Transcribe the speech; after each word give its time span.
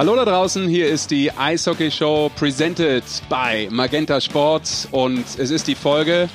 Hallo 0.00 0.16
da 0.16 0.24
draußen, 0.24 0.66
hier 0.66 0.88
ist 0.88 1.10
die 1.10 1.30
Eishockey 1.30 1.90
Show 1.90 2.30
presented 2.34 3.04
by 3.28 3.68
Magenta 3.70 4.18
Sports 4.18 4.88
und 4.90 5.26
es 5.36 5.50
ist 5.50 5.68
die 5.68 5.74
Folge, 5.74 6.30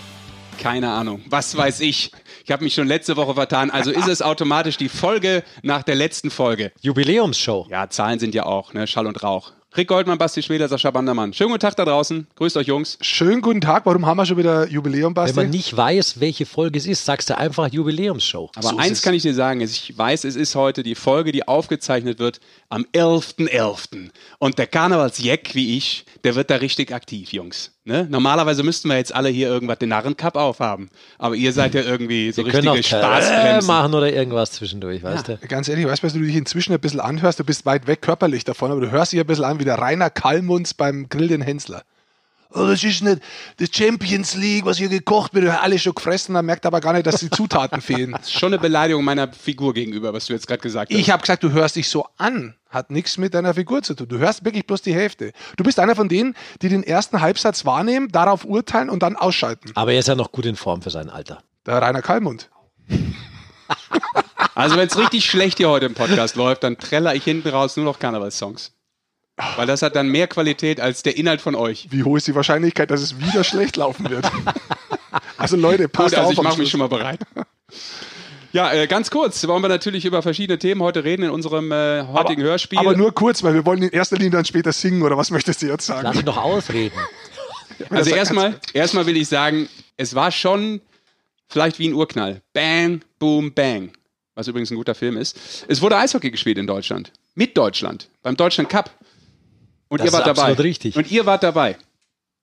keine 0.60 0.92
Ahnung, 0.92 1.24
was 1.30 1.58
weiß 1.58 1.80
ich. 1.80 2.12
Ich 2.44 2.52
habe 2.52 2.64
mich 2.64 2.76
schon 2.76 2.86
letzte 2.86 3.18
Woche 3.18 3.34
vertan, 3.34 3.72
also 3.72 3.90
ist 3.90 4.08
es 4.08 4.22
automatisch 4.22 4.78
die 4.78 4.88
Folge 4.88 5.44
nach 5.64 5.82
der 5.82 5.96
letzten 5.96 6.30
Folge. 6.30 6.74
Jubiläumsshow. 6.82 7.66
Ja, 7.72 7.90
Zahlen 7.90 8.20
sind 8.20 8.36
ja 8.36 8.46
auch, 8.46 8.74
ne? 8.74 8.86
Schall 8.86 9.08
und 9.08 9.24
Rauch. 9.24 9.54
Rick 9.78 9.90
Goldmann, 9.90 10.18
Basti 10.18 10.42
Schweder, 10.42 10.70
Sascha 10.70 10.90
Bandermann. 10.90 11.34
Schönen 11.34 11.50
guten 11.50 11.60
Tag 11.60 11.76
da 11.76 11.84
draußen. 11.84 12.28
Grüßt 12.36 12.56
euch, 12.56 12.68
Jungs. 12.68 12.98
Schönen 13.02 13.42
guten 13.42 13.60
Tag. 13.60 13.86
Warum 13.86 14.06
haben 14.06 14.16
wir 14.16 14.26
schon 14.26 14.38
wieder 14.38 14.70
Jubiläum, 14.70 15.14
Basti? 15.14 15.36
Wenn 15.36 15.46
man 15.48 15.52
nicht 15.52 15.76
weiß, 15.76 16.22
welche 16.22 16.46
Folge 16.46 16.80
es 16.80 16.88
ist, 16.88 17.04
sagst 17.04 17.30
du 17.30 17.38
einfach 17.38 17.68
Jubiläumsshow. 17.68 18.50
Aber 18.56 18.70
so 18.70 18.78
eins 18.78 19.02
kann 19.02 19.14
ich 19.14 19.24
dir 19.24 19.34
sagen, 19.34 19.60
ich 19.60 19.98
weiß, 19.98 20.24
es 20.24 20.38
ist 20.38 20.56
heute 20.56 20.82
die 20.82 20.96
Folge, 20.96 21.34
die 21.34 21.46
aufgezeichnet 21.46 22.20
wird 22.20 22.40
am 22.70 22.86
11.11. 22.94 23.50
.11. 23.50 24.12
Und 24.40 24.58
der 24.58 24.68
Karnevalsjeck 24.68 25.56
wie 25.56 25.76
ich, 25.76 26.06
der 26.24 26.36
wird 26.36 26.50
da 26.50 26.56
richtig 26.56 26.94
aktiv, 26.94 27.34
Jungs. 27.34 27.75
Ne? 27.88 28.08
Normalerweise 28.10 28.64
müssten 28.64 28.90
wir 28.90 28.98
jetzt 28.98 29.14
alle 29.14 29.30
hier 29.30 29.48
irgendwas 29.48 29.78
den 29.78 29.90
Narrencup 29.90 30.36
aufhaben. 30.36 30.90
Aber 31.20 31.36
ihr 31.36 31.54
seid 31.54 31.76
ja 31.76 31.82
irgendwie 31.82 32.32
so 32.32 32.44
Wir 32.44 32.52
richtige 32.52 32.82
Spaßbremsen. 32.82 33.68
machen 33.68 33.94
oder 33.94 34.12
irgendwas 34.12 34.54
zwischendurch, 34.54 35.04
weißt 35.04 35.28
du? 35.28 35.38
Ganz 35.48 35.70
ehrlich, 35.70 35.86
weißt 35.86 36.02
du, 36.02 36.08
was 36.08 36.14
du 36.14 36.20
dich 36.20 36.36
inzwischen 36.36 36.74
ein 36.74 36.80
bisschen 36.80 37.00
anhörst? 37.00 37.40
Du 37.40 37.44
bist 37.44 37.64
weit 37.68 37.86
weg 37.86 38.02
körperlich 38.02 38.44
davon, 38.44 38.72
aber 38.72 38.82
du 38.82 38.90
hörst 38.90 39.12
dich 39.14 39.20
ein 39.20 39.28
bisschen 39.28 39.46
an 39.46 39.60
wie 39.60 39.66
der 39.66 39.78
Rainer 39.78 40.10
Kallmunds 40.10 40.74
beim 40.74 41.10
Grill 41.10 41.28
den 41.28 41.42
Hensler. 41.42 41.84
Oh, 42.56 42.66
das 42.66 42.84
ist 42.84 43.04
nicht 43.04 43.22
die 43.60 43.68
Champions 43.72 44.36
League, 44.36 44.66
was 44.66 44.78
hier 44.78 44.88
gekocht 44.88 45.34
wird. 45.34 45.50
Alle 45.50 45.78
schon 45.78 45.94
gefressen, 45.94 46.34
man 46.34 46.46
merkt 46.46 46.66
aber 46.66 46.80
gar 46.80 46.94
nicht, 46.94 47.06
dass 47.06 47.20
die 47.20 47.30
Zutaten 47.30 47.82
fehlen. 47.82 48.14
Das 48.14 48.24
ist 48.24 48.40
schon 48.40 48.54
eine 48.54 48.60
Beleidigung 48.60 49.04
meiner 49.04 49.32
Figur 49.32 49.74
gegenüber, 49.74 50.14
was 50.14 50.28
du 50.28 50.34
jetzt 50.34 50.48
gerade 50.48 50.62
gesagt 50.62 50.92
hast. 50.92 50.98
Ich 51.00 51.10
habe 51.12 51.22
gesagt, 51.22 51.44
du 51.44 51.52
hörst 51.52 51.76
dich 51.76 51.90
so 51.90 52.08
an. 52.18 52.56
Hat 52.70 52.92
nichts 52.92 53.18
mit 53.18 53.34
deiner 53.34 53.54
Figur 53.54 53.84
zu 53.84 53.94
tun. 53.94 54.08
Du 54.08 54.18
hörst 54.18 54.44
wirklich 54.44 54.66
bloß 54.66 54.82
die 54.82 54.94
Hälfte. 54.94 55.32
Du 55.58 55.64
bist 55.64 55.80
einer 55.80 55.96
von 55.96 56.10
denen, 56.10 56.36
die 56.62 56.70
den 56.70 56.84
ersten 56.84 57.22
Halbsatz 57.22 57.66
wahrnehmen, 57.66 58.10
darauf 58.10 58.46
urteilen 58.46 58.90
und 58.90 59.04
dann 59.04 59.16
ausschalten. 59.16 59.72
Aber 59.76 59.94
er 59.94 60.00
ist 60.00 60.08
ja 60.08 60.16
noch 60.16 60.32
gut 60.32 60.46
in 60.46 60.56
Form 60.56 60.82
für 60.82 60.90
sein 60.90 61.10
Alter. 61.10 61.40
Der 61.66 61.82
Rainer 61.82 62.02
Kallmund. 62.02 62.50
Also 64.56 64.78
wenn 64.78 64.88
es 64.88 64.98
richtig 64.98 65.26
schlecht 65.26 65.58
hier 65.58 65.70
heute 65.70 65.86
im 65.86 65.96
Podcast 65.96 66.38
läuft, 66.38 66.64
dann 66.64 66.78
treller 66.78 67.14
ich 67.14 67.26
hinten 67.26 67.50
raus 67.50 67.76
nur 67.76 67.84
noch 67.84 68.00
Karnevalssongs. 68.00 68.72
Weil 69.58 69.68
das 69.68 69.82
hat 69.82 69.96
dann 69.96 70.08
mehr 70.08 70.28
Qualität 70.28 70.80
als 70.80 71.04
der 71.04 71.18
Inhalt 71.18 71.42
von 71.42 71.56
euch. 71.56 71.88
Wie 71.92 72.04
hoch 72.04 72.16
ist 72.16 72.28
die 72.28 72.36
Wahrscheinlichkeit, 72.36 72.90
dass 72.90 73.02
es 73.02 73.20
wieder 73.20 73.44
schlecht 73.44 73.76
laufen 73.78 74.10
wird? 74.10 74.26
Also 75.38 75.56
Leute, 75.56 75.88
passt 75.88 76.10
Gut, 76.10 76.20
also 76.20 76.28
auf. 76.30 76.34
ich 76.34 76.42
mache 76.42 76.60
mich 76.60 76.70
schon 76.70 76.80
mal 76.80 76.90
bereit. 76.90 77.20
Ja, 78.52 78.72
äh, 78.72 78.88
ganz 78.88 79.12
kurz 79.12 79.46
wollen 79.48 79.62
wir 79.62 79.68
natürlich 79.68 80.06
über 80.06 80.22
verschiedene 80.22 80.58
Themen 80.58 80.82
heute 80.82 81.04
reden 81.04 81.24
in 81.24 81.30
unserem 81.30 81.72
äh, 81.72 82.04
heutigen 82.04 82.42
aber, 82.42 82.52
Hörspiel. 82.52 82.80
Aber 82.80 82.96
nur 82.96 83.14
kurz, 83.14 83.44
weil 83.44 83.54
wir 83.54 83.66
wollen 83.66 83.82
in 83.82 83.90
erster 83.90 84.16
Linie 84.16 84.32
dann 84.32 84.46
später 84.46 84.72
singen, 84.72 85.02
oder 85.02 85.18
was 85.18 85.32
möchtest 85.32 85.62
du 85.62 85.68
jetzt 85.68 85.90
Lass 85.90 86.02
sagen? 86.02 86.20
ihn 86.20 86.26
doch 86.26 86.38
ausreden. 86.38 86.98
also 87.90 88.12
erstmal, 88.12 88.60
erstmal 88.74 89.06
will 89.06 89.18
ich 89.18 89.28
sagen, 89.28 89.68
es 89.98 90.16
war 90.16 90.32
schon 90.32 90.80
vielleicht 91.50 91.80
wie 91.80 91.90
ein 91.90 91.94
Urknall. 91.94 92.42
Bang, 92.54 93.02
boom, 93.20 93.54
bang. 93.54 93.92
Was 94.36 94.48
übrigens 94.48 94.72
ein 94.72 94.78
guter 94.78 94.96
Film 94.96 95.18
ist. 95.18 95.66
Es 95.68 95.82
wurde 95.82 95.98
Eishockey 95.98 96.32
gespielt 96.32 96.58
in 96.58 96.68
Deutschland. 96.68 97.12
Mit 97.36 97.58
Deutschland. 97.58 98.10
Beim 98.22 98.38
Deutschland 98.38 98.70
Cup. 98.70 98.90
Und 99.88 100.00
Das 100.02 100.08
ihr 100.08 100.14
wart 100.14 100.28
ist 100.28 100.38
dabei. 100.38 100.54
richtig. 100.54 100.96
Und 100.96 101.12
ihr 101.12 101.26
wart 101.26 101.44
dabei. 101.44 101.78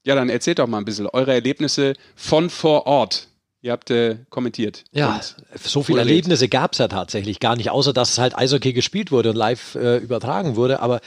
Ja, 0.04 0.14
dann 0.14 0.28
erzählt 0.28 0.58
doch 0.58 0.66
mal 0.66 0.78
ein 0.78 0.84
bisschen 0.84 1.06
eure 1.06 1.32
Erlebnisse 1.32 1.94
von 2.16 2.50
vor 2.50 2.86
Ort. 2.86 3.28
Ihr 3.60 3.70
habt 3.70 3.90
äh, 3.92 4.16
kommentiert. 4.30 4.82
Ja, 4.90 5.20
so 5.62 5.84
viele 5.84 6.00
Erlebnisse 6.00 6.48
gab 6.48 6.72
es 6.72 6.78
ja 6.78 6.88
tatsächlich 6.88 7.38
gar 7.38 7.54
nicht, 7.54 7.70
außer 7.70 7.92
dass 7.92 8.18
halt 8.18 8.36
Eishockey 8.36 8.72
gespielt 8.72 9.12
wurde 9.12 9.30
und 9.30 9.36
live 9.36 9.76
äh, 9.76 9.98
übertragen 9.98 10.56
wurde. 10.56 10.80
Aber 10.80 11.00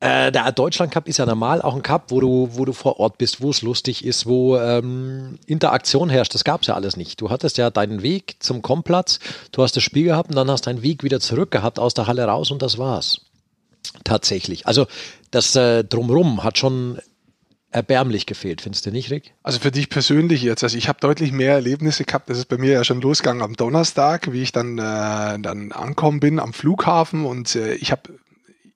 äh, 0.00 0.32
der 0.32 0.50
Deutschland 0.50 0.90
Cup 0.92 1.06
ist 1.06 1.18
ja 1.18 1.26
normal 1.26 1.62
auch 1.62 1.76
ein 1.76 1.82
Cup, 1.82 2.06
wo 2.10 2.20
du, 2.20 2.48
wo 2.52 2.64
du 2.64 2.72
vor 2.72 2.98
Ort 2.98 3.18
bist, 3.18 3.40
wo 3.40 3.50
es 3.50 3.62
lustig 3.62 4.04
ist, 4.04 4.26
wo 4.26 4.56
ähm, 4.56 5.38
Interaktion 5.46 6.10
herrscht. 6.10 6.34
Das 6.34 6.42
gab 6.42 6.62
es 6.62 6.66
ja 6.66 6.74
alles 6.74 6.96
nicht. 6.96 7.20
Du 7.20 7.30
hattest 7.30 7.56
ja 7.56 7.70
deinen 7.70 8.02
Weg 8.02 8.36
zum 8.40 8.62
Komplatz, 8.62 9.20
du 9.52 9.62
hast 9.62 9.76
das 9.76 9.84
Spiel 9.84 10.04
gehabt 10.04 10.30
und 10.30 10.36
dann 10.36 10.50
hast 10.50 10.66
deinen 10.66 10.82
Weg 10.82 11.04
wieder 11.04 11.20
zurück 11.20 11.52
gehabt 11.52 11.78
aus 11.78 11.94
der 11.94 12.08
Halle 12.08 12.24
raus 12.24 12.50
und 12.50 12.62
das 12.62 12.78
war's. 12.78 13.20
Tatsächlich. 14.04 14.66
Also 14.66 14.86
das 15.30 15.54
äh, 15.56 15.84
Drumrum 15.84 16.42
hat 16.44 16.58
schon 16.58 17.00
erbärmlich 17.72 18.26
gefehlt, 18.26 18.60
findest 18.60 18.86
du 18.86 18.90
nicht, 18.90 19.10
Rick? 19.10 19.34
Also 19.42 19.60
für 19.60 19.70
dich 19.70 19.88
persönlich 19.88 20.42
jetzt, 20.42 20.64
also 20.64 20.76
ich 20.76 20.88
habe 20.88 20.98
deutlich 21.00 21.30
mehr 21.30 21.52
Erlebnisse 21.52 22.04
gehabt. 22.04 22.28
Das 22.28 22.38
ist 22.38 22.46
bei 22.46 22.58
mir 22.58 22.72
ja 22.72 22.84
schon 22.84 23.00
losgegangen 23.00 23.42
am 23.42 23.54
Donnerstag, 23.54 24.32
wie 24.32 24.42
ich 24.42 24.52
dann, 24.52 24.78
äh, 24.78 25.38
dann 25.38 25.72
ankommen 25.72 26.20
bin 26.20 26.40
am 26.40 26.52
Flughafen 26.52 27.24
und 27.24 27.54
äh, 27.54 27.74
ich 27.74 27.92
habe 27.92 28.02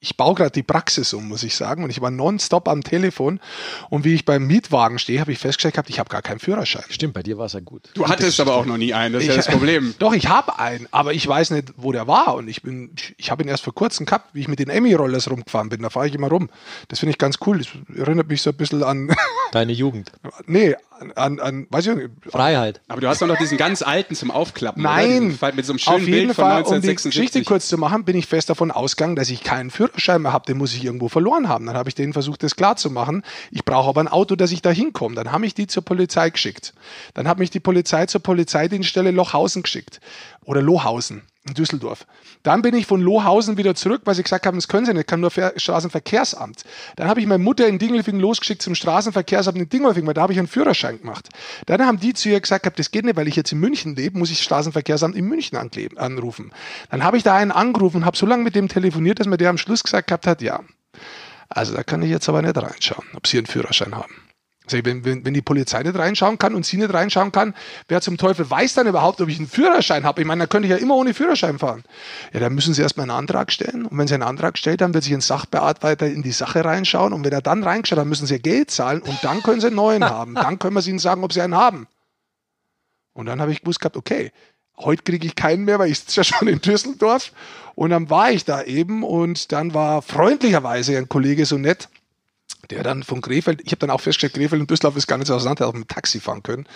ich 0.05 0.19
baue 0.19 0.35
gerade 0.35 0.51
die 0.51 0.63
Praxis 0.63 1.15
um, 1.15 1.29
muss 1.29 1.43
ich 1.43 1.57
sagen. 1.57 1.83
Und 1.83 1.89
ich 1.89 2.03
war 2.03 2.11
nonstop 2.11 2.69
am 2.69 2.83
Telefon. 2.83 3.41
Und 3.89 4.05
wie 4.05 4.15
ich 4.15 4.27
beim 4.27 4.47
Mietwagen 4.47 4.99
stehe, 4.99 5.19
habe 5.19 5.33
ich 5.33 5.39
festgestellt 5.39 5.75
gehabt, 5.75 5.89
ich 5.89 5.99
habe 5.99 6.11
gar 6.11 6.21
keinen 6.21 6.41
Führerschein. 6.41 6.85
Stimmt, 6.91 7.15
bei 7.15 7.23
dir 7.23 7.39
war 7.39 7.47
es 7.47 7.55
ja 7.55 7.61
gut. 7.61 7.89
Du 7.95 8.07
hattest 8.07 8.39
aber 8.39 8.55
auch 8.55 8.67
noch 8.67 8.77
nie 8.77 8.93
einen, 8.93 9.15
das 9.15 9.23
ist 9.23 9.29
ja 9.31 9.37
das 9.37 9.47
Problem. 9.47 9.95
Doch, 9.99 10.13
ich 10.13 10.29
habe 10.29 10.59
einen, 10.59 10.87
aber 10.91 11.15
ich 11.15 11.27
weiß 11.27 11.53
nicht, 11.53 11.73
wo 11.79 11.91
der 11.91 12.07
war. 12.07 12.35
Und 12.35 12.49
ich 12.49 12.61
bin, 12.61 12.91
ich 13.17 13.31
habe 13.31 13.43
ihn 13.43 13.49
erst 13.49 13.65
vor 13.65 13.75
kurzem 13.75 14.05
gehabt, 14.05 14.35
wie 14.35 14.41
ich 14.41 14.49
mit 14.49 14.59
den 14.59 14.69
Emmy-Rollers 14.69 15.31
rumgefahren 15.31 15.71
bin. 15.71 15.81
Da 15.81 15.89
fahre 15.89 16.07
ich 16.07 16.15
immer 16.15 16.29
rum. 16.29 16.51
Das 16.89 16.99
finde 16.99 17.13
ich 17.13 17.19
ganz 17.19 17.39
cool. 17.47 17.59
Das 17.59 17.69
erinnert 17.97 18.29
mich 18.29 18.43
so 18.43 18.51
ein 18.51 18.57
bisschen 18.57 18.83
an, 18.83 19.11
Deine 19.53 19.73
Jugend. 19.73 20.13
nee, 20.47 20.75
an, 21.17 21.41
an, 21.41 21.67
weiß 21.71 21.87
ich 21.89 21.95
nicht, 21.97 22.11
Freiheit. 22.29 22.81
Aber 22.89 23.01
du 23.01 23.09
hast 23.09 23.21
doch 23.21 23.27
noch 23.27 23.37
diesen 23.39 23.59
ganz 23.59 23.83
alten 23.83 24.15
zum 24.15 24.31
Aufklappen. 24.31 24.83
Nein, 24.83 25.05
Oder? 25.07 25.21
Diesen- 25.51 25.57
Mit 25.57 25.67
so 25.67 25.73
einem 25.73 25.79
schönen 25.79 25.97
auf 25.97 26.01
jeden 26.03 26.13
Bild 26.13 26.35
von 26.35 26.45
Fall, 26.45 26.63
um 26.63 26.81
die 26.81 26.89
1976. 26.89 27.11
Geschichte 27.13 27.43
kurz 27.45 27.69
zu 27.69 27.79
machen, 27.79 28.05
bin 28.05 28.17
ich 28.17 28.27
fest 28.27 28.49
davon 28.51 28.71
ausgegangen, 28.71 29.17
dass 29.17 29.29
ich 29.31 29.43
keinen 29.43 29.71
Führerschein 29.71 30.23
mehr 30.23 30.33
habe. 30.33 30.47
Den 30.47 30.59
muss 30.59 30.75
ich 30.75 30.85
irgendwo 30.85 31.09
verloren 31.09 31.49
haben. 31.49 31.67
Dann 31.67 31.77
habe 31.77 31.89
ich 31.89 31.95
denen 31.95 32.13
versucht, 32.13 32.43
das 32.43 32.57
klar 32.57 32.77
zu 32.77 32.91
machen. 32.91 33.23
Ich 33.51 33.65
brauche 33.65 33.89
aber 33.89 34.01
ein 34.01 34.09
Auto, 34.09 34.37
dass 34.37 34.53
ich 34.53 34.63
da 34.63 34.71
hinkomme. 34.71 35.15
Dann 35.15 35.33
haben 35.33 35.41
mich 35.43 35.55
die 35.55 35.67
zur 35.67 35.85
Polizei 35.85 36.31
geschickt. 36.31 36.75
Dann 37.15 37.27
hat 37.29 37.39
mich 37.39 37.51
die 37.51 37.61
Polizei 37.61 38.07
zur 38.07 38.23
Polizeidienststelle 38.23 39.11
Lochhausen 39.11 39.63
geschickt. 39.63 40.01
Oder 40.45 40.63
Lohausen 40.63 41.23
Düsseldorf. 41.53 42.07
Dann 42.43 42.63
bin 42.63 42.75
ich 42.75 42.87
von 42.87 43.03
Lohausen 43.03 43.59
wieder 43.59 43.75
zurück, 43.75 44.03
weil 44.05 44.15
sie 44.15 44.23
gesagt 44.23 44.47
haben, 44.47 44.57
das 44.57 44.67
können 44.67 44.87
sie 44.87 44.95
nicht, 44.95 45.07
kann 45.07 45.21
nur 45.21 45.31
Ver 45.31 45.53
Straßenverkehrsamt. 45.57 46.65
Dann 46.97 47.09
habe 47.09 47.21
ich 47.21 47.27
meine 47.27 47.43
Mutter 47.43 47.67
in 47.67 47.79
Dingelfingen 47.79 48.21
losgeschickt 48.21 48.63
zum 48.63 48.75
Straßenverkehrsamt 48.75 49.59
in 49.59 49.69
Dingelfingen, 49.69 50.07
weil 50.07 50.15
da 50.15 50.23
habe 50.23 50.33
ich 50.33 50.39
einen 50.39 50.49
Führerschein 50.49 51.01
gemacht. 51.01 51.29
Dann 51.67 51.85
haben 51.85 52.01
die 52.01 52.15
zu 52.15 52.31
ihr 52.31 52.41
gesagt, 52.41 52.79
das 52.79 52.91
geht 52.91 53.05
nicht, 53.05 53.17
weil 53.17 53.29
ich 53.29 53.37
jetzt 53.37 53.53
in 53.53 53.61
München 53.61 53.95
lebe, 53.95 54.19
muss 54.19 54.31
ich 54.31 54.39
das 54.39 54.45
Straßenverkehrsamt 54.45 55.15
in 55.15 55.27
München 55.27 55.59
ankleben, 55.59 55.99
anrufen. 55.99 56.51
Dann 56.91 57.05
habe 57.05 57.19
ich 57.19 57.23
da 57.23 57.35
einen 57.35 57.53
angerufen 57.53 57.99
und 57.99 58.05
habe 58.07 58.17
so 58.17 58.25
lange 58.25 58.43
mit 58.43 58.55
dem 58.55 58.69
telefoniert, 58.69 59.21
dass 59.21 59.27
mir 59.27 59.37
der 59.37 59.51
am 59.51 59.59
Schluss 59.59 59.85
gesagt 59.85 60.11
hat, 60.11 60.41
ja, 60.41 60.61
also 61.51 61.75
da 61.75 61.83
kann 61.83 62.03
ich 62.03 62.11
jetzt 62.11 62.29
aber 62.29 62.41
nicht 62.41 62.57
reinschauen, 62.57 63.05
ob 63.15 63.27
sie 63.27 63.37
einen 63.37 63.47
Führerschein 63.47 63.95
haben. 63.95 64.24
Wenn, 64.71 65.05
wenn, 65.05 65.25
wenn 65.27 65.35
die 65.35 65.43
Polizei 65.43 65.83
nicht 65.83 65.97
reinschauen 65.97 66.39
kann 66.39 66.55
und 66.55 66.65
sie 66.65 66.79
nicht 66.79 66.93
reinschauen 66.93 67.33
kann, 67.33 67.55
wer 67.87 68.01
zum 68.01 68.17
Teufel 68.17 68.49
weiß 68.49 68.73
dann 68.75 68.87
überhaupt, 68.87 69.21
ob 69.21 69.29
ich 69.29 69.39
einen 69.39 69.47
Führerschein 69.47 70.05
habe? 70.05 70.23
Ich 70.23 70.27
meine, 70.27 70.41
dann 70.41 70.49
könnte 70.49 70.67
ich 70.67 70.71
ja 70.71 70.79
immer 70.79 70.95
ohne 70.95 71.13
Führerschein 71.13 71.59
fahren. 71.59 71.85
Ja, 72.33 72.41
dann 72.41 72.55
müssen 72.55 72.73
sie 72.73 72.81
erstmal 72.81 73.05
einen 73.05 73.19
Antrag 73.19 73.53
stellen. 73.53 73.85
Und 73.85 73.99
wenn 73.99 74.07
sie 74.07 74.15
einen 74.15 74.23
Antrag 74.23 74.57
stellt, 74.57 74.81
dann 74.81 74.95
wird 74.95 75.05
sich 75.05 75.13
ein 75.13 75.21
Sachbearbeiter 75.21 76.07
in 76.07 76.23
die 76.23 76.33
Sache 76.33 76.65
reinschauen. 76.65 77.13
Und 77.13 77.25
wenn 77.25 77.33
er 77.33 77.43
dann 77.43 77.63
reinschaut, 77.63 77.99
dann 77.99 78.09
müssen 78.09 78.27
sie 78.27 78.39
Geld 78.39 78.71
zahlen 78.71 79.03
und 79.03 79.19
dann 79.23 79.43
können 79.43 79.61
sie 79.61 79.67
einen 79.67 79.77
neuen 79.77 80.05
haben. 80.05 80.35
Dann 80.35 80.59
können 80.59 80.75
wir 80.75 80.83
sie 80.83 80.91
ihnen 80.91 80.99
sagen, 80.99 81.25
ob 81.25 81.35
sie 81.35 81.43
einen 81.43 81.57
haben. 81.57 81.87
Und 83.13 83.27
dann 83.27 83.41
habe 83.43 83.53
ich 83.53 83.61
gewusst 83.61 83.81
gehabt, 83.81 83.97
okay, 83.99 84.33
heute 84.79 85.03
kriege 85.03 85.27
ich 85.27 85.35
keinen 85.35 85.65
mehr, 85.65 85.79
weil 85.79 85.91
ich 85.91 86.01
sitze 86.01 86.21
ja 86.21 86.25
schon 86.25 86.49
in 86.49 86.61
Düsseldorf. 86.61 87.33
Und 87.75 87.91
dann 87.91 88.09
war 88.09 88.31
ich 88.31 88.45
da 88.45 88.63
eben 88.63 89.03
und 89.03 89.53
dann 89.53 89.75
war 89.75 90.01
freundlicherweise 90.03 90.97
ein 90.97 91.09
Kollege 91.09 91.45
so 91.45 91.59
nett, 91.59 91.89
der 92.71 92.83
dann 92.83 93.03
von 93.03 93.21
Krefeld, 93.21 93.61
ich 93.65 93.73
habe 93.73 93.79
dann 93.81 93.91
auch 93.91 94.01
festgestellt, 94.01 94.35
Krefeld 94.35 94.61
und 94.61 94.71
Düsseldorf 94.71 94.97
ist 94.97 95.07
gar 95.07 95.19
nicht 95.19 95.29
so 95.29 95.35
auseinander, 95.35 95.67
auf 95.67 95.75
dem 95.75 95.87
Taxi 95.87 96.21
fahren 96.21 96.43
können, 96.43 96.67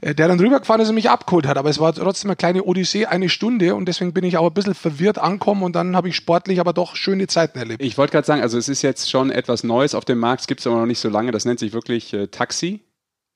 äh, 0.00 0.14
der 0.14 0.28
dann 0.28 0.40
rübergefahren 0.40 0.80
ist 0.80 0.88
und 0.88 0.94
mich 0.94 1.10
abgeholt 1.10 1.46
hat. 1.46 1.56
Aber 1.56 1.70
es 1.70 1.78
war 1.78 1.92
trotzdem 1.92 2.30
eine 2.30 2.36
kleine 2.36 2.64
Odyssee, 2.64 3.06
eine 3.06 3.28
Stunde 3.28 3.74
und 3.74 3.86
deswegen 3.86 4.12
bin 4.12 4.24
ich 4.24 4.36
auch 4.36 4.46
ein 4.46 4.54
bisschen 4.54 4.74
verwirrt 4.74 5.18
angekommen 5.18 5.62
und 5.62 5.74
dann 5.74 5.96
habe 5.96 6.08
ich 6.08 6.16
sportlich 6.16 6.60
aber 6.60 6.72
doch 6.72 6.96
schöne 6.96 7.26
Zeiten 7.26 7.58
erlebt. 7.58 7.82
Ich 7.82 7.98
wollte 7.98 8.12
gerade 8.12 8.26
sagen, 8.26 8.42
also 8.42 8.58
es 8.58 8.68
ist 8.68 8.82
jetzt 8.82 9.10
schon 9.10 9.30
etwas 9.30 9.64
Neues 9.64 9.94
auf 9.94 10.04
dem 10.04 10.18
Markt, 10.18 10.42
es 10.42 10.46
gibt 10.46 10.60
es 10.60 10.66
aber 10.66 10.76
noch 10.76 10.86
nicht 10.86 11.00
so 11.00 11.08
lange, 11.08 11.30
das 11.32 11.44
nennt 11.44 11.58
sich 11.58 11.72
wirklich 11.72 12.12
äh, 12.12 12.28
Taxi. 12.28 12.80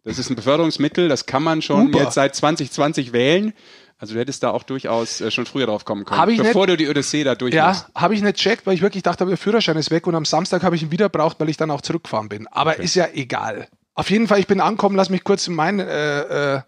Das 0.04 0.18
ist 0.18 0.30
ein 0.30 0.36
Beförderungsmittel, 0.36 1.08
das 1.08 1.26
kann 1.26 1.42
man 1.42 1.60
schon 1.60 1.88
Uber. 1.88 2.00
jetzt 2.00 2.14
seit 2.14 2.34
2020 2.34 3.12
wählen. 3.12 3.52
Also 3.98 4.14
du 4.14 4.20
hättest 4.20 4.44
da 4.44 4.50
auch 4.50 4.62
durchaus 4.62 5.20
äh, 5.20 5.30
schon 5.30 5.44
früher 5.44 5.66
drauf 5.66 5.84
kommen 5.84 6.04
können, 6.04 6.20
Hab 6.20 6.28
ich 6.28 6.38
bevor 6.38 6.68
du 6.68 6.76
die 6.76 6.88
Odyssee 6.88 7.24
da 7.24 7.34
durch 7.34 7.52
Ja, 7.52 7.84
habe 7.96 8.14
ich 8.14 8.22
nicht 8.22 8.36
checkt, 8.36 8.64
weil 8.66 8.74
ich 8.74 8.80
wirklich 8.80 9.02
dachte, 9.02 9.26
der 9.26 9.36
Führerschein 9.36 9.76
ist 9.76 9.90
weg 9.90 10.06
und 10.06 10.14
am 10.14 10.24
Samstag 10.24 10.62
habe 10.62 10.76
ich 10.76 10.82
ihn 10.82 10.92
wieder 10.92 11.08
braucht, 11.08 11.40
weil 11.40 11.48
ich 11.48 11.56
dann 11.56 11.70
auch 11.72 11.80
zurückgefahren 11.80 12.28
bin. 12.28 12.46
Aber 12.46 12.78
ist 12.78 12.94
ja 12.94 13.08
egal. 13.12 13.68
Auf 13.94 14.10
jeden 14.10 14.28
Fall, 14.28 14.38
ich 14.38 14.46
bin 14.46 14.60
angekommen, 14.60 14.94
lass 14.94 15.10
mich 15.10 15.24
kurz 15.24 15.48
mein 15.48 15.80
äh, 15.80 16.54
äh, 16.56 16.60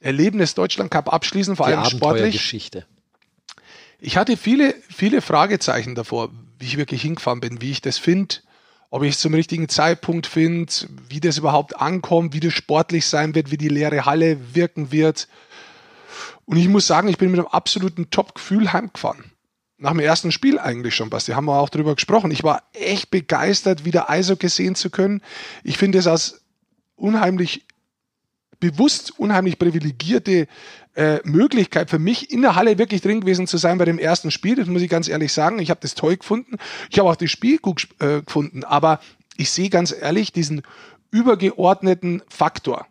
Erlebnis 0.00 0.54
Deutschland 0.54 0.90
Cup 0.90 1.12
abschließen, 1.12 1.54
vor 1.54 1.68
Die 1.68 1.74
allem 1.74 1.84
sportlich. 1.84 2.08
Abenteuergeschichte. 2.08 2.86
Ich 4.00 4.16
hatte 4.16 4.36
viele, 4.36 4.74
viele 4.90 5.22
Fragezeichen 5.22 5.94
davor, 5.94 6.30
wie 6.58 6.66
ich 6.66 6.76
wirklich 6.76 7.02
hingefahren 7.02 7.40
bin, 7.40 7.60
wie 7.60 7.70
ich 7.70 7.80
das 7.80 7.98
finde, 7.98 8.36
ob 8.90 9.02
ich 9.02 9.14
es 9.14 9.20
zum 9.20 9.32
richtigen 9.32 9.68
Zeitpunkt 9.68 10.26
finde, 10.26 10.72
wie 11.08 11.20
das 11.20 11.38
überhaupt 11.38 11.80
ankommt, 11.80 12.34
wie 12.34 12.40
das 12.40 12.52
sportlich 12.52 13.06
sein 13.06 13.34
wird, 13.34 13.50
wie 13.50 13.56
die 13.56 13.68
leere 13.68 14.04
Halle 14.04 14.38
wirken 14.54 14.92
wird. 14.92 15.28
Und 16.46 16.56
ich 16.56 16.68
muss 16.68 16.86
sagen, 16.86 17.08
ich 17.08 17.18
bin 17.18 17.30
mit 17.30 17.40
einem 17.40 17.48
absoluten 17.48 18.10
Top-Gefühl 18.10 18.72
heimgefahren. 18.72 19.32
Nach 19.76 19.90
dem 19.90 20.00
ersten 20.00 20.30
Spiel 20.30 20.58
eigentlich 20.58 20.94
schon, 20.94 21.10
Basti. 21.10 21.32
Haben 21.32 21.46
wir 21.46 21.58
auch 21.58 21.68
drüber 21.68 21.94
gesprochen. 21.94 22.30
Ich 22.30 22.44
war 22.44 22.62
echt 22.72 23.10
begeistert, 23.10 23.84
wieder 23.84 24.08
Eishockey 24.08 24.48
sehen 24.48 24.74
zu 24.74 24.90
können. 24.90 25.20
Ich 25.62 25.78
finde 25.78 25.98
es 25.98 26.06
als 26.06 26.42
unheimlich 26.96 27.66
bewusst, 28.60 29.18
unheimlich 29.18 29.58
privilegierte 29.58 30.46
äh, 30.94 31.18
Möglichkeit 31.24 31.90
für 31.90 31.98
mich, 31.98 32.30
in 32.30 32.40
der 32.42 32.54
Halle 32.54 32.78
wirklich 32.78 33.02
drin 33.02 33.20
gewesen 33.20 33.46
zu 33.46 33.56
sein 33.58 33.78
bei 33.78 33.84
dem 33.84 33.98
ersten 33.98 34.30
Spiel. 34.30 34.56
Das 34.56 34.68
muss 34.68 34.82
ich 34.82 34.88
ganz 34.88 35.08
ehrlich 35.08 35.32
sagen. 35.32 35.58
Ich 35.58 35.70
habe 35.70 35.80
das 35.82 35.94
toll 35.94 36.16
gefunden. 36.16 36.56
Ich 36.90 36.98
habe 36.98 37.10
auch 37.10 37.16
das 37.16 37.30
Spiel 37.30 37.58
gut 37.58 37.88
äh, 37.98 38.22
gefunden. 38.22 38.64
Aber 38.64 39.00
ich 39.36 39.50
sehe 39.50 39.70
ganz 39.70 39.92
ehrlich 39.92 40.32
diesen 40.32 40.62
übergeordneten 41.10 42.22
Faktor 42.28 42.86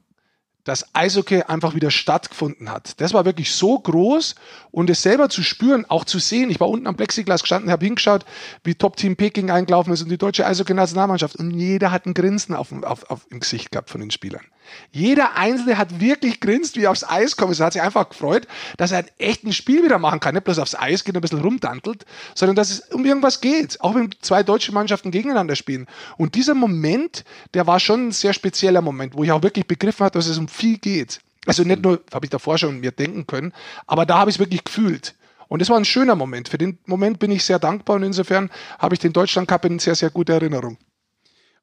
dass 0.63 0.95
Eishockey 0.95 1.43
einfach 1.43 1.75
wieder 1.75 1.91
stattgefunden 1.91 2.69
hat. 2.69 2.99
Das 3.01 3.13
war 3.13 3.25
wirklich 3.25 3.51
so 3.51 3.77
groß 3.77 4.35
und 4.71 4.89
es 4.89 5.01
selber 5.01 5.29
zu 5.29 5.43
spüren, 5.43 5.85
auch 5.89 6.05
zu 6.05 6.19
sehen. 6.19 6.49
Ich 6.49 6.59
war 6.59 6.69
unten 6.69 6.87
am 6.87 6.95
Plexiglas 6.95 7.41
gestanden, 7.41 7.71
habe 7.71 7.85
hingeschaut, 7.85 8.25
wie 8.63 8.75
Top-Team 8.75 9.15
Peking 9.15 9.51
eingelaufen 9.51 9.93
ist 9.93 10.01
und 10.01 10.09
die 10.09 10.17
deutsche 10.17 10.45
Eishockey-Nationalmannschaft 10.45 11.35
und 11.35 11.51
jeder 11.51 11.91
hat 11.91 12.05
ein 12.05 12.13
Grinsen 12.13 12.55
auf, 12.55 12.71
auf, 12.83 13.09
auf, 13.09 13.27
im 13.29 13.39
Gesicht 13.39 13.71
gehabt 13.71 13.89
von 13.89 14.01
den 14.01 14.11
Spielern. 14.11 14.43
Jeder 14.91 15.35
Einzelne 15.35 15.77
hat 15.77 15.99
wirklich 15.99 16.39
grinst, 16.39 16.75
wie 16.75 16.83
er 16.83 16.91
aufs 16.91 17.03
Eis 17.03 17.35
kommt. 17.35 17.59
Er 17.59 17.65
hat 17.65 17.73
sich 17.73 17.81
einfach 17.81 18.09
gefreut, 18.09 18.47
dass 18.77 18.91
er 18.91 18.99
ein 18.99 19.07
echtes 19.17 19.55
Spiel 19.55 19.83
wieder 19.83 19.99
machen 19.99 20.19
kann. 20.19 20.35
Nicht 20.35 20.45
bloß 20.45 20.59
aufs 20.59 20.75
Eis 20.75 21.03
geht, 21.03 21.15
ein 21.15 21.21
bisschen 21.21 21.41
rumdantelt, 21.41 22.05
sondern 22.35 22.55
dass 22.55 22.69
es 22.69 22.79
um 22.91 23.05
irgendwas 23.05 23.41
geht. 23.41 23.81
Auch 23.81 23.95
wenn 23.95 24.09
zwei 24.21 24.43
deutsche 24.43 24.71
Mannschaften 24.71 25.11
gegeneinander 25.11 25.55
spielen. 25.55 25.87
Und 26.17 26.35
dieser 26.35 26.53
Moment, 26.53 27.23
der 27.53 27.67
war 27.67 27.79
schon 27.79 28.07
ein 28.07 28.11
sehr 28.11 28.33
spezieller 28.33 28.81
Moment, 28.81 29.15
wo 29.15 29.23
ich 29.23 29.31
auch 29.31 29.43
wirklich 29.43 29.67
begriffen 29.67 30.05
habe, 30.05 30.13
dass 30.13 30.27
es 30.27 30.37
um 30.37 30.47
viel 30.53 30.77
geht. 30.77 31.19
Also 31.45 31.63
nicht 31.63 31.83
nur, 31.83 32.01
habe 32.13 32.25
ich 32.25 32.29
davor 32.29 32.57
schon 32.57 32.79
mir 32.79 32.91
denken 32.91 33.27
können, 33.27 33.53
aber 33.85 34.05
da 34.05 34.19
habe 34.19 34.29
ich 34.29 34.37
es 34.37 34.39
wirklich 34.39 34.63
gefühlt. 34.63 35.15
Und 35.49 35.61
das 35.61 35.69
war 35.69 35.77
ein 35.77 35.85
schöner 35.85 36.15
Moment. 36.15 36.49
Für 36.49 36.57
den 36.57 36.79
Moment 36.85 37.19
bin 37.19 37.31
ich 37.31 37.43
sehr 37.43 37.59
dankbar 37.59 37.97
und 37.97 38.03
insofern 38.03 38.49
habe 38.79 38.95
ich 38.95 38.99
den 38.99 39.13
Deutschland 39.13 39.47
Cup 39.47 39.65
in 39.65 39.79
sehr, 39.79 39.95
sehr 39.95 40.09
guter 40.09 40.33
Erinnerung. 40.33 40.77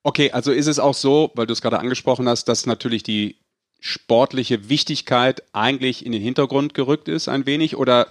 Okay, 0.03 0.31
also 0.31 0.53
ist 0.53 0.67
es 0.67 0.79
auch 0.79 0.95
so, 0.95 1.31
weil 1.35 1.47
du 1.47 1.53
es 1.53 1.61
gerade 1.61 1.79
angesprochen 1.79 2.29
hast, 2.29 2.45
dass 2.45 2.67
natürlich 2.67 3.03
die 3.03 3.37
sportliche 3.81 4.69
Wichtigkeit 4.69 5.43
eigentlich 5.53 6.05
in 6.05 6.13
den 6.13 6.23
Hintergrund 6.23 6.75
gerückt 6.75 7.09
ist 7.09 7.29
ein 7.29 7.47
wenig 7.47 7.77
oder 7.77 8.09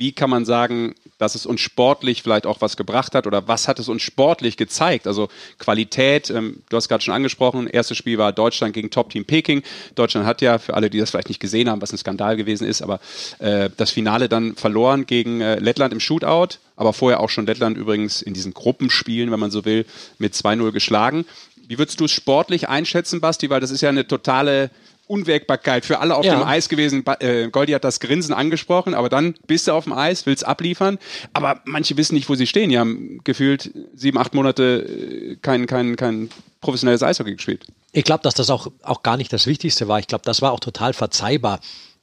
wie 0.00 0.12
kann 0.12 0.30
man 0.30 0.46
sagen, 0.46 0.94
dass 1.18 1.34
es 1.34 1.44
uns 1.44 1.60
sportlich 1.60 2.22
vielleicht 2.22 2.46
auch 2.46 2.62
was 2.62 2.78
gebracht 2.78 3.14
hat 3.14 3.26
oder 3.26 3.48
was 3.48 3.68
hat 3.68 3.78
es 3.78 3.90
uns 3.90 4.00
sportlich 4.00 4.56
gezeigt? 4.56 5.06
Also 5.06 5.28
Qualität, 5.58 6.30
ähm, 6.30 6.62
du 6.70 6.78
hast 6.78 6.88
gerade 6.88 7.04
schon 7.04 7.12
angesprochen, 7.12 7.66
erstes 7.66 7.98
Spiel 7.98 8.16
war 8.16 8.32
Deutschland 8.32 8.72
gegen 8.72 8.90
Top-Team 8.90 9.26
Peking. 9.26 9.62
Deutschland 9.96 10.26
hat 10.26 10.40
ja, 10.40 10.56
für 10.56 10.72
alle, 10.72 10.88
die 10.88 10.98
das 10.98 11.10
vielleicht 11.10 11.28
nicht 11.28 11.38
gesehen 11.38 11.68
haben, 11.68 11.82
was 11.82 11.92
ein 11.92 11.98
Skandal 11.98 12.38
gewesen 12.38 12.66
ist, 12.66 12.80
aber 12.80 12.98
äh, 13.40 13.68
das 13.76 13.90
Finale 13.90 14.30
dann 14.30 14.56
verloren 14.56 15.04
gegen 15.04 15.42
äh, 15.42 15.56
Lettland 15.56 15.92
im 15.92 16.00
Shootout, 16.00 16.56
aber 16.76 16.94
vorher 16.94 17.20
auch 17.20 17.28
schon 17.28 17.44
Lettland 17.44 17.76
übrigens 17.76 18.22
in 18.22 18.32
diesen 18.32 18.54
Gruppenspielen, 18.54 19.30
wenn 19.30 19.40
man 19.40 19.50
so 19.50 19.66
will, 19.66 19.84
mit 20.16 20.32
2-0 20.32 20.72
geschlagen. 20.72 21.26
Wie 21.68 21.76
würdest 21.76 22.00
du 22.00 22.06
es 22.06 22.12
sportlich 22.12 22.70
einschätzen, 22.70 23.20
Basti? 23.20 23.50
Weil 23.50 23.60
das 23.60 23.70
ist 23.70 23.82
ja 23.82 23.90
eine 23.90 24.08
totale 24.08 24.70
Unwägbarkeit 25.10 25.84
für 25.84 25.98
alle 25.98 26.14
auf 26.14 26.24
ja. 26.24 26.36
dem 26.36 26.46
Eis 26.46 26.68
gewesen. 26.68 27.04
Äh, 27.18 27.48
Goldi 27.50 27.72
hat 27.72 27.84
das 27.84 28.00
Grinsen 28.00 28.32
angesprochen, 28.32 28.94
aber 28.94 29.08
dann 29.08 29.34
bist 29.46 29.66
du 29.66 29.72
auf 29.72 29.84
dem 29.84 29.92
Eis, 29.92 30.24
willst 30.24 30.46
abliefern. 30.46 30.98
Aber 31.32 31.60
manche 31.64 31.96
wissen 31.96 32.14
nicht, 32.14 32.28
wo 32.28 32.36
sie 32.36 32.46
stehen. 32.46 32.70
Die 32.70 32.78
haben 32.78 33.20
gefühlt 33.24 33.72
sieben, 33.94 34.18
acht 34.18 34.34
Monate 34.34 34.86
äh, 34.86 35.36
kein, 35.42 35.66
kein, 35.66 35.96
kein 35.96 36.30
professionelles 36.60 37.02
Eishockey 37.02 37.34
gespielt. 37.34 37.66
Ich 37.92 38.04
glaube, 38.04 38.22
dass 38.22 38.34
das 38.34 38.50
auch, 38.50 38.68
auch 38.82 39.02
gar 39.02 39.16
nicht 39.16 39.32
das 39.32 39.46
Wichtigste 39.46 39.88
war. 39.88 39.98
Ich 39.98 40.06
glaube, 40.06 40.22
das 40.24 40.40
war 40.42 40.52
auch 40.52 40.60
total 40.60 40.92
verzeihbar. 40.92 41.60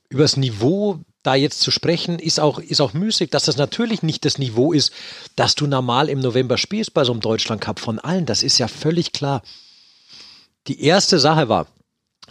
Übers 0.09 0.37
Niveau 0.37 0.99
da 1.23 1.35
jetzt 1.35 1.59
zu 1.59 1.71
sprechen, 1.71 2.19
ist 2.19 2.39
auch, 2.39 2.59
ist 2.59 2.79
auch 2.79 2.93
müßig, 2.93 3.29
dass 3.31 3.45
das 3.45 3.57
natürlich 3.57 4.01
nicht 4.01 4.23
das 4.23 4.37
Niveau 4.37 4.71
ist, 4.71 4.93
das 5.35 5.55
du 5.55 5.67
normal 5.67 6.09
im 6.09 6.19
November 6.19 6.57
spielst 6.57 6.93
bei 6.93 7.03
so 7.03 7.11
einem 7.11 7.21
Deutschland 7.21 7.61
Cup 7.61 7.79
von 7.79 7.99
allen. 7.99 8.25
Das 8.25 8.43
ist 8.43 8.57
ja 8.57 8.67
völlig 8.67 9.11
klar. 9.11 9.41
Die 10.67 10.81
erste 10.83 11.19
Sache 11.19 11.49
war, 11.49 11.67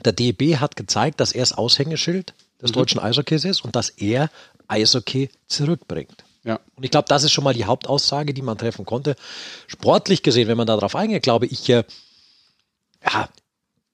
der 0.06 0.12
DEB 0.12 0.56
hat 0.56 0.76
gezeigt, 0.76 1.20
dass 1.20 1.32
er 1.32 1.43
das 1.43 1.53
Aushängeschild 1.53 2.35
des 2.62 2.70
mhm. 2.70 2.75
deutschen 2.75 3.00
Eishockeys 3.00 3.44
ist 3.44 3.64
und 3.64 3.76
dass 3.76 3.91
er 3.91 4.31
Eishockey 4.69 5.31
zurückbringt. 5.47 6.25
Ja. 6.44 6.61
Und 6.76 6.85
ich 6.85 6.91
glaube, 6.91 7.08
das 7.08 7.25
ist 7.25 7.32
schon 7.32 7.44
mal 7.44 7.55
die 7.55 7.64
Hauptaussage, 7.64 8.32
die 8.32 8.43
man 8.43 8.56
treffen 8.56 8.87
konnte. 8.87 9.17
Sportlich 9.67 10.23
gesehen, 10.23 10.49
wenn 10.49 10.56
man 10.56 10.67
darauf 10.67 10.94
eingeht, 10.94 11.25
glaube 11.25 11.47
ich, 11.47 11.69
äh, 11.69 11.82
ja, 13.05 13.29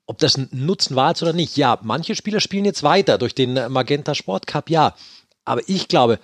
ob 0.06 0.18
das 0.18 0.36
ein 0.36 0.48
Nutzen 0.52 0.94
war 0.94 1.14
oder 1.22 1.32
nicht. 1.32 1.56
Ja, 1.56 1.78
manche 1.82 2.14
Spieler 2.14 2.40
spielen 2.40 2.66
jetzt 2.66 2.82
weiter 2.82 3.16
durch 3.16 3.34
den 3.34 3.54
Magenta 3.72 4.14
Sport 4.14 4.46
Cup, 4.46 4.68
ja. 4.68 4.94
Aber 5.44 5.62
ich 5.66 5.88
glaube, 5.88 6.18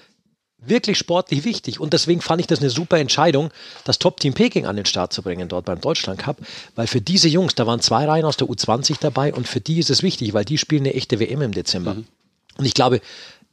wirklich 0.60 0.98
sportlich 0.98 1.44
wichtig. 1.44 1.80
Und 1.80 1.92
deswegen 1.92 2.20
fand 2.20 2.40
ich 2.40 2.46
das 2.46 2.60
eine 2.60 2.70
super 2.70 2.98
Entscheidung, 2.98 3.50
das 3.84 3.98
Top-Team 3.98 4.34
Peking 4.34 4.66
an 4.66 4.76
den 4.76 4.86
Start 4.86 5.12
zu 5.12 5.22
bringen, 5.22 5.48
dort 5.48 5.64
beim 5.64 5.80
Deutschland 5.80 6.18
Cup. 6.18 6.38
Weil 6.74 6.86
für 6.86 7.00
diese 7.00 7.28
Jungs, 7.28 7.54
da 7.54 7.66
waren 7.66 7.80
zwei 7.80 8.06
Reihen 8.06 8.24
aus 8.24 8.36
der 8.36 8.48
U20 8.48 8.96
dabei 9.00 9.32
und 9.32 9.46
für 9.46 9.60
die 9.60 9.78
ist 9.78 9.90
es 9.90 10.02
wichtig, 10.02 10.34
weil 10.34 10.44
die 10.44 10.58
spielen 10.58 10.82
eine 10.82 10.94
echte 10.94 11.20
WM 11.20 11.42
im 11.42 11.52
Dezember. 11.52 11.94
Mhm. 11.94 12.06
Und 12.56 12.64
ich 12.64 12.74
glaube, 12.74 13.00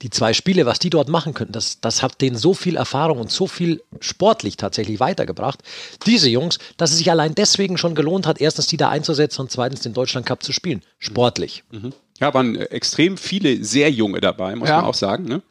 die 0.02 0.10
zwei 0.10 0.34
Spiele, 0.34 0.66
was 0.66 0.80
die 0.80 0.90
dort 0.90 1.08
machen 1.08 1.34
könnten, 1.34 1.54
das, 1.54 1.80
das 1.80 2.04
hat 2.04 2.22
denen 2.22 2.36
so 2.36 2.54
viel 2.54 2.76
Erfahrung 2.76 3.20
und 3.20 3.32
so 3.32 3.48
viel 3.48 3.82
sportlich 4.02 4.58
tatsächlich 4.58 5.00
weitergebracht. 5.00 5.62
Diese 6.06 6.28
Jungs, 6.28 6.60
dass 6.76 6.92
es 6.92 6.98
sich 6.98 7.10
allein 7.10 7.34
deswegen 7.34 7.78
schon 7.78 7.96
gelohnt 7.96 8.28
hat, 8.28 8.42
erstens 8.42 8.68
die 8.68 8.78
da 8.78 8.90
einzusetzen 8.90 9.42
und 9.42 9.52
zweitens 9.52 9.82
den 9.82 9.94
Deutschland 9.94 10.26
Cup 10.26 10.44
zu 10.44 10.52
spielen. 10.52 10.82
Sportlich. 11.00 11.64
Mhm. 11.72 11.94
Ja, 12.20 12.34
waren 12.34 12.56
extrem 12.56 13.18
viele 13.18 13.64
sehr 13.64 13.90
junge 13.90 14.20
dabei, 14.20 14.56
muss 14.56 14.70
ja. 14.70 14.78
man 14.78 14.86
auch 14.86 14.94
sagen. 14.94 15.26
Ne? 15.26 15.42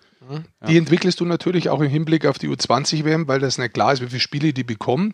Die 0.67 0.79
entwickelst 0.79 1.21
du 1.21 1.25
natürlich 1.25 1.69
auch 1.69 1.81
im 1.81 1.91
Hinblick 1.91 2.27
auf 2.27 2.39
die 2.39 2.49
U20-WM, 2.49 3.29
weil 3.29 3.41
das 3.41 3.59
nicht 3.59 3.75
klar 3.75 3.93
ist, 3.93 4.03
wie 4.03 4.09
viele 4.09 4.21
Spiele 4.21 4.53
die 4.53 4.65
bekommen. 4.65 5.13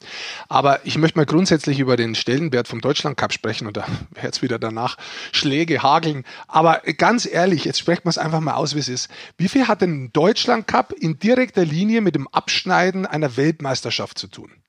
Aber 0.49 0.85
ich 0.87 0.99
möchte 0.99 1.19
mal 1.19 1.27
grundsätzlich 1.27 1.81
über 1.81 1.97
den 1.97 2.15
Stellenwert 2.15 2.69
vom 2.69 2.81
Deutschland 2.81 3.17
Cup 3.17 3.33
sprechen 3.33 3.67
und 3.67 3.77
da 3.77 3.87
jetzt 4.23 4.43
wieder 4.43 4.59
danach 4.59 4.97
Schläge 5.33 5.83
hageln. 5.83 6.25
Aber 6.49 6.83
ganz 6.97 7.27
ehrlich, 7.27 7.65
jetzt 7.65 7.79
sprechen 7.79 8.05
wir 8.05 8.11
es 8.11 8.19
einfach 8.19 8.41
mal 8.41 8.55
aus, 8.55 8.75
wie 8.75 8.81
es 8.81 8.89
ist. 8.89 9.09
Wie 9.37 9.49
viel 9.49 9.69
hat 9.69 9.83
denn 9.83 10.05
ein 10.05 10.13
Deutschland 10.13 10.67
Cup 10.67 10.93
in 10.93 11.19
direkter 11.19 11.65
Linie 11.65 12.01
mit 12.01 12.15
dem 12.15 12.29
Abschneiden 12.29 13.07
einer 13.07 13.37
Weltmeisterschaft 13.37 14.19
zu 14.19 14.29
tun? 14.29 14.60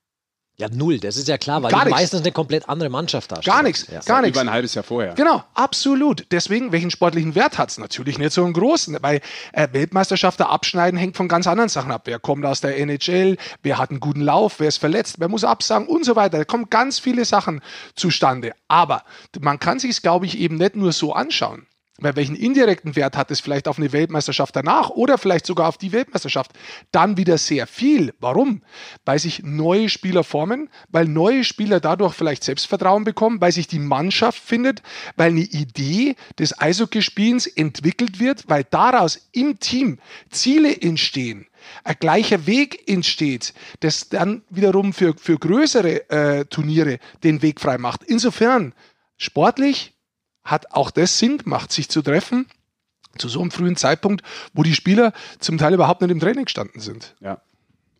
Ja, 0.61 0.67
null, 0.71 0.99
das 0.99 1.17
ist 1.17 1.27
ja 1.27 1.39
klar, 1.39 1.63
weil 1.63 1.71
gar 1.71 1.85
die 1.85 1.89
meistens 1.89 2.21
eine 2.21 2.31
komplett 2.31 2.69
andere 2.69 2.87
Mannschaft 2.87 3.31
darstellen. 3.31 3.55
Gar 3.55 3.63
nichts, 3.63 3.87
ja. 3.91 3.99
gar 4.01 4.21
nichts. 4.21 4.37
Über 4.37 4.47
ein 4.47 4.53
halbes 4.53 4.75
Jahr 4.75 4.83
vorher. 4.83 5.15
Genau, 5.15 5.43
absolut. 5.55 6.27
Deswegen, 6.29 6.71
welchen 6.71 6.91
sportlichen 6.91 7.33
Wert 7.33 7.57
hat 7.57 7.71
es? 7.71 7.79
Natürlich 7.79 8.19
nicht 8.19 8.31
so 8.31 8.43
einen 8.43 8.53
großen, 8.53 8.95
weil 9.01 9.21
äh, 9.53 9.69
Weltmeisterschaften 9.71 10.43
abschneiden 10.43 10.99
hängt 10.99 11.17
von 11.17 11.27
ganz 11.27 11.47
anderen 11.47 11.69
Sachen 11.69 11.91
ab. 11.91 12.03
Wer 12.05 12.19
kommt 12.19 12.45
aus 12.45 12.61
der 12.61 12.77
NHL, 12.77 13.37
wer 13.63 13.79
hat 13.79 13.89
einen 13.89 13.99
guten 13.99 14.21
Lauf, 14.21 14.59
wer 14.59 14.67
ist 14.67 14.77
verletzt, 14.77 15.15
wer 15.17 15.29
muss 15.29 15.43
absagen 15.43 15.87
und 15.87 16.05
so 16.05 16.15
weiter. 16.15 16.37
Da 16.37 16.45
kommen 16.45 16.69
ganz 16.69 16.99
viele 16.99 17.25
Sachen 17.25 17.61
zustande. 17.95 18.51
Aber 18.67 19.01
man 19.39 19.57
kann 19.57 19.79
sich 19.79 19.89
es, 19.89 20.03
glaube 20.03 20.27
ich, 20.27 20.37
eben 20.37 20.57
nicht 20.57 20.75
nur 20.75 20.91
so 20.91 21.13
anschauen 21.13 21.65
weil 22.01 22.15
welchen 22.15 22.35
indirekten 22.35 22.95
Wert 22.95 23.15
hat 23.15 23.31
es 23.31 23.39
vielleicht 23.39 23.67
auf 23.67 23.77
eine 23.77 23.93
Weltmeisterschaft 23.93 24.55
danach 24.55 24.89
oder 24.89 25.17
vielleicht 25.17 25.45
sogar 25.45 25.67
auf 25.67 25.77
die 25.77 25.91
Weltmeisterschaft? 25.91 26.51
Dann 26.91 27.17
wieder 27.17 27.37
sehr 27.37 27.67
viel. 27.67 28.13
Warum? 28.19 28.63
Weil 29.05 29.19
sich 29.19 29.43
neue 29.43 29.87
Spieler 29.87 30.23
formen, 30.23 30.69
weil 30.89 31.05
neue 31.05 31.43
Spieler 31.43 31.79
dadurch 31.79 32.13
vielleicht 32.13 32.43
Selbstvertrauen 32.43 33.03
bekommen, 33.03 33.39
weil 33.39 33.51
sich 33.51 33.67
die 33.67 33.79
Mannschaft 33.79 34.41
findet, 34.41 34.81
weil 35.15 35.29
eine 35.29 35.41
Idee 35.41 36.15
des 36.37 36.59
Eishockeyspielens 36.59 37.47
entwickelt 37.47 38.19
wird, 38.19 38.49
weil 38.49 38.63
daraus 38.63 39.29
im 39.31 39.59
Team 39.59 39.99
Ziele 40.29 40.75
entstehen 40.81 41.47
ein 41.83 41.95
gleicher 41.99 42.47
Weg 42.47 42.89
entsteht, 42.89 43.53
das 43.81 44.09
dann 44.09 44.41
wiederum 44.49 44.93
für, 44.93 45.13
für 45.15 45.37
größere 45.37 46.09
äh, 46.09 46.45
Turniere 46.45 46.99
den 47.23 47.41
Weg 47.41 47.59
frei 47.59 47.77
macht. 47.77 48.03
Insofern 48.03 48.73
sportlich 49.17 49.93
hat 50.43 50.71
auch 50.71 50.91
das 50.91 51.19
Sinn 51.19 51.37
gemacht, 51.37 51.71
sich 51.71 51.89
zu 51.89 52.01
treffen 52.01 52.47
zu 53.17 53.27
so 53.27 53.41
einem 53.41 53.51
frühen 53.51 53.75
Zeitpunkt, 53.75 54.23
wo 54.53 54.63
die 54.63 54.73
Spieler 54.73 55.13
zum 55.39 55.57
Teil 55.57 55.73
überhaupt 55.73 56.01
nicht 56.01 56.11
im 56.11 56.19
Training 56.19 56.45
gestanden 56.45 56.81
sind. 56.81 57.15
Ja. 57.19 57.41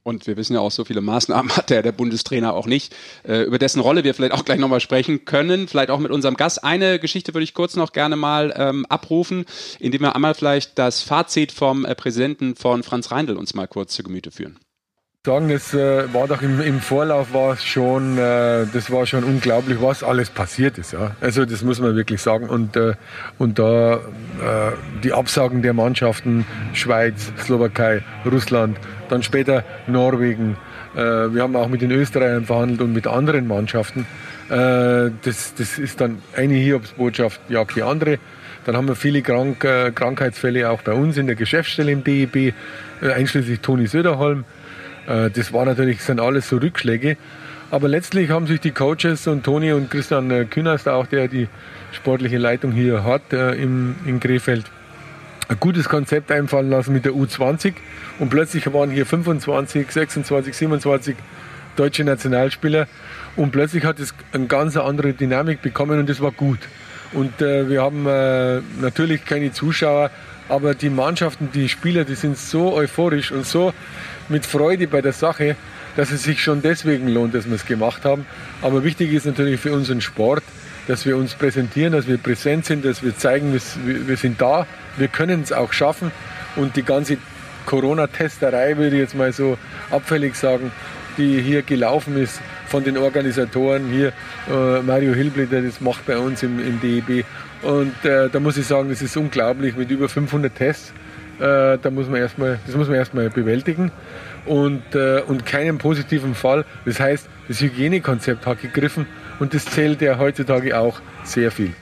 Und 0.04 0.26
wir 0.26 0.36
wissen 0.36 0.54
ja 0.56 0.62
auch, 0.62 0.72
so 0.72 0.84
viele 0.84 1.02
Maßnahmen 1.02 1.56
hat 1.56 1.70
der, 1.70 1.84
der 1.84 1.92
Bundestrainer 1.92 2.54
auch 2.54 2.66
nicht, 2.66 2.96
äh, 3.24 3.44
über 3.44 3.60
dessen 3.60 3.80
Rolle 3.80 4.04
wir 4.04 4.16
vielleicht 4.16 4.34
auch 4.34 4.46
gleich 4.46 4.60
nochmal 4.60 4.80
sprechen 4.80 5.26
können, 5.26 5.68
vielleicht 5.68 5.92
auch 5.92 6.00
mit 6.00 6.12
unserem 6.12 6.36
Gast. 6.36 6.64
Eine 6.64 6.98
Geschichte 6.98 7.34
würde 7.34 7.44
ich 7.44 7.54
kurz 7.54 7.76
noch 7.76 7.94
gerne 7.94 8.16
mal 8.16 8.54
ähm, 8.58 8.86
abrufen, 8.88 9.46
indem 9.80 10.02
wir 10.02 10.16
einmal 10.16 10.34
vielleicht 10.34 10.80
das 10.80 11.02
Fazit 11.02 11.52
vom 11.52 11.86
äh, 11.86 11.94
Präsidenten 11.94 12.56
von 12.56 12.82
Franz 12.82 13.12
Reindl 13.12 13.38
uns 13.38 13.54
mal 13.54 13.68
kurz 13.68 13.94
zu 13.94 14.02
Gemüte 14.02 14.32
führen 14.32 14.58
sagen, 15.24 15.52
es 15.52 15.76
äh, 15.76 16.12
war 16.16 16.28
doch 16.28 16.42
im, 16.42 16.60
im 16.62 16.80
Vorlauf 16.80 17.32
war 17.32 17.56
schon, 17.56 18.18
äh, 18.18 18.66
das 18.74 18.90
war 18.90 19.06
schon 19.06 19.24
unglaublich, 19.24 19.80
was 19.80 20.04
alles 20.04 20.32
passiert 20.32 20.80
ist. 20.80 20.94
Ja. 20.94 21.12
Also 21.22 21.46
das 21.46 21.62
muss 21.62 21.80
man 21.80 21.96
wirklich 21.96 22.20
sagen. 22.24 22.50
Und, 22.50 22.76
äh, 22.76 22.96
und 23.38 23.60
da 23.60 23.98
äh, 23.98 24.00
die 25.04 25.14
Absagen 25.14 25.62
der 25.62 25.74
Mannschaften, 25.74 26.48
Schweiz, 26.74 27.32
Slowakei, 27.38 28.02
Russland, 28.26 28.80
dann 29.10 29.22
später 29.22 29.64
Norwegen. 29.86 30.58
Äh, 30.96 30.98
wir 31.00 31.44
haben 31.44 31.56
auch 31.56 31.68
mit 31.68 31.84
den 31.84 31.92
Österreichern 31.92 32.46
verhandelt 32.46 32.82
und 32.82 32.92
mit 32.92 33.06
anderen 33.06 33.46
Mannschaften. 33.46 34.08
Äh, 34.50 35.12
das, 35.22 35.54
das 35.56 35.78
ist 35.78 36.02
dann 36.02 36.18
eine 36.36 36.56
Hiobsbotschaft, 36.56 37.42
jagt 37.48 37.76
die 37.76 37.84
andere. 37.84 38.18
Dann 38.66 38.76
haben 38.76 38.88
wir 38.88 38.96
viele 38.96 39.22
Krank 39.22 39.60
Krankheitsfälle 39.60 40.68
auch 40.72 40.82
bei 40.82 40.94
uns 40.94 41.18
in 41.18 41.28
der 41.28 41.36
Geschäftsstelle 41.36 41.92
im 41.92 42.04
DEB, 42.04 42.56
einschließlich 43.02 43.60
Toni 43.60 43.86
Söderholm. 43.86 44.46
Äh, 45.12 45.30
das 45.30 45.52
war 45.54 45.66
natürlich, 45.66 46.02
sind 46.02 46.20
alles 46.20 46.50
so 46.50 46.58
Rückschläge. 46.58 47.18
Aber 47.70 47.88
letztlich 47.88 48.30
haben 48.30 48.48
sich 48.48 48.60
die 48.60 48.72
Coaches 48.72 49.28
und 49.28 49.44
Toni 49.44 49.72
und 49.72 49.90
Christian 49.90 50.30
äh, 50.32 50.46
Künast, 50.46 50.88
auch 50.88 51.08
der 51.08 51.28
die 51.28 51.48
sportliche 51.94 52.38
Leitung 52.38 52.72
hier 52.72 53.04
hat 53.04 53.34
äh, 53.34 53.54
im, 53.54 53.96
in 54.06 54.20
Krefeld, 54.20 54.66
ein 55.48 55.58
gutes 55.60 55.90
Konzept 55.90 56.32
einfallen 56.32 56.70
lassen 56.70 56.94
mit 56.94 57.06
der 57.06 57.14
U20 57.14 57.74
und 58.20 58.30
plötzlich 58.30 58.72
waren 58.74 58.90
hier 58.90 59.06
25, 59.06 59.92
26, 59.92 60.56
27 60.56 61.16
deutsche 61.76 62.04
Nationalspieler 62.04 62.88
und 63.36 63.52
plötzlich 63.52 63.84
hat 63.86 64.00
es 64.00 64.14
eine 64.34 64.48
ganz 64.48 64.78
andere 64.78 65.14
Dynamik 65.14 65.62
bekommen 65.62 66.00
und 66.00 66.10
das 66.10 66.22
war 66.22 66.32
gut. 66.32 66.60
Und 67.14 67.42
äh, 67.42 67.70
wir 67.70 67.82
haben 67.82 68.06
äh, 68.08 68.62
natürlich 68.82 69.26
keine 69.26 69.52
Zuschauer, 69.52 70.12
aber 70.48 70.74
die 70.74 70.90
Mannschaften, 70.90 71.50
die 71.54 71.68
Spieler, 71.70 72.04
die 72.04 72.16
sind 72.16 72.38
so 72.38 72.74
euphorisch 72.74 73.32
und 73.32 73.46
so 73.46 73.74
mit 74.32 74.46
Freude 74.46 74.88
bei 74.88 75.02
der 75.02 75.14
Sache, 75.14 75.56
dass 75.96 76.12
es 76.12 76.24
sich 76.24 76.42
schon 76.42 76.62
deswegen 76.62 77.08
lohnt, 77.08 77.36
dass 77.36 77.48
wir 77.48 77.56
es 77.56 77.66
gemacht 77.66 78.06
haben. 78.06 78.26
Aber 78.62 78.84
wichtig 78.84 79.14
ist 79.14 79.26
natürlich 79.26 79.60
für 79.60 79.74
unseren 79.74 80.02
Sport, 80.02 80.44
dass 80.88 81.06
wir 81.06 81.18
uns 81.18 81.36
präsentieren, 81.36 81.94
dass 81.94 82.08
wir 82.08 82.18
präsent 82.18 82.66
sind, 82.66 82.86
dass 82.86 83.04
wir 83.04 83.16
zeigen, 83.16 83.54
wir, 83.54 84.18
sind 84.18 84.42
da, 84.42 84.66
wir 84.98 85.08
können 85.08 85.42
es 85.42 85.52
auch 85.52 85.74
schaffen. 85.74 86.12
Und 86.56 86.76
die 86.76 86.84
ganze 86.84 87.18
Corona-Testerei, 87.66 88.78
würde 88.78 88.96
ich 88.96 89.02
jetzt 89.02 89.16
mal 89.16 89.32
so 89.32 89.58
abfällig 89.90 90.36
sagen, 90.36 90.72
die 91.18 91.42
hier 91.42 91.62
gelaufen 91.62 92.18
ist 92.18 92.42
von 92.68 92.84
den 92.84 92.98
Organisatoren 92.98 93.90
hier, 93.90 94.14
äh, 94.50 94.82
Mario 94.82 95.14
Hilble, 95.14 95.46
der 95.46 95.62
das 95.62 95.82
macht 95.82 96.06
bei 96.06 96.18
uns 96.18 96.42
im, 96.42 96.60
im 96.60 96.80
DEB. 96.80 97.26
Und 97.62 97.94
äh, 98.06 98.30
da 98.30 98.40
muss 98.40 98.58
ich 98.58 98.66
sagen, 98.66 98.90
das 98.90 99.02
ist 99.02 99.16
unglaublich 99.18 99.76
mit 99.76 99.92
über 99.92 100.10
500 100.10 100.56
Tests. 100.56 100.94
Äh, 101.42 101.80
da 101.82 101.90
muss 101.90 102.08
man 102.08 102.22
erstmal, 102.22 102.60
das 102.68 102.76
muss 102.76 102.88
man 102.88 102.98
erstmal 102.98 103.30
bewältigen 103.30 103.92
und, 104.46 104.84
äh, 104.94 105.22
und 105.28 105.46
keinen 105.46 105.80
positiven 105.80 106.36
Fall. 106.36 106.66
Das 106.86 107.00
heißt, 107.00 107.28
das 107.48 107.62
Hygienekonzept 107.62 108.46
hat 108.46 108.62
gegriffen 108.62 109.08
und 109.40 109.54
das 109.54 109.66
zählt 109.66 110.02
ja 110.02 110.20
heutzutage 110.20 110.78
auch 110.78 111.02
sehr 111.24 111.52
viel. 111.52 111.74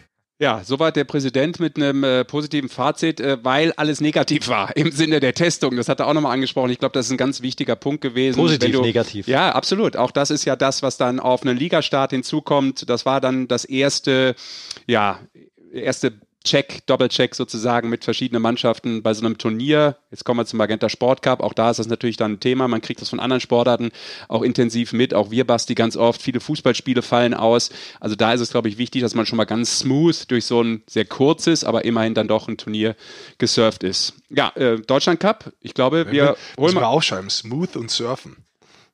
Ja, 0.41 0.61
soweit 0.63 0.95
der 0.95 1.03
Präsident 1.03 1.59
mit 1.59 1.75
einem 1.75 2.05
äh, 2.05 2.23
positiven 2.23 2.69
Fazit, 2.69 3.19
äh, 3.19 3.37
weil 3.43 3.73
alles 3.73 3.99
negativ 3.99 4.47
war 4.47 4.73
im 4.77 4.91
Sinne 4.91 5.19
der 5.19 5.33
Testung. 5.33 5.75
Das 5.75 5.89
hat 5.89 5.99
er 5.99 6.07
auch 6.07 6.13
nochmal 6.13 6.31
angesprochen. 6.31 6.69
Ich 6.69 6.79
glaube, 6.79 6.93
das 6.93 7.07
ist 7.07 7.11
ein 7.11 7.17
ganz 7.17 7.41
wichtiger 7.41 7.75
Punkt 7.75 7.99
gewesen. 7.99 8.37
Positiv, 8.37 8.71
du, 8.71 8.81
negativ. 8.81 9.27
Ja, 9.27 9.51
absolut. 9.51 9.97
Auch 9.97 10.11
das 10.11 10.31
ist 10.31 10.45
ja 10.45 10.55
das, 10.55 10.81
was 10.81 10.95
dann 10.95 11.19
auf 11.19 11.41
einen 11.41 11.57
Ligastart 11.57 12.11
hinzukommt. 12.11 12.89
Das 12.89 13.05
war 13.05 13.19
dann 13.19 13.49
das 13.49 13.65
erste, 13.65 14.35
ja, 14.87 15.19
erste 15.73 16.13
Check, 16.49 16.83
Doppelcheck 16.87 17.35
sozusagen 17.35 17.89
mit 17.89 18.03
verschiedenen 18.03 18.41
Mannschaften 18.41 19.03
bei 19.03 19.13
so 19.13 19.23
einem 19.23 19.37
Turnier. 19.37 19.97
Jetzt 20.09 20.25
kommen 20.25 20.39
wir 20.39 20.47
zum 20.47 20.57
Magenta 20.57 20.89
Sport 20.89 21.21
Cup. 21.21 21.41
Auch 21.41 21.53
da 21.53 21.69
ist 21.69 21.77
das 21.77 21.85
natürlich 21.85 22.17
dann 22.17 22.33
ein 22.33 22.39
Thema. 22.39 22.67
Man 22.67 22.81
kriegt 22.81 23.01
das 23.01 23.09
von 23.09 23.19
anderen 23.19 23.39
Sportarten 23.39 23.91
auch 24.29 24.41
intensiv 24.41 24.91
mit. 24.91 25.13
Auch 25.13 25.29
wir, 25.29 25.45
Basti, 25.45 25.75
ganz 25.75 25.95
oft. 25.95 26.19
Viele 26.19 26.39
Fußballspiele 26.39 27.03
fallen 27.03 27.35
aus. 27.35 27.69
Also 27.99 28.15
da 28.15 28.33
ist 28.33 28.41
es, 28.41 28.49
glaube 28.49 28.67
ich, 28.67 28.79
wichtig, 28.79 29.03
dass 29.03 29.13
man 29.13 29.27
schon 29.27 29.37
mal 29.37 29.45
ganz 29.45 29.77
smooth 29.77 30.31
durch 30.31 30.45
so 30.45 30.63
ein 30.63 30.81
sehr 30.89 31.05
kurzes, 31.05 31.63
aber 31.63 31.85
immerhin 31.85 32.15
dann 32.15 32.27
doch 32.27 32.47
ein 32.47 32.57
Turnier 32.57 32.95
gesurft 33.37 33.83
ist. 33.83 34.15
Ja, 34.31 34.51
äh, 34.55 34.79
Deutschland 34.79 35.19
Cup. 35.19 35.53
Ich 35.61 35.75
glaube, 35.75 36.11
wir 36.11 36.35
holen 36.57 36.73
mal 36.73 36.83
aufschreiben. 36.85 37.29
Smooth 37.29 37.75
und 37.75 37.91
surfen. 37.91 38.48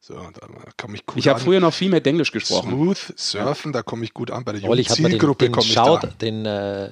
So, 0.07 0.13
da 0.13 0.47
komme 0.77 0.97
ich 0.97 1.05
gut 1.07 1.17
Ich 1.17 1.27
habe 1.27 1.39
früher 1.39 1.59
noch 1.59 1.73
viel 1.73 1.89
mehr 1.89 2.05
Englisch 2.05 2.31
gesprochen. 2.31 2.69
Smooth, 2.69 3.13
Surfen, 3.15 3.71
ja. 3.71 3.79
da 3.79 3.81
komme 3.81 4.03
ich 4.03 4.13
gut 4.13 4.29
an. 4.29 4.45
Bei 4.45 4.51
der 4.51 4.61
jungen 4.61 4.85
Zielgruppe 4.85 5.49
komme 5.49 5.65
ich 5.65 5.73
Shout, 5.73 5.97
da. 6.03 6.07
Den, 6.21 6.45
äh, 6.45 6.91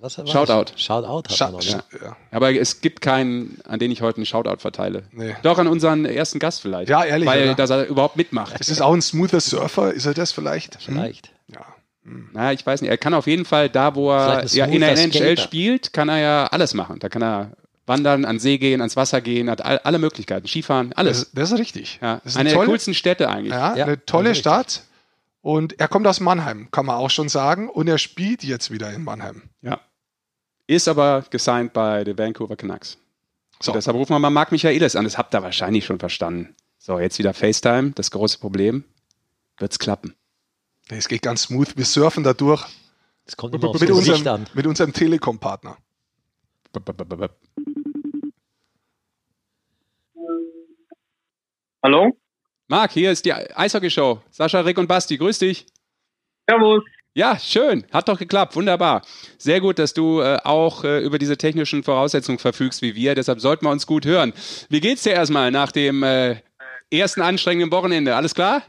was 0.00 0.14
Shoutout. 0.14 0.72
Shoutout 0.74 1.30
Sh 1.30 1.40
noch, 1.40 1.62
ja. 1.62 1.84
ja. 2.02 2.16
Aber 2.30 2.54
es 2.54 2.80
gibt 2.80 3.02
keinen, 3.02 3.58
an 3.68 3.80
den 3.80 3.90
ich 3.90 4.00
heute 4.00 4.16
einen 4.16 4.24
Shoutout 4.24 4.60
verteile. 4.60 5.02
Nee. 5.12 5.36
Doch 5.42 5.58
an 5.58 5.66
unseren 5.66 6.06
ersten 6.06 6.38
Gast 6.38 6.62
vielleicht. 6.62 6.88
Ja, 6.88 7.04
ehrlich. 7.04 7.28
Weil, 7.28 7.48
oder? 7.48 7.54
dass 7.54 7.68
er 7.68 7.86
überhaupt 7.86 8.16
mitmacht. 8.16 8.58
Ist 8.58 8.70
es 8.70 8.80
auch 8.80 8.94
ein 8.94 9.02
smoother 9.02 9.40
Surfer? 9.40 9.92
Ist 9.92 10.06
er 10.06 10.14
das 10.14 10.32
vielleicht? 10.32 10.78
Vielleicht. 10.80 11.26
Hm? 11.26 11.56
Ja. 11.56 11.66
Hm. 12.04 12.30
Naja, 12.32 12.52
ich 12.52 12.64
weiß 12.64 12.80
nicht. 12.80 12.90
Er 12.90 12.96
kann 12.96 13.12
auf 13.12 13.26
jeden 13.26 13.44
Fall 13.44 13.68
da, 13.68 13.94
wo 13.94 14.10
er 14.10 14.42
ja, 14.46 14.64
in 14.64 14.80
der 14.80 14.92
NHL 14.92 15.12
Skater. 15.12 15.36
spielt, 15.36 15.92
kann 15.92 16.08
er 16.08 16.18
ja 16.18 16.46
alles 16.46 16.72
machen. 16.72 16.98
Da 16.98 17.10
kann 17.10 17.22
er 17.22 17.50
Wandern, 17.86 18.24
an 18.24 18.38
See 18.38 18.58
gehen, 18.58 18.80
ans 18.80 18.96
Wasser 18.96 19.20
gehen, 19.20 19.50
hat 19.50 19.62
all, 19.62 19.78
alle 19.78 19.98
Möglichkeiten, 19.98 20.46
Skifahren, 20.46 20.92
alles. 20.94 21.20
Das, 21.20 21.32
das 21.32 21.52
ist 21.52 21.58
richtig. 21.58 21.98
Ja, 22.00 22.22
ist 22.24 22.36
eine, 22.36 22.50
eine 22.50 22.58
der 22.58 22.66
coolsten 22.66 22.94
Städte 22.94 23.28
eigentlich. 23.28 23.52
Ja, 23.52 23.76
ja 23.76 23.84
eine 23.84 24.04
tolle 24.04 24.34
Stadt. 24.34 24.84
Und 25.42 25.78
er 25.78 25.88
kommt 25.88 26.06
aus 26.06 26.20
Mannheim, 26.20 26.70
kann 26.70 26.86
man 26.86 26.96
auch 26.96 27.10
schon 27.10 27.28
sagen. 27.28 27.68
Und 27.68 27.86
er 27.86 27.98
spielt 27.98 28.42
jetzt 28.42 28.70
wieder 28.70 28.90
in 28.92 29.04
Mannheim. 29.04 29.42
Ja. 29.60 29.80
Ist 30.66 30.88
aber 30.88 31.22
gesigned 31.28 31.74
bei 31.74 32.02
den 32.04 32.16
Vancouver 32.16 32.56
Canucks. 32.56 32.96
So. 33.60 33.70
Und 33.70 33.76
deshalb 33.76 33.94
rufen 33.94 34.14
wir 34.14 34.18
mal 34.18 34.30
Marc 34.30 34.52
Michaelis 34.52 34.96
an. 34.96 35.04
Das 35.04 35.18
habt 35.18 35.34
ihr 35.34 35.42
wahrscheinlich 35.42 35.84
schon 35.84 35.98
verstanden. 35.98 36.54
So, 36.78 36.98
jetzt 36.98 37.18
wieder 37.18 37.34
FaceTime. 37.34 37.90
Das 37.90 38.10
große 38.10 38.38
Problem. 38.38 38.84
Wird's 39.58 39.78
klappen? 39.78 40.14
Es 40.88 41.08
geht 41.08 41.20
ganz 41.20 41.42
smooth. 41.42 41.76
Wir 41.76 41.84
surfen 41.84 42.24
da 42.24 42.32
durch. 42.32 42.64
Das 43.26 43.36
kommt 43.36 43.54
immer 43.54 43.72
mit, 43.72 43.90
unserem, 43.90 44.44
mit 44.54 44.66
unserem 44.66 44.92
Telekom-Partner. 44.92 45.76
Hallo? 51.84 52.16
Marc, 52.66 52.92
hier 52.92 53.10
ist 53.10 53.26
die 53.26 53.34
Eishockey-Show. 53.34 54.22
Sascha, 54.30 54.60
Rick 54.60 54.78
und 54.78 54.86
Basti, 54.86 55.18
grüß 55.18 55.38
dich. 55.40 55.66
Servus. 56.48 56.82
Ja, 57.12 57.38
schön. 57.38 57.84
Hat 57.92 58.08
doch 58.08 58.18
geklappt. 58.18 58.56
Wunderbar. 58.56 59.02
Sehr 59.36 59.60
gut, 59.60 59.78
dass 59.78 59.92
du 59.92 60.22
äh, 60.22 60.38
auch 60.44 60.82
äh, 60.84 61.04
über 61.04 61.18
diese 61.18 61.36
technischen 61.36 61.82
Voraussetzungen 61.82 62.38
verfügst 62.38 62.80
wie 62.80 62.94
wir. 62.94 63.14
Deshalb 63.14 63.38
sollten 63.38 63.66
wir 63.66 63.70
uns 63.70 63.86
gut 63.86 64.06
hören. 64.06 64.32
Wie 64.70 64.80
geht's 64.80 65.02
dir 65.02 65.12
erstmal 65.12 65.50
nach 65.50 65.72
dem 65.72 66.02
äh, 66.02 66.36
ersten 66.90 67.20
anstrengenden 67.20 67.70
Wochenende? 67.70 68.16
Alles 68.16 68.34
klar? 68.34 68.62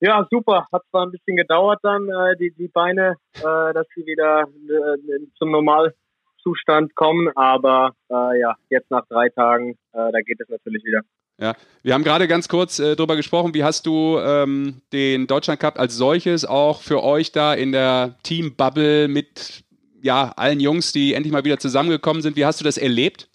Ja, 0.00 0.26
super. 0.30 0.66
Hat 0.70 0.82
zwar 0.90 1.06
ein 1.06 1.12
bisschen 1.12 1.36
gedauert 1.36 1.78
dann, 1.82 2.10
äh, 2.10 2.36
die, 2.38 2.52
die 2.58 2.68
Beine, 2.68 3.16
äh, 3.36 3.72
dass 3.72 3.86
sie 3.94 4.04
wieder 4.04 4.42
äh, 4.42 5.26
zum 5.38 5.50
Normalzustand 5.50 6.94
kommen. 6.94 7.30
Aber 7.36 7.92
ja, 8.10 8.54
jetzt 8.68 8.90
nach 8.90 9.06
drei 9.08 9.30
Tagen, 9.30 9.78
da 9.92 10.20
geht 10.20 10.40
es 10.40 10.48
natürlich 10.50 10.84
wieder. 10.84 11.00
Ja, 11.38 11.54
wir 11.82 11.94
haben 11.94 12.04
gerade 12.04 12.28
ganz 12.28 12.48
kurz 12.48 12.78
äh, 12.78 12.94
darüber 12.94 13.16
gesprochen, 13.16 13.54
wie 13.54 13.64
hast 13.64 13.86
du 13.86 14.18
ähm, 14.20 14.82
den 14.92 15.26
Deutschland 15.26 15.58
Cup 15.60 15.80
als 15.80 15.96
solches 15.96 16.44
auch 16.44 16.80
für 16.80 17.02
euch 17.02 17.32
da 17.32 17.54
in 17.54 17.72
der 17.72 18.16
Team-Bubble 18.22 19.08
mit 19.08 19.64
ja, 20.00 20.32
allen 20.36 20.60
Jungs, 20.60 20.92
die 20.92 21.14
endlich 21.14 21.32
mal 21.32 21.44
wieder 21.44 21.58
zusammengekommen 21.58 22.22
sind, 22.22 22.36
wie 22.36 22.44
hast 22.44 22.60
du 22.60 22.64
das 22.64 22.78
erlebt? 22.78 23.28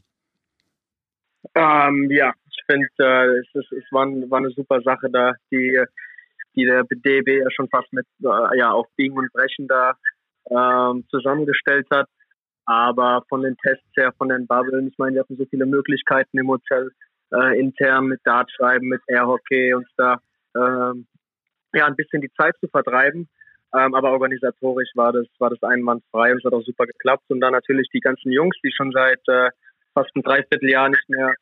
Ähm, 1.55 2.09
ja, 2.11 2.31
ich 2.49 2.63
finde, 2.67 2.87
äh, 2.99 3.39
es, 3.39 3.47
es, 3.53 3.65
es 3.71 3.91
war, 3.91 4.05
war, 4.05 4.37
eine 4.37 4.51
super 4.51 4.79
Sache 4.81 5.09
da, 5.09 5.33
die, 5.51 5.83
die 6.55 6.65
der 6.65 6.83
DB 6.89 7.39
ja 7.39 7.51
schon 7.51 7.67
fast 7.69 7.91
mit 7.91 8.05
äh, 8.23 8.57
ja, 8.57 8.71
auf 8.71 8.87
Biegen 8.95 9.17
und 9.17 9.31
Brechen 9.33 9.67
da 9.67 9.95
ähm, 10.49 11.05
zusammengestellt 11.09 11.87
hat. 11.91 12.07
Aber 12.65 13.23
von 13.27 13.41
den 13.41 13.57
Tests 13.57 13.89
her, 13.97 14.13
von 14.17 14.29
den 14.29 14.45
Bubblen, 14.45 14.87
ich 14.87 14.97
meine, 14.99 15.15
wir 15.15 15.21
hatten 15.21 15.37
so 15.37 15.45
viele 15.49 15.65
Möglichkeiten 15.65 16.37
im 16.37 16.49
Hotel 16.49 16.91
äh, 17.33 17.59
intern 17.59 18.05
mit 18.05 18.21
Dartschreiben, 18.23 18.87
mit 18.87 19.01
Airhockey 19.07 19.73
uns 19.73 19.87
da 19.97 20.19
ähm, 20.55 21.07
ja 21.73 21.85
ein 21.85 21.95
bisschen 21.95 22.21
die 22.21 22.31
Zeit 22.33 22.55
zu 22.59 22.67
vertreiben. 22.67 23.27
Ähm, 23.73 23.93
aber 23.93 24.11
organisatorisch 24.11 24.89
war 24.95 25.13
das 25.13 25.27
war 25.37 25.51
das 25.51 25.61
einwandfrei 25.61 26.31
und 26.31 26.39
es 26.39 26.43
hat 26.43 26.53
auch 26.53 26.63
super 26.63 26.85
geklappt. 26.85 27.25
Und 27.29 27.41
dann 27.41 27.53
natürlich 27.53 27.89
die 27.93 27.99
ganzen 27.99 28.31
Jungs, 28.31 28.57
die 28.63 28.71
schon 28.71 28.91
seit 28.91 29.21
äh, 29.27 29.49
fast 29.93 30.09
ein 30.15 30.23
Dreivierteljahr 30.23 30.89
nicht 30.89 31.07
mehr 31.07 31.35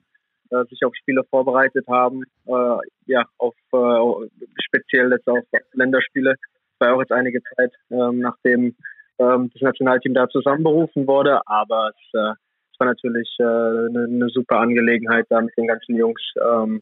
äh, 0.50 0.66
sich 0.66 0.84
auf 0.84 0.94
Spiele 0.96 1.24
vorbereitet 1.30 1.86
haben, 1.88 2.24
äh, 2.48 2.78
ja 3.06 3.24
auf 3.38 3.56
äh, 3.74 4.30
speziell 4.62 5.12
jetzt 5.12 5.28
auf 5.28 5.44
Länderspiele. 5.74 6.32
Es 6.32 6.80
war 6.80 6.96
auch 6.96 7.00
jetzt 7.00 7.12
einige 7.12 7.42
Zeit, 7.56 7.74
ähm, 7.92 8.20
nachdem 8.20 8.76
ähm, 9.20 9.50
das 9.54 9.62
Nationalteam 9.62 10.14
da 10.14 10.28
zusammenberufen 10.28 11.08
wurde, 11.08 11.42
aber 11.46 11.92
es 11.92 12.20
äh, 12.20 12.34
war 12.80 12.88
natürlich 12.88 13.36
äh, 13.40 13.44
eine, 13.44 14.08
eine, 14.10 14.30
super 14.30 14.60
Angelegenheit, 14.60 15.26
da 15.30 15.42
mit 15.42 15.56
den 15.58 15.68
ganzen 15.68 15.96
Jungs 15.96 16.22
ähm, 16.42 16.82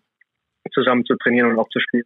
zusammen 0.73 1.05
zu 1.05 1.15
trainieren 1.15 1.51
und 1.51 1.59
auch 1.59 1.69
zu 1.69 1.79
spielen. 1.79 2.05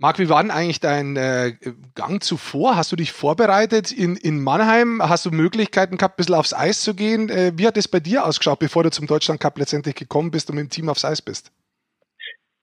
Marc, 0.00 0.20
wie 0.20 0.28
war 0.28 0.40
denn 0.42 0.52
eigentlich 0.52 0.78
dein 0.78 1.16
äh, 1.16 1.54
Gang 1.96 2.22
zuvor? 2.22 2.76
Hast 2.76 2.92
du 2.92 2.96
dich 2.96 3.10
vorbereitet 3.10 3.90
in, 3.90 4.14
in 4.14 4.42
Mannheim? 4.42 5.02
Hast 5.02 5.26
du 5.26 5.30
Möglichkeiten 5.30 5.96
gehabt, 5.96 6.14
ein 6.14 6.16
bisschen 6.18 6.34
aufs 6.36 6.54
Eis 6.54 6.82
zu 6.82 6.94
gehen? 6.94 7.28
Äh, 7.28 7.52
wie 7.56 7.66
hat 7.66 7.76
es 7.76 7.88
bei 7.88 7.98
dir 7.98 8.24
ausgeschaut, 8.24 8.60
bevor 8.60 8.84
du 8.84 8.90
zum 8.90 9.08
Deutschland 9.08 9.40
Cup 9.40 9.58
letztendlich 9.58 9.96
gekommen 9.96 10.30
bist 10.30 10.50
und 10.50 10.56
mit 10.56 10.66
dem 10.66 10.70
Team 10.70 10.88
aufs 10.88 11.04
Eis 11.04 11.20
bist? 11.20 11.50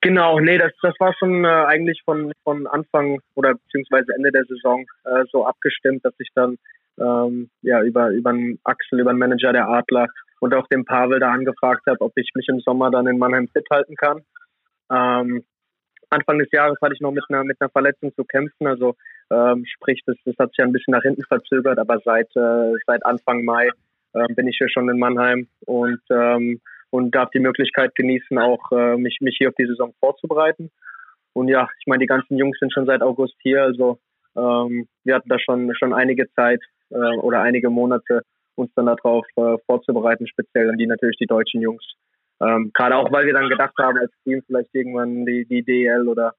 Genau, 0.00 0.40
nee, 0.40 0.56
das, 0.56 0.72
das 0.80 0.94
war 0.98 1.12
schon 1.18 1.44
äh, 1.44 1.48
eigentlich 1.48 2.00
von, 2.04 2.32
von 2.42 2.66
Anfang 2.66 3.20
oder 3.34 3.54
beziehungsweise 3.54 4.14
Ende 4.14 4.32
der 4.32 4.44
Saison 4.44 4.86
äh, 5.04 5.24
so 5.30 5.44
abgestimmt, 5.46 6.04
dass 6.04 6.14
ich 6.18 6.28
dann 6.34 6.56
ähm, 6.98 7.50
ja 7.62 7.82
über 7.82 8.10
über 8.10 8.30
einen 8.30 8.58
Axel, 8.64 9.00
über 9.00 9.10
einen 9.10 9.18
Manager 9.18 9.52
der 9.52 9.68
Adler 9.68 10.08
und 10.40 10.54
auch 10.54 10.66
dem 10.68 10.84
Pavel 10.84 11.20
da 11.20 11.32
angefragt 11.32 11.82
habe, 11.86 12.00
ob 12.00 12.12
ich 12.16 12.30
mich 12.34 12.48
im 12.48 12.60
Sommer 12.60 12.90
dann 12.90 13.06
in 13.06 13.18
Mannheim 13.18 13.48
fit 13.48 13.66
halten 13.70 13.96
kann. 13.96 14.22
Ähm, 14.90 15.44
Anfang 16.10 16.38
des 16.38 16.50
Jahres 16.52 16.78
hatte 16.80 16.94
ich 16.94 17.00
noch 17.00 17.12
mit 17.12 17.24
einer, 17.28 17.44
mit 17.44 17.60
einer 17.60 17.70
Verletzung 17.70 18.14
zu 18.14 18.24
kämpfen, 18.24 18.66
also 18.66 18.94
ähm, 19.30 19.64
sprich, 19.66 20.00
das, 20.06 20.16
das 20.24 20.36
hat 20.38 20.50
sich 20.50 20.64
ein 20.64 20.72
bisschen 20.72 20.92
nach 20.92 21.02
hinten 21.02 21.24
verzögert, 21.24 21.78
aber 21.78 21.98
seit, 22.04 22.28
äh, 22.36 22.74
seit 22.86 23.04
Anfang 23.04 23.44
Mai 23.44 23.70
äh, 24.12 24.32
bin 24.34 24.46
ich 24.46 24.56
hier 24.56 24.68
schon 24.68 24.88
in 24.88 24.98
Mannheim 24.98 25.48
und 25.66 26.00
ähm, 26.10 26.60
und 26.90 27.14
darf 27.14 27.30
die 27.30 27.40
Möglichkeit 27.40 27.94
genießen, 27.94 28.38
auch 28.38 28.70
äh, 28.72 28.96
mich, 28.96 29.18
mich 29.20 29.36
hier 29.38 29.48
auf 29.48 29.54
die 29.58 29.66
Saison 29.66 29.92
vorzubereiten. 30.00 30.70
Und 31.32 31.48
ja, 31.48 31.68
ich 31.80 31.86
meine, 31.86 32.00
die 32.00 32.06
ganzen 32.06 32.38
Jungs 32.38 32.58
sind 32.58 32.72
schon 32.72 32.86
seit 32.86 33.02
August 33.02 33.34
hier, 33.42 33.62
also 33.62 33.98
ähm, 34.36 34.88
wir 35.04 35.14
hatten 35.14 35.28
da 35.28 35.38
schon 35.38 35.74
schon 35.74 35.92
einige 35.92 36.30
Zeit 36.32 36.60
äh, 36.90 37.16
oder 37.18 37.40
einige 37.40 37.70
Monate, 37.70 38.22
uns 38.56 38.70
dann 38.74 38.86
darauf 38.86 39.26
äh, 39.36 39.56
vorzubereiten, 39.66 40.26
speziell 40.26 40.70
an 40.70 40.78
die 40.78 40.86
natürlich 40.86 41.18
die 41.18 41.26
deutschen 41.26 41.60
Jungs. 41.60 41.84
Ähm, 42.40 42.70
Gerade 42.74 42.96
auch, 42.96 43.10
weil 43.12 43.26
wir 43.26 43.32
dann 43.32 43.48
gedacht 43.48 43.74
haben, 43.78 43.98
als 43.98 44.12
Team 44.24 44.42
vielleicht 44.46 44.74
irgendwann 44.74 45.24
die, 45.24 45.46
die 45.46 45.62
DL 45.62 46.08
oder 46.08 46.34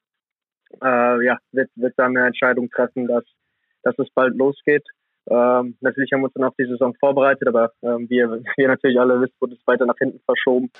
äh, 0.84 1.26
ja, 1.26 1.38
wird, 1.52 1.70
wird 1.76 1.94
dann 1.98 2.18
eine 2.18 2.28
Entscheidung 2.28 2.70
treffen, 2.70 3.08
dass, 3.08 3.24
dass 3.84 3.98
es 3.98 4.10
bald 4.14 4.36
losgeht. 4.36 4.84
Ähm, 5.30 5.78
natürlich 5.82 6.12
haben 6.14 6.22
wir 6.22 6.26
uns 6.26 6.34
dann 6.34 6.46
auf 6.46 6.56
die 6.58 6.68
Saison 6.68 6.94
vorbereitet, 7.00 7.48
aber 7.48 7.72
ähm, 7.82 8.10
wir, 8.10 8.42
wir 8.58 8.68
natürlich 8.68 9.00
alle 9.00 9.22
wissen, 9.22 9.36
wurde 9.40 9.56
es 9.56 9.68
weiter 9.68 9.86
nach 9.86 9.98
hinten 9.98 10.20
verschoben. 10.26 10.72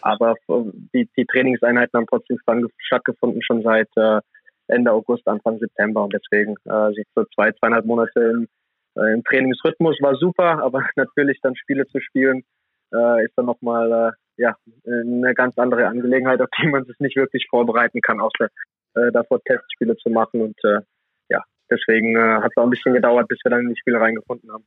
Aber 0.00 0.34
äh, 0.48 0.70
die, 0.94 1.08
die 1.16 1.26
Trainingseinheiten 1.26 1.98
haben 1.98 2.06
trotzdem 2.06 2.38
stattgefunden, 2.78 3.42
schon 3.42 3.62
seit 3.62 3.88
äh, 3.96 4.20
Ende 4.68 4.92
August, 4.92 5.26
Anfang 5.28 5.58
September. 5.58 6.04
Und 6.04 6.14
deswegen 6.14 6.54
äh, 6.64 6.92
sich 6.94 7.06
so 7.14 7.24
zwei, 7.34 7.52
zweieinhalb 7.52 7.84
Monate 7.84 8.20
im, 8.20 8.48
im 8.94 9.24
Trainingsrhythmus 9.24 9.98
war 10.00 10.16
super, 10.16 10.58
aber 10.62 10.86
natürlich 10.96 11.40
dann 11.42 11.56
Spiele 11.56 11.86
zu 11.86 12.00
spielen, 12.00 12.44
äh, 12.92 13.24
ist 13.24 13.32
dann 13.36 13.46
nochmal 13.46 13.92
äh, 13.92 14.42
ja, 14.42 14.56
eine 14.86 15.34
ganz 15.34 15.58
andere 15.58 15.86
Angelegenheit, 15.86 16.40
auf 16.40 16.48
die 16.60 16.68
man 16.68 16.84
sich 16.84 16.98
nicht 17.00 17.16
wirklich 17.16 17.46
vorbereiten 17.50 18.00
kann, 18.00 18.20
außer 18.20 18.48
äh, 18.94 19.12
davor 19.12 19.40
Testspiele 19.44 19.96
zu 19.96 20.10
machen. 20.10 20.40
Und 20.40 20.64
äh, 20.64 20.80
ja, 21.28 21.42
deswegen 21.70 22.16
äh, 22.16 22.42
hat 22.42 22.50
es 22.50 22.56
auch 22.56 22.64
ein 22.64 22.70
bisschen 22.70 22.94
gedauert, 22.94 23.28
bis 23.28 23.38
wir 23.44 23.50
dann 23.50 23.60
in 23.60 23.70
die 23.70 23.78
Spiele 23.78 24.00
reingefunden 24.00 24.50
haben. 24.52 24.64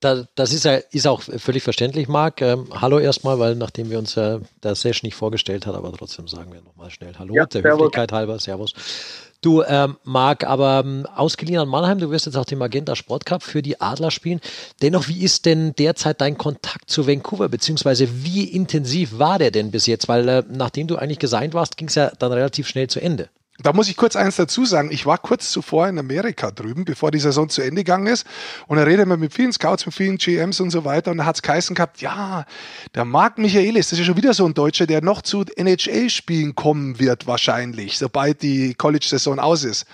Da, 0.00 0.26
das 0.34 0.52
ist, 0.52 0.64
ja, 0.64 0.78
ist 0.90 1.06
auch 1.06 1.22
völlig 1.22 1.62
verständlich, 1.62 2.08
Marc. 2.08 2.42
Ähm, 2.42 2.66
hallo 2.80 2.98
erstmal, 2.98 3.38
weil 3.38 3.54
nachdem 3.54 3.88
wir 3.88 3.98
uns 3.98 4.16
ja 4.16 4.40
der 4.64 4.74
Session 4.74 5.06
nicht 5.06 5.14
vorgestellt 5.14 5.64
hat, 5.64 5.76
aber 5.76 5.92
trotzdem 5.92 6.26
sagen 6.26 6.52
wir 6.52 6.60
nochmal 6.60 6.90
schnell 6.90 7.14
Hallo, 7.16 7.32
ja, 7.32 7.46
der 7.46 7.62
Höflichkeit 7.62 8.10
halber, 8.10 8.40
Servus. 8.40 9.31
Du, 9.42 9.60
ähm, 9.64 9.96
Marc, 10.04 10.44
aber 10.44 10.84
ähm, 10.84 11.04
ausgeliehen 11.16 11.58
an 11.58 11.68
Mannheim, 11.68 11.98
du 11.98 12.10
wirst 12.10 12.26
jetzt 12.26 12.36
auch 12.36 12.44
den 12.44 12.58
Magenta 12.58 12.94
Sportcup 12.94 13.42
für 13.42 13.60
die 13.60 13.80
Adler 13.80 14.12
spielen. 14.12 14.40
Dennoch, 14.82 15.08
wie 15.08 15.24
ist 15.24 15.46
denn 15.46 15.74
derzeit 15.74 16.20
dein 16.20 16.38
Kontakt 16.38 16.88
zu 16.88 17.08
Vancouver, 17.08 17.48
beziehungsweise 17.48 18.08
wie 18.24 18.44
intensiv 18.44 19.18
war 19.18 19.40
der 19.40 19.50
denn 19.50 19.72
bis 19.72 19.86
jetzt? 19.86 20.06
Weil 20.06 20.28
äh, 20.28 20.44
nachdem 20.48 20.86
du 20.86 20.94
eigentlich 20.94 21.18
gesigned 21.18 21.54
warst, 21.54 21.76
ging 21.76 21.88
es 21.88 21.96
ja 21.96 22.12
dann 22.20 22.30
relativ 22.30 22.68
schnell 22.68 22.86
zu 22.86 23.00
Ende. 23.00 23.30
Da 23.58 23.72
muss 23.72 23.88
ich 23.88 23.96
kurz 23.96 24.16
eins 24.16 24.36
dazu 24.36 24.64
sagen. 24.64 24.90
Ich 24.90 25.04
war 25.04 25.18
kurz 25.18 25.52
zuvor 25.52 25.86
in 25.86 25.98
Amerika 25.98 26.50
drüben, 26.50 26.84
bevor 26.84 27.10
die 27.10 27.18
Saison 27.18 27.48
zu 27.50 27.60
Ende 27.60 27.84
gegangen 27.84 28.06
ist. 28.06 28.26
Und 28.66 28.78
da 28.78 28.84
redet 28.84 29.06
man 29.06 29.20
mit 29.20 29.34
vielen 29.34 29.52
Scouts, 29.52 29.84
mit 29.84 29.94
vielen 29.94 30.16
GMs 30.16 30.58
und 30.60 30.70
so 30.70 30.84
weiter. 30.86 31.10
Und 31.10 31.18
da 31.18 31.26
hat 31.26 31.36
es 31.36 31.42
geheißen 31.42 31.76
gehabt, 31.76 32.00
ja, 32.00 32.46
der 32.94 33.04
Marc 33.04 33.36
Michaelis, 33.36 33.90
das 33.90 33.92
ist 33.92 33.98
ja 34.00 34.04
schon 34.06 34.16
wieder 34.16 34.32
so 34.32 34.46
ein 34.46 34.54
Deutscher, 34.54 34.86
der 34.86 35.02
noch 35.02 35.20
zu 35.20 35.44
NHL-Spielen 35.56 36.54
kommen 36.54 36.98
wird 36.98 37.26
wahrscheinlich, 37.26 37.98
sobald 37.98 38.42
die 38.42 38.74
College-Saison 38.74 39.38
aus 39.38 39.64
ist. 39.64 39.86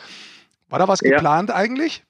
War 0.68 0.78
da 0.78 0.86
was 0.86 1.00
ja. 1.00 1.10
geplant 1.10 1.50
eigentlich? 1.50 2.04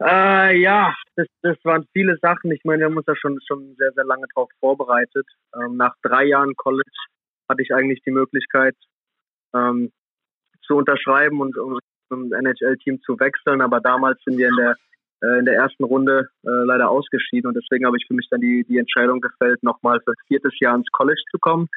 Äh, 0.00 0.58
ja, 0.60 0.94
das, 1.16 1.26
das 1.42 1.56
waren 1.64 1.86
viele 1.92 2.16
Sachen. 2.22 2.50
Ich 2.52 2.64
meine, 2.64 2.80
wir 2.80 2.86
haben 2.86 2.96
uns 2.96 3.06
da 3.06 3.16
schon, 3.16 3.38
schon 3.46 3.74
sehr, 3.76 3.92
sehr 3.92 4.04
lange 4.04 4.26
darauf 4.34 4.48
vorbereitet. 4.60 5.26
Ähm, 5.54 5.76
nach 5.76 5.94
drei 6.02 6.24
Jahren 6.24 6.54
College 6.56 6.90
hatte 7.48 7.62
ich 7.62 7.74
eigentlich 7.74 8.00
die 8.06 8.12
Möglichkeit, 8.12 8.76
ähm, 9.54 9.90
zu 10.68 10.76
unterschreiben 10.76 11.40
und 11.40 11.58
um 11.58 11.78
zum 12.08 12.32
NHL-Team 12.32 13.00
zu 13.02 13.18
wechseln. 13.18 13.60
Aber 13.60 13.80
damals 13.80 14.18
sind 14.24 14.38
wir 14.38 14.48
in 14.48 14.56
der 14.56 14.76
äh, 15.22 15.38
in 15.40 15.44
der 15.44 15.54
ersten 15.54 15.82
Runde 15.82 16.28
äh, 16.44 16.50
leider 16.64 16.88
ausgeschieden 16.90 17.48
und 17.48 17.54
deswegen 17.54 17.86
habe 17.86 17.96
ich 17.96 18.06
für 18.06 18.14
mich 18.14 18.28
dann 18.30 18.40
die, 18.40 18.64
die 18.68 18.78
Entscheidung 18.78 19.20
gefällt, 19.20 19.62
nochmal 19.64 19.98
für 20.04 20.14
viertes 20.28 20.52
Jahr 20.60 20.76
ins 20.76 20.90
College 20.92 21.22
zu 21.30 21.38
kommen, 21.40 21.68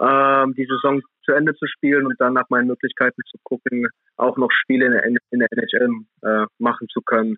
ähm, 0.00 0.54
die 0.54 0.66
Saison 0.66 1.00
zu 1.24 1.32
Ende 1.32 1.54
zu 1.56 1.66
spielen 1.66 2.06
und 2.06 2.14
dann 2.20 2.34
nach 2.34 2.48
meinen 2.48 2.68
Möglichkeiten 2.68 3.20
zu 3.28 3.38
gucken, 3.42 3.88
auch 4.16 4.36
noch 4.36 4.50
Spiele 4.52 4.86
in 4.86 4.92
der, 4.92 5.04
in 5.04 5.38
der 5.40 5.48
NHL 5.50 5.90
äh, 6.22 6.46
machen 6.58 6.86
zu 6.88 7.00
können. 7.02 7.36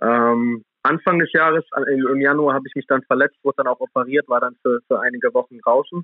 Ähm, 0.00 0.64
Anfang 0.82 1.18
des 1.18 1.30
Jahres, 1.32 1.64
im, 1.88 2.06
im 2.06 2.20
Januar, 2.20 2.54
habe 2.54 2.66
ich 2.66 2.74
mich 2.74 2.86
dann 2.86 3.02
verletzt, 3.02 3.36
wurde 3.42 3.56
dann 3.58 3.66
auch 3.66 3.80
operiert, 3.80 4.28
war 4.28 4.40
dann 4.40 4.56
für, 4.62 4.80
für 4.88 5.00
einige 5.00 5.34
Wochen 5.34 5.58
draußen. 5.58 6.02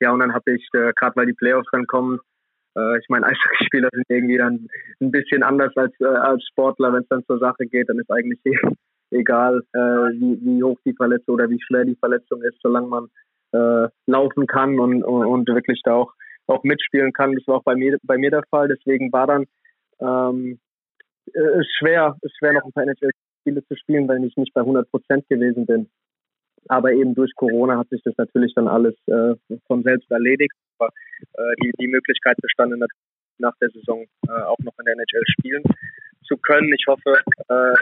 Ja, 0.00 0.10
und 0.10 0.20
dann 0.20 0.32
habe 0.32 0.52
ich, 0.52 0.66
äh, 0.72 0.92
gerade 0.94 1.16
weil 1.16 1.26
die 1.26 1.34
Playoffs 1.34 1.68
dann 1.70 1.86
kommen, 1.86 2.18
äh, 2.76 2.98
ich 2.98 3.08
meine, 3.08 3.26
Eishockeyspieler 3.26 3.88
sind 3.92 4.04
irgendwie 4.08 4.38
dann 4.38 4.68
ein 5.00 5.10
bisschen 5.10 5.42
anders 5.42 5.76
als, 5.76 5.92
äh, 6.00 6.04
als 6.04 6.44
Sportler. 6.46 6.92
Wenn 6.92 7.02
es 7.02 7.08
dann 7.08 7.24
zur 7.26 7.38
Sache 7.38 7.66
geht, 7.66 7.88
dann 7.88 7.98
ist 7.98 8.10
eigentlich 8.10 8.40
egal, 9.10 9.62
äh, 9.72 9.78
wie, 9.78 10.38
wie 10.42 10.62
hoch 10.62 10.78
die 10.84 10.94
Verletzung 10.94 11.34
oder 11.34 11.50
wie 11.50 11.60
schwer 11.62 11.84
die 11.84 11.96
Verletzung 11.96 12.42
ist, 12.42 12.58
solange 12.62 12.88
man 12.88 13.08
äh, 13.52 13.88
laufen 14.06 14.46
kann 14.46 14.78
und, 14.80 15.04
und, 15.04 15.26
und 15.26 15.48
wirklich 15.48 15.80
da 15.84 15.94
auch, 15.94 16.12
auch 16.46 16.62
mitspielen 16.64 17.12
kann. 17.12 17.34
Das 17.34 17.46
war 17.46 17.56
auch 17.56 17.64
bei 17.64 17.76
mir, 17.76 17.98
bei 18.02 18.16
mir 18.16 18.30
der 18.30 18.44
Fall. 18.50 18.68
Deswegen 18.68 19.12
war 19.12 19.26
dann 19.26 19.44
ähm, 20.00 20.58
es 21.26 21.66
schwer, 21.78 22.16
es 22.22 22.32
schwer 22.38 22.54
noch 22.54 22.64
ein 22.64 22.72
paar 22.72 22.84
NHL-Spiele 22.84 23.64
zu 23.66 23.76
spielen, 23.76 24.08
weil 24.08 24.24
ich 24.24 24.36
nicht 24.36 24.52
bei 24.54 24.62
100 24.62 24.90
Prozent 24.90 25.28
gewesen 25.28 25.66
bin. 25.66 25.88
Aber 26.68 26.92
eben 26.92 27.14
durch 27.14 27.34
Corona 27.34 27.78
hat 27.78 27.88
sich 27.88 28.02
das 28.02 28.14
natürlich 28.16 28.54
dann 28.54 28.68
alles 28.68 28.94
äh, 29.06 29.34
von 29.66 29.82
selbst 29.82 30.10
erledigt. 30.10 30.54
Aber 30.78 30.90
äh, 31.34 31.54
die, 31.62 31.72
die 31.80 31.88
Möglichkeit 31.88 32.36
bestand 32.40 32.74
nach 33.38 33.56
der 33.60 33.70
Saison 33.70 34.06
äh, 34.28 34.42
auch 34.42 34.58
noch 34.58 34.78
in 34.78 34.84
der 34.84 34.94
NHL 34.94 35.24
spielen 35.26 35.62
zu 36.24 36.36
können. 36.36 36.72
Ich 36.72 36.84
hoffe, 36.86 37.18
äh, 37.48 37.74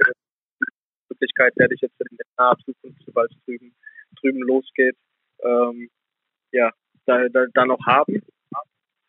die 0.00 0.72
Möglichkeit 1.10 1.56
werde 1.56 1.74
ich 1.74 1.80
jetzt 1.80 2.00
in 2.00 2.16
der 2.16 2.26
naher 2.36 2.56
Zukunft, 2.64 3.02
sobald 3.06 3.30
es 3.30 3.44
drüben, 3.44 3.74
drüben 4.20 4.40
losgeht, 4.40 4.96
ähm, 5.42 5.88
ja, 6.52 6.70
da, 7.06 7.28
da, 7.28 7.46
da 7.52 7.64
noch 7.64 7.84
haben. 7.86 8.22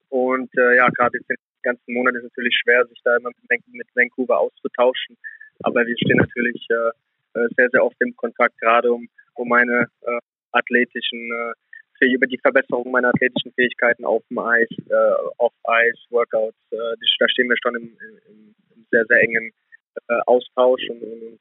Und 0.10 0.50
äh, 0.58 0.78
ja, 0.78 0.88
gerade 0.90 1.18
jetzt 1.18 1.30
den 1.30 1.38
ganzen 1.62 1.94
Monat 1.94 2.16
ist 2.16 2.24
es 2.24 2.32
natürlich 2.32 2.58
schwer, 2.64 2.86
sich 2.88 3.00
da 3.04 3.18
immer 3.18 3.30
mit, 3.30 3.62
mit 3.68 3.88
Vancouver 3.94 4.40
auszutauschen. 4.40 5.18
Aber 5.62 5.86
wir 5.86 5.96
stehen 5.98 6.18
natürlich 6.18 6.66
äh, 6.70 6.92
sehr, 7.34 7.70
sehr 7.72 7.84
oft 7.84 7.96
im 8.00 8.16
Kontakt, 8.16 8.58
gerade 8.60 8.92
um, 8.92 9.08
um 9.36 9.48
meine 9.48 9.88
äh, 10.02 10.20
athletischen, 10.52 11.32
äh, 12.02 12.06
über 12.06 12.28
die 12.28 12.38
Verbesserung 12.38 12.92
meiner 12.92 13.10
athletischen 13.10 13.52
Fähigkeiten 13.54 14.06
auf 14.06 14.24
dem 14.30 14.40
Eis, 14.40 14.70
äh, 14.90 15.14
auf 15.38 15.54
Eis, 15.66 15.98
Workouts. 16.10 16.58
Äh, 16.72 16.78
da 17.20 17.30
stehen 17.30 17.50
wir 17.50 17.58
schon 17.62 17.76
im, 17.76 17.98
im, 18.30 18.56
im 18.76 18.86
sehr, 18.90 19.06
sehr 19.06 19.22
engen 19.22 19.52
äh, 20.08 20.20
Austausch 20.26 20.82
und, 20.90 21.04
und 21.04 21.40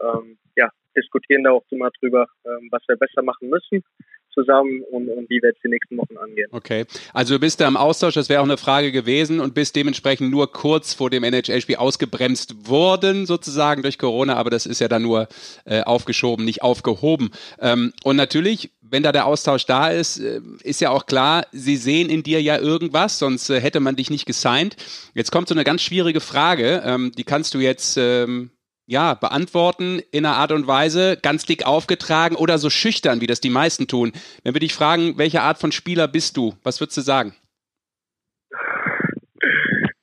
ähm, 0.00 0.38
ja, 0.56 0.70
diskutieren 0.96 1.44
da 1.44 1.50
auch 1.50 1.64
immer 1.70 1.90
drüber, 2.00 2.26
ähm, 2.46 2.68
was 2.70 2.82
wir 2.88 2.96
besser 2.96 3.22
machen 3.22 3.50
müssen 3.50 3.84
zusammen 4.32 4.82
und, 4.90 5.08
und 5.08 5.28
wie 5.30 5.40
wir 5.42 5.50
jetzt 5.50 5.62
die 5.64 5.68
nächsten 5.68 5.96
Wochen 5.96 6.16
angehen. 6.16 6.48
Okay, 6.52 6.84
also 7.12 7.34
du 7.34 7.40
bist 7.40 7.60
da 7.60 7.68
im 7.68 7.76
Austausch, 7.76 8.14
das 8.14 8.28
wäre 8.28 8.40
auch 8.40 8.44
eine 8.44 8.56
Frage 8.56 8.92
gewesen 8.92 9.40
und 9.40 9.54
bist 9.54 9.76
dementsprechend 9.76 10.30
nur 10.30 10.52
kurz 10.52 10.94
vor 10.94 11.10
dem 11.10 11.24
NHL-Spiel 11.24 11.76
ausgebremst 11.76 12.68
worden, 12.68 13.26
sozusagen 13.26 13.82
durch 13.82 13.98
Corona, 13.98 14.36
aber 14.36 14.50
das 14.50 14.66
ist 14.66 14.80
ja 14.80 14.88
dann 14.88 15.02
nur 15.02 15.28
äh, 15.64 15.82
aufgeschoben, 15.82 16.44
nicht 16.44 16.62
aufgehoben. 16.62 17.30
Ähm, 17.60 17.92
und 18.04 18.16
natürlich, 18.16 18.70
wenn 18.80 19.02
da 19.02 19.12
der 19.12 19.26
Austausch 19.26 19.66
da 19.66 19.88
ist, 19.88 20.18
äh, 20.18 20.40
ist 20.62 20.80
ja 20.80 20.90
auch 20.90 21.06
klar, 21.06 21.46
sie 21.52 21.76
sehen 21.76 22.08
in 22.08 22.22
dir 22.22 22.42
ja 22.42 22.58
irgendwas, 22.58 23.18
sonst 23.18 23.50
äh, 23.50 23.60
hätte 23.60 23.80
man 23.80 23.96
dich 23.96 24.10
nicht 24.10 24.26
gesigned. 24.26 24.76
Jetzt 25.14 25.32
kommt 25.32 25.48
so 25.48 25.54
eine 25.54 25.64
ganz 25.64 25.82
schwierige 25.82 26.20
Frage, 26.20 26.82
ähm, 26.84 27.12
die 27.16 27.24
kannst 27.24 27.54
du 27.54 27.58
jetzt 27.58 27.96
ähm, 27.96 28.50
ja, 28.88 29.12
beantworten 29.12 30.00
in 30.12 30.24
einer 30.24 30.36
Art 30.36 30.50
und 30.50 30.66
Weise, 30.66 31.18
ganz 31.22 31.44
dick 31.44 31.66
aufgetragen 31.66 32.36
oder 32.36 32.56
so 32.56 32.70
schüchtern, 32.70 33.20
wie 33.20 33.26
das 33.26 33.40
die 33.40 33.50
meisten 33.50 33.86
tun. 33.86 34.12
Wenn 34.42 34.54
wir 34.54 34.60
dich 34.60 34.72
fragen, 34.72 35.18
welche 35.18 35.42
Art 35.42 35.58
von 35.58 35.72
Spieler 35.72 36.08
bist 36.08 36.38
du, 36.38 36.54
was 36.64 36.80
würdest 36.80 36.96
du 36.96 37.02
sagen? 37.02 37.34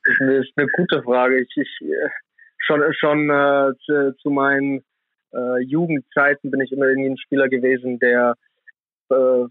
Das 0.05 0.45
ist 0.45 0.53
eine, 0.55 0.67
gute 0.67 1.01
Frage. 1.01 1.41
Ich, 1.41 1.49
ich 1.57 1.81
äh, 1.81 2.09
schon 2.59 2.81
schon 2.93 3.29
äh, 3.29 3.71
zu, 3.85 4.15
zu, 4.21 4.29
meinen 4.29 4.83
äh, 5.33 5.63
Jugendzeiten 5.63 6.51
bin 6.51 6.61
ich 6.61 6.71
immer 6.71 6.85
irgendwie 6.85 7.09
ein 7.09 7.17
Spieler 7.17 7.49
gewesen, 7.49 7.97
der 7.97 8.35
äh, 9.09 9.45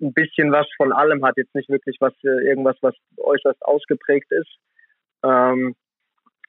ein 0.00 0.12
bisschen 0.12 0.50
was 0.50 0.66
von 0.76 0.92
allem 0.92 1.24
hat. 1.24 1.36
Jetzt 1.36 1.54
nicht 1.54 1.68
wirklich 1.68 1.96
was 2.00 2.12
äh, 2.24 2.44
irgendwas, 2.44 2.76
was 2.80 2.96
äußerst 3.18 3.64
ausgeprägt 3.64 4.32
ist. 4.32 4.50
Ähm, 5.22 5.76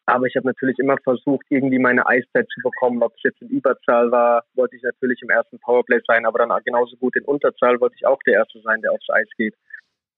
aber 0.05 0.27
ich 0.27 0.35
habe 0.35 0.47
natürlich 0.47 0.77
immer 0.79 0.97
versucht, 1.03 1.45
irgendwie 1.49 1.79
meine 1.79 2.05
Eiszeit 2.05 2.47
zu 2.49 2.61
bekommen. 2.61 3.01
Ob 3.01 3.13
ich 3.17 3.23
jetzt 3.23 3.41
in 3.41 3.49
Überzahl 3.49 4.11
war, 4.11 4.43
wollte 4.53 4.75
ich 4.75 4.83
natürlich 4.83 5.21
im 5.21 5.29
ersten 5.29 5.59
Powerplay 5.59 5.99
sein, 6.07 6.25
aber 6.25 6.39
dann 6.39 6.51
genauso 6.63 6.95
gut 6.97 7.15
in 7.15 7.25
Unterzahl 7.25 7.79
wollte 7.81 7.95
ich 7.97 8.05
auch 8.05 8.21
der 8.23 8.35
Erste 8.35 8.59
sein, 8.61 8.81
der 8.81 8.91
aufs 8.91 9.09
Eis 9.09 9.27
geht. 9.37 9.55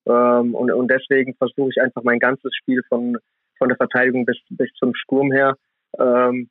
Ähm, 0.06 0.56
und, 0.56 0.72
und 0.72 0.90
deswegen 0.90 1.36
versuche 1.36 1.70
ich 1.70 1.82
einfach 1.82 2.04
mein 2.04 2.20
ganzes 2.20 2.54
Spiel 2.56 2.82
von, 2.90 3.18
von 3.58 3.70
der 3.70 3.78
Verteidigung 3.78 4.26
bis, 4.26 4.38
bis 4.50 4.70
zum 4.74 4.94
Sturm 4.94 5.32
her 5.32 5.56
ähm, 6.00 6.50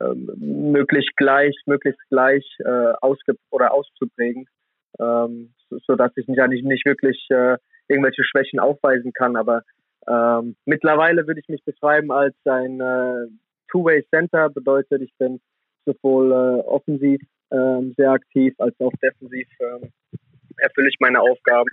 ähm, 0.00 0.30
möglichst 0.72 1.16
gleich, 1.16 1.54
möglichst 1.66 2.00
gleich 2.08 2.44
äh, 2.60 2.92
ausge 3.00 3.36
oder 3.50 3.72
auszuprägen, 3.74 4.46
ähm, 4.98 5.52
so, 5.68 5.78
so 5.86 5.96
dass 5.96 6.12
ich 6.16 6.26
nicht, 6.26 6.64
nicht 6.64 6.86
wirklich 6.86 7.26
äh, 7.30 7.56
irgendwelche 7.88 8.24
Schwächen 8.24 8.60
aufweisen 8.60 9.12
kann, 9.12 9.36
aber 9.36 9.62
ähm, 10.08 10.56
mittlerweile 10.64 11.26
würde 11.26 11.40
ich 11.40 11.48
mich 11.48 11.64
beschreiben 11.64 12.10
als 12.10 12.34
ein 12.44 12.80
äh, 12.80 13.26
Two-Way 13.70 14.04
Center, 14.10 14.48
bedeutet, 14.48 15.02
ich 15.02 15.14
bin 15.18 15.40
sowohl 15.84 16.32
äh, 16.32 16.66
offensiv 16.66 17.20
ähm, 17.52 17.94
sehr 17.96 18.10
aktiv, 18.10 18.54
als 18.58 18.74
auch 18.80 18.92
defensiv 19.02 19.48
ähm, 19.60 19.90
erfülle 20.58 20.88
ich 20.88 20.96
meine 21.00 21.20
Aufgaben. 21.20 21.68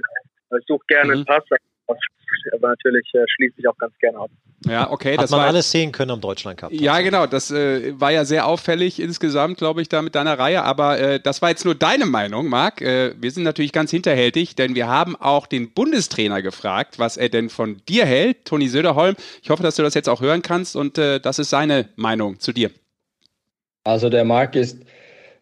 Ich 0.60 0.66
suche 0.68 0.86
gerne 0.88 1.12
mhm. 1.12 1.18
einen 1.18 1.26
Pass, 1.26 1.44
aber 2.54 2.70
natürlich 2.70 3.08
äh, 3.14 3.24
schließe 3.28 3.56
ich 3.58 3.68
auch 3.68 3.78
ganz 3.78 3.94
gerne 4.00 4.20
ab. 4.20 4.30
Ja, 4.66 4.90
okay. 4.90 5.14
Hat 5.14 5.24
das 5.24 5.32
man 5.32 5.42
war, 5.42 5.48
alles 5.48 5.70
sehen 5.72 5.92
können 5.92 6.12
am 6.12 6.22
Deutschland 6.22 6.58
Cup. 6.58 6.72
Ja, 6.72 7.00
genau. 7.02 7.28
Das 7.28 7.52
äh, 7.52 8.00
war 8.00 8.12
ja 8.12 8.26
sehr 8.26 8.48
auffällig 8.48 9.00
insgesamt, 9.00 9.58
glaube 9.58 9.82
ich, 9.82 9.90
da 9.90 10.02
mit 10.02 10.16
deiner 10.16 10.38
Reihe. 10.40 10.64
Aber 10.64 11.00
äh, 11.00 11.20
das 11.20 11.42
war 11.42 11.50
jetzt 11.50 11.66
nur 11.66 11.76
deine 11.76 12.06
Meinung, 12.06 12.50
Marc. 12.50 12.82
Äh, 12.82 13.14
wir 13.20 13.32
sind 13.32 13.44
natürlich 13.44 13.72
ganz 13.72 13.92
hinterhältig, 13.92 14.56
denn 14.56 14.76
wir 14.76 14.88
haben 14.88 15.16
auch 15.16 15.48
den 15.48 15.72
Bundestrainer 15.72 16.42
gefragt, 16.42 17.00
was 17.00 17.18
er 17.18 17.30
denn 17.30 17.50
von 17.50 17.82
dir 17.88 18.06
hält, 18.06 18.46
Toni 18.46 18.68
Söderholm. 18.68 19.16
Ich 19.42 19.50
hoffe, 19.50 19.64
dass 19.64 19.76
du 19.76 19.84
das 19.84 19.94
jetzt 19.94 20.10
auch 20.10 20.22
hören 20.22 20.42
kannst 20.42 20.76
und 20.76 20.98
äh, 20.98 21.20
das 21.20 21.40
ist 21.40 21.50
seine 21.50 21.90
Meinung 21.96 22.40
zu 22.40 22.52
dir. 22.52 22.72
Also 23.84 24.10
der 24.10 24.26
Marc 24.26 24.56
ist 24.56 24.84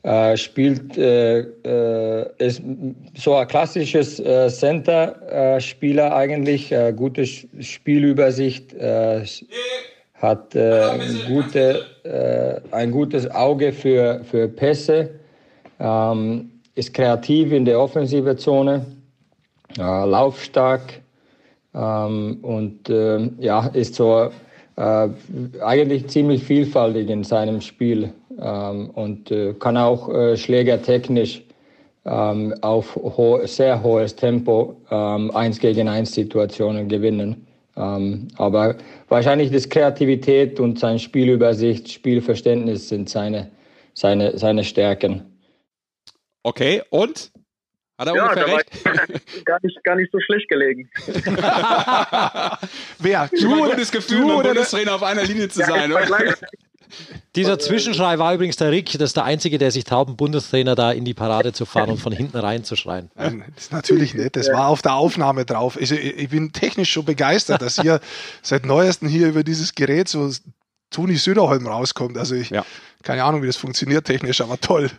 äh, 0.05 0.37
spielt 0.37 0.99
äh, 0.99 1.39
äh, 1.39 2.29
ist 2.37 2.61
so 3.17 3.33
ein 3.33 3.47
klassisches 3.47 4.19
äh, 4.19 4.49
Center-Spieler 4.49 6.15
eigentlich, 6.15 6.71
äh, 6.71 6.93
gute 6.95 7.25
Spielübersicht, 7.25 8.71
äh, 8.75 9.25
hat 10.13 10.55
gute, 11.27 11.85
ein 12.71 12.91
gutes 12.91 13.29
Auge 13.29 13.73
für, 13.73 14.21
für 14.23 14.47
Pässe, 14.47 15.09
ähm, 15.79 16.51
ist 16.75 16.93
kreativ 16.93 17.51
in 17.51 17.65
der 17.65 17.79
offensive 17.79 18.35
Zone, 18.37 18.85
laufstark 19.77 21.01
ähm, 21.75 22.37
und 22.43 22.89
ähm, 22.89 23.35
ja, 23.39 23.67
ist 23.73 23.95
so 23.95 24.29
eigentlich 24.77 26.07
ziemlich 26.07 26.43
vielfältig 26.43 27.09
in 27.09 27.23
seinem 27.23 27.59
Spiel 27.61 28.13
ähm, 28.39 28.89
und 28.91 29.31
äh, 29.31 29.53
kann 29.53 29.77
auch 29.77 30.09
äh, 30.09 30.37
schlägertechnisch 30.37 31.43
ähm, 32.05 32.53
auf 32.61 32.95
ho 32.95 33.45
sehr 33.45 33.81
hohes 33.81 34.15
Tempo 34.15 34.75
ähm, 34.91 35.31
1 35.35 35.59
gegen 35.59 35.87
1 35.87 36.13
Situationen 36.13 36.87
gewinnen. 36.87 37.47
Ähm, 37.77 38.27
aber 38.37 38.75
wahrscheinlich 39.09 39.51
das 39.51 39.67
Kreativität 39.67 40.59
und 40.59 40.79
sein 40.79 40.97
Spielübersicht, 40.99 41.91
Spielverständnis 41.91 42.89
sind 42.89 43.09
seine, 43.09 43.51
seine, 43.93 44.37
seine 44.37 44.63
Stärken. 44.63 45.23
Okay, 46.43 46.83
und? 46.89 47.31
Hat 47.97 48.07
er 48.07 48.15
ja, 48.15 48.23
ungefähr 48.23 48.47
recht? 48.47 48.83
gar, 49.45 49.59
nicht, 49.63 49.83
gar 49.83 49.95
nicht 49.95 50.11
so 50.11 50.19
schlecht 50.19 50.47
gelegen. 50.49 50.89
Wer? 52.99 53.29
Du, 53.39 53.63
ein 53.63 53.69
gutes 53.71 53.91
Gefühl, 53.91 54.21
du, 54.21 54.37
mit 54.37 54.43
Bundestrainer 54.43 54.95
auf 54.95 55.03
einer 55.03 55.23
Linie 55.23 55.47
zu 55.47 55.61
ja, 55.61 55.65
sein, 55.67 55.91
oder? 55.91 56.35
Dieser 57.35 57.59
Zwischenschrei 57.59 58.17
war 58.19 58.33
übrigens 58.33 58.55
der 58.55 58.71
Rick, 58.71 58.91
das 58.93 59.09
ist 59.09 59.17
der 59.17 59.25
Einzige, 59.25 59.57
der 59.57 59.71
sich 59.71 59.83
tauben 59.83 60.15
Bundestrainer 60.15 60.75
da 60.75 60.91
in 60.91 61.05
die 61.05 61.13
Parade 61.13 61.53
zu 61.53 61.65
fahren 61.65 61.89
und 61.89 61.97
von 61.97 62.13
hinten 62.13 62.37
rein 62.37 62.63
zu 62.63 62.75
schreien. 62.75 63.11
Nein, 63.15 63.43
das 63.55 63.65
ist 63.65 63.71
natürlich 63.71 64.13
nicht, 64.13 64.35
das 64.35 64.49
war 64.49 64.67
auf 64.67 64.81
der 64.81 64.95
Aufnahme 64.95 65.45
drauf. 65.45 65.79
Ich, 65.79 65.91
ich 65.91 66.29
bin 66.29 66.51
technisch 66.51 66.91
schon 66.91 67.05
begeistert, 67.05 67.61
dass 67.61 67.79
hier 67.79 67.99
seit 68.41 68.65
neuestem 68.65 69.07
hier 69.07 69.27
über 69.27 69.43
dieses 69.43 69.75
Gerät 69.75 70.07
so 70.07 70.29
Toni 70.91 71.15
Söderholm 71.15 71.67
rauskommt. 71.67 72.17
Also 72.17 72.35
ich, 72.35 72.49
ja. 72.49 72.65
keine 73.03 73.23
Ahnung, 73.23 73.41
wie 73.43 73.47
das 73.47 73.57
funktioniert 73.57 74.05
technisch, 74.05 74.41
aber 74.41 74.59
toll. 74.59 74.89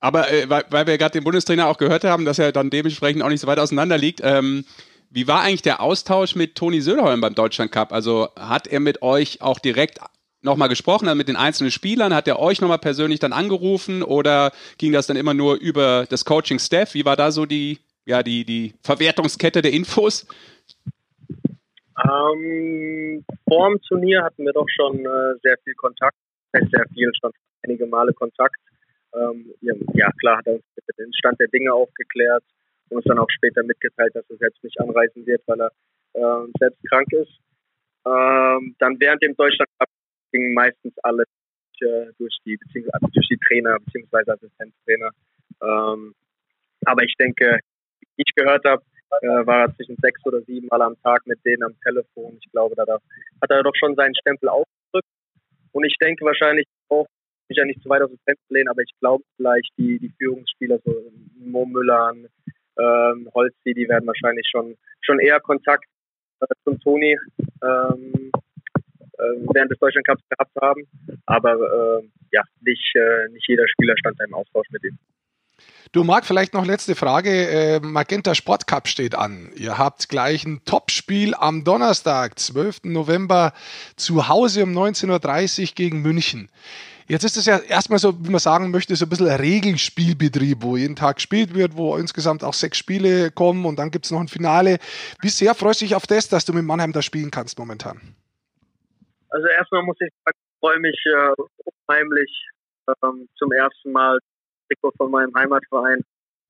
Aber 0.00 0.30
äh, 0.30 0.48
weil, 0.50 0.64
weil, 0.70 0.86
wir 0.86 0.98
gerade 0.98 1.12
den 1.12 1.24
Bundestrainer 1.24 1.68
auch 1.68 1.78
gehört 1.78 2.04
haben, 2.04 2.24
dass 2.24 2.38
er 2.38 2.52
dann 2.52 2.70
dementsprechend 2.70 3.22
auch 3.22 3.28
nicht 3.28 3.40
so 3.40 3.46
weit 3.46 3.58
auseinander 3.58 3.96
liegt, 3.96 4.20
ähm, 4.22 4.64
wie 5.10 5.28
war 5.28 5.42
eigentlich 5.42 5.62
der 5.62 5.80
Austausch 5.80 6.34
mit 6.34 6.56
Toni 6.56 6.80
Söderholm 6.80 7.20
beim 7.20 7.36
Deutschland 7.36 7.70
Cup? 7.70 7.92
Also 7.92 8.28
hat 8.36 8.66
er 8.66 8.80
mit 8.80 9.00
euch 9.00 9.40
auch 9.40 9.60
direkt 9.60 10.00
nochmal 10.44 10.68
gesprochen 10.68 11.14
mit 11.16 11.28
den 11.28 11.36
einzelnen 11.36 11.70
Spielern? 11.70 12.14
Hat 12.14 12.28
er 12.28 12.38
euch 12.38 12.60
nochmal 12.60 12.78
persönlich 12.78 13.20
dann 13.20 13.32
angerufen 13.32 14.02
oder 14.02 14.52
ging 14.78 14.92
das 14.92 15.06
dann 15.06 15.16
immer 15.16 15.34
nur 15.34 15.56
über 15.56 16.06
das 16.08 16.24
Coaching-Staff? 16.24 16.94
Wie 16.94 17.04
war 17.04 17.16
da 17.16 17.30
so 17.30 17.46
die, 17.46 17.78
ja, 18.06 18.22
die, 18.22 18.44
die 18.44 18.74
Verwertungskette 18.82 19.62
der 19.62 19.72
Infos? 19.72 20.26
Ähm, 22.02 23.24
vor 23.48 23.70
dem 23.70 23.80
Turnier 23.82 24.22
hatten 24.22 24.44
wir 24.44 24.52
doch 24.52 24.66
schon 24.68 24.98
äh, 24.98 25.38
sehr 25.42 25.56
viel 25.62 25.74
Kontakt, 25.74 26.16
sehr 26.52 26.86
viel, 26.92 27.10
schon 27.20 27.32
einige 27.62 27.86
Male 27.86 28.12
Kontakt. 28.12 28.56
Ähm, 29.14 29.54
ja, 29.60 30.10
klar 30.20 30.38
hat 30.38 30.46
er 30.46 30.54
uns 30.54 30.64
den 30.98 31.12
Stand 31.14 31.38
der 31.38 31.48
Dinge 31.48 31.72
aufgeklärt 31.72 32.42
und 32.88 32.96
uns 32.96 33.04
dann 33.06 33.18
auch 33.18 33.30
später 33.30 33.62
mitgeteilt, 33.62 34.14
dass 34.14 34.28
er 34.28 34.36
selbst 34.36 34.62
nicht 34.64 34.78
anreisen 34.80 35.24
wird, 35.24 35.42
weil 35.46 35.60
er 35.60 35.72
äh, 36.14 36.46
selbst 36.58 36.80
krank 36.88 37.12
ist. 37.12 37.38
Ähm, 38.06 38.74
dann 38.78 39.00
während 39.00 39.22
dem 39.22 39.34
Deutschland 39.36 39.70
ging 40.34 40.52
meistens 40.52 40.92
alles 41.02 41.26
äh, 41.80 42.06
durch 42.18 42.36
die 42.44 42.56
beziehungsweise 42.56 42.94
also 42.94 43.06
durch 43.12 43.28
die 43.28 43.38
Trainer 43.46 43.78
beziehungsweise 43.84 44.32
Assistenztrainer. 44.32 45.10
Ähm, 45.62 46.14
aber 46.84 47.02
ich 47.04 47.14
denke, 47.18 47.60
wie 48.00 48.22
ich 48.26 48.34
gehört 48.34 48.64
habe, 48.64 48.82
äh, 49.22 49.46
war 49.46 49.66
er 49.66 49.76
zwischen 49.76 49.96
sechs 50.02 50.20
oder 50.24 50.42
sieben 50.42 50.66
Mal 50.66 50.82
am 50.82 50.96
Tag 51.02 51.26
mit 51.26 51.38
denen 51.44 51.62
am 51.62 51.80
Telefon. 51.80 52.38
Ich 52.40 52.50
glaube, 52.50 52.74
da 52.76 52.84
hat 52.84 53.50
er 53.50 53.62
doch 53.62 53.74
schon 53.76 53.94
seinen 53.94 54.14
Stempel 54.16 54.48
aufgedrückt. 54.48 55.08
Und 55.72 55.84
ich 55.84 55.96
denke 56.00 56.24
wahrscheinlich 56.24 56.66
auch, 56.88 57.06
mich 57.48 57.58
ja 57.58 57.64
nicht 57.64 57.82
zu 57.82 57.88
weit 57.88 58.02
aus 58.02 58.10
dem 58.10 58.18
Fenster 58.24 58.54
lehnen, 58.54 58.68
aber 58.68 58.82
ich 58.82 58.92
glaube 59.00 59.24
vielleicht 59.36 59.70
die, 59.76 59.98
die 59.98 60.12
Führungsspieler, 60.18 60.78
so 60.84 61.12
Mo 61.38 61.66
Müller, 61.66 62.14
ähm, 62.78 63.30
Holzi, 63.34 63.74
die 63.74 63.88
werden 63.88 64.06
wahrscheinlich 64.06 64.48
schon, 64.50 64.76
schon 65.02 65.20
eher 65.20 65.40
Kontakt 65.40 65.84
äh, 66.40 66.46
zum 66.64 66.80
Toni 66.80 67.18
ähm, 67.62 68.32
äh, 68.32 68.43
während 69.52 69.70
des 69.70 69.78
Deutschland 69.78 70.06
gehabt 70.06 70.52
haben. 70.60 70.86
Aber 71.26 71.54
äh, 71.54 72.08
ja, 72.32 72.42
nicht, 72.60 72.94
äh, 72.94 73.32
nicht 73.32 73.48
jeder 73.48 73.66
Spieler 73.68 73.94
stand 73.98 74.18
da 74.18 74.24
im 74.24 74.34
Austausch 74.34 74.66
mit 74.70 74.84
ihm. 74.84 74.98
Du 75.92 76.02
Marc, 76.02 76.26
vielleicht 76.26 76.54
noch 76.54 76.66
letzte 76.66 76.96
Frage. 76.96 77.30
Äh, 77.30 77.80
Magenta 77.80 78.34
Sport 78.34 78.66
Cup 78.66 78.88
steht 78.88 79.14
an. 79.14 79.52
Ihr 79.54 79.78
habt 79.78 80.08
gleich 80.08 80.44
ein 80.44 80.64
Topspiel 80.64 81.34
am 81.34 81.62
Donnerstag, 81.62 82.36
12. 82.36 82.80
November, 82.84 83.52
zu 83.94 84.26
Hause 84.28 84.64
um 84.64 84.76
19.30 84.76 85.60
Uhr 85.60 85.68
gegen 85.76 86.02
München. 86.02 86.48
Jetzt 87.06 87.24
ist 87.24 87.36
es 87.36 87.44
ja 87.44 87.58
erstmal 87.58 87.98
so, 87.98 88.26
wie 88.26 88.30
man 88.30 88.40
sagen 88.40 88.70
möchte, 88.70 88.96
so 88.96 89.04
ein 89.04 89.08
bisschen 89.08 89.28
ein 89.28 89.36
Regelspielbetrieb, 89.36 90.62
wo 90.62 90.76
jeden 90.76 90.96
Tag 90.96 91.16
gespielt 91.16 91.54
wird, 91.54 91.76
wo 91.76 91.96
insgesamt 91.96 92.42
auch 92.42 92.54
sechs 92.54 92.78
Spiele 92.78 93.30
kommen 93.30 93.66
und 93.66 93.78
dann 93.78 93.90
gibt 93.90 94.06
es 94.06 94.10
noch 94.10 94.20
ein 94.20 94.28
Finale. 94.28 94.78
Wie 95.20 95.28
sehr 95.28 95.54
freust 95.54 95.82
du 95.82 95.84
dich 95.84 95.94
auf 95.94 96.06
das, 96.06 96.28
dass 96.28 96.44
du 96.44 96.54
mit 96.54 96.64
Mannheim 96.64 96.92
da 96.92 97.02
spielen 97.02 97.30
kannst 97.30 97.58
momentan? 97.58 98.00
Also 99.34 99.48
erstmal 99.48 99.82
muss 99.82 99.96
ich 100.00 100.10
sagen, 100.24 100.38
ich 100.38 100.58
freue 100.60 100.78
mich 100.78 101.02
äh, 101.06 101.34
unheimlich 101.88 102.46
ähm, 103.02 103.28
zum 103.34 103.50
ersten 103.50 103.90
Mal 103.90 104.20
Trikot 104.68 104.92
von 104.96 105.10
meinem 105.10 105.34
Heimatverein 105.34 105.98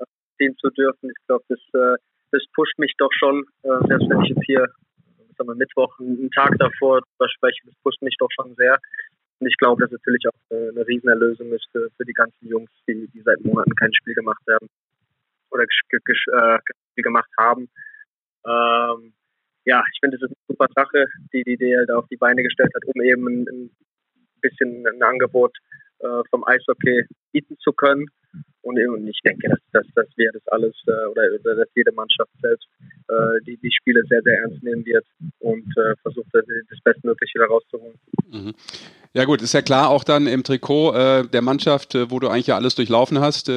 äh, 0.01 0.05
ziehen 0.37 0.55
zu 0.59 0.69
dürfen. 0.69 1.09
Ich 1.09 1.27
glaube, 1.27 1.45
das, 1.49 1.61
äh, 1.73 1.97
das 2.31 2.43
pusht 2.55 2.79
mich 2.79 2.93
doch 2.99 3.09
schon, 3.13 3.43
äh, 3.63 3.81
selbst 3.89 4.11
wenn 4.11 4.21
ich 4.21 4.37
jetzt 4.37 4.45
hier 4.45 4.67
sagen 5.39 5.49
wir, 5.49 5.55
Mittwoch 5.55 5.99
einen 5.99 6.31
Tag 6.33 6.59
davor 6.59 7.01
drüber 7.01 7.29
spreche, 7.31 7.63
das 7.65 7.75
pusht 7.83 8.03
mich 8.03 8.17
doch 8.19 8.29
schon 8.39 8.55
sehr. 8.55 8.79
Und 9.41 9.47
ich 9.47 9.57
glaube, 9.57 9.81
dass 9.81 9.91
es 9.91 9.99
natürlich 10.01 10.27
auch 10.29 10.39
eine, 10.51 10.69
eine 10.69 10.87
Riesenerlösung 10.87 11.53
ist 11.55 11.67
für, 11.73 11.89
für 11.97 12.05
die 12.05 12.13
ganzen 12.13 12.47
Jungs, 12.47 12.71
die, 12.87 13.09
die 13.15 13.23
seit 13.23 13.41
Monaten 13.41 13.75
kein 13.77 13.95
Spiel 13.95 14.15
gemacht 14.15 14.43
haben 14.47 14.69
oder 15.51 15.65
äh, 15.65 15.67
Spiel 15.71 17.03
gemacht 17.03 17.31
haben. 17.39 17.71
Ähm, 18.47 19.15
ja, 19.65 19.83
ich 19.93 19.99
finde, 20.01 20.17
es 20.17 20.23
ist 20.23 20.31
eine 20.31 20.47
super 20.49 20.67
Sache, 20.75 21.07
die 21.33 21.43
die 21.43 21.57
DL 21.57 21.87
da 21.87 21.97
auf 21.97 22.09
die 22.09 22.17
Beine 22.17 22.43
gestellt 22.43 22.73
hat, 22.75 22.85
um 22.85 23.03
eben 23.03 23.27
ein, 23.27 23.49
ein 23.49 23.71
bisschen 24.41 24.87
ein 24.87 25.03
Angebot 25.03 25.57
äh, 26.01 26.23
vom 26.31 26.45
Eishockey 26.47 27.05
bieten 27.33 27.57
zu 27.61 27.73
können. 27.73 28.07
Und, 28.63 28.79
und 28.79 29.07
ich 29.07 29.21
denke, 29.25 29.49
dass, 29.49 29.59
dass, 29.73 29.87
dass 29.95 30.07
wir 30.17 30.31
das 30.33 30.47
alles 30.49 30.75
äh, 30.87 31.07
oder, 31.07 31.23
oder 31.39 31.57
dass 31.57 31.69
jede 31.75 31.93
Mannschaft 31.93 32.31
selbst 32.41 32.67
äh, 33.09 33.43
die, 33.47 33.57
die 33.59 33.71
Spiele 33.71 34.03
sehr, 34.09 34.23
sehr 34.23 34.39
ernst 34.39 34.63
nehmen 34.63 34.85
wird 34.87 35.05
und 35.39 35.67
äh, 35.77 35.95
versucht, 36.03 36.29
das, 36.33 36.45
das 36.71 36.81
Bestmögliche 36.83 37.39
da 37.39 37.47
rauszuholen. 37.47 37.99
Mhm. 38.31 38.55
Ja 39.13 39.25
gut, 39.25 39.43
ist 39.43 39.55
ja 39.55 39.63
klar, 39.63 39.91
auch 39.91 40.03
dann 40.03 40.27
im 40.27 40.43
Trikot 40.43 40.95
äh, 40.95 41.29
der 41.29 41.43
Mannschaft, 41.43 41.95
äh, 41.95 42.11
wo 42.11 42.19
du 42.19 42.29
eigentlich 42.29 42.49
ja 42.49 42.57
alles 42.57 42.75
durchlaufen 42.75 43.21
hast, 43.21 43.51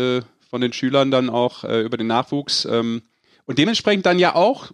von 0.49 0.61
den 0.61 0.71
Schülern 0.73 1.11
dann 1.11 1.29
auch 1.29 1.63
über 1.65 1.97
den 1.97 2.07
Nachwuchs. 2.07 2.65
Ähm, 2.65 3.01
und 3.45 3.57
dementsprechend 3.59 4.05
dann 4.05 4.17
ja 4.17 4.33
auch 4.35 4.71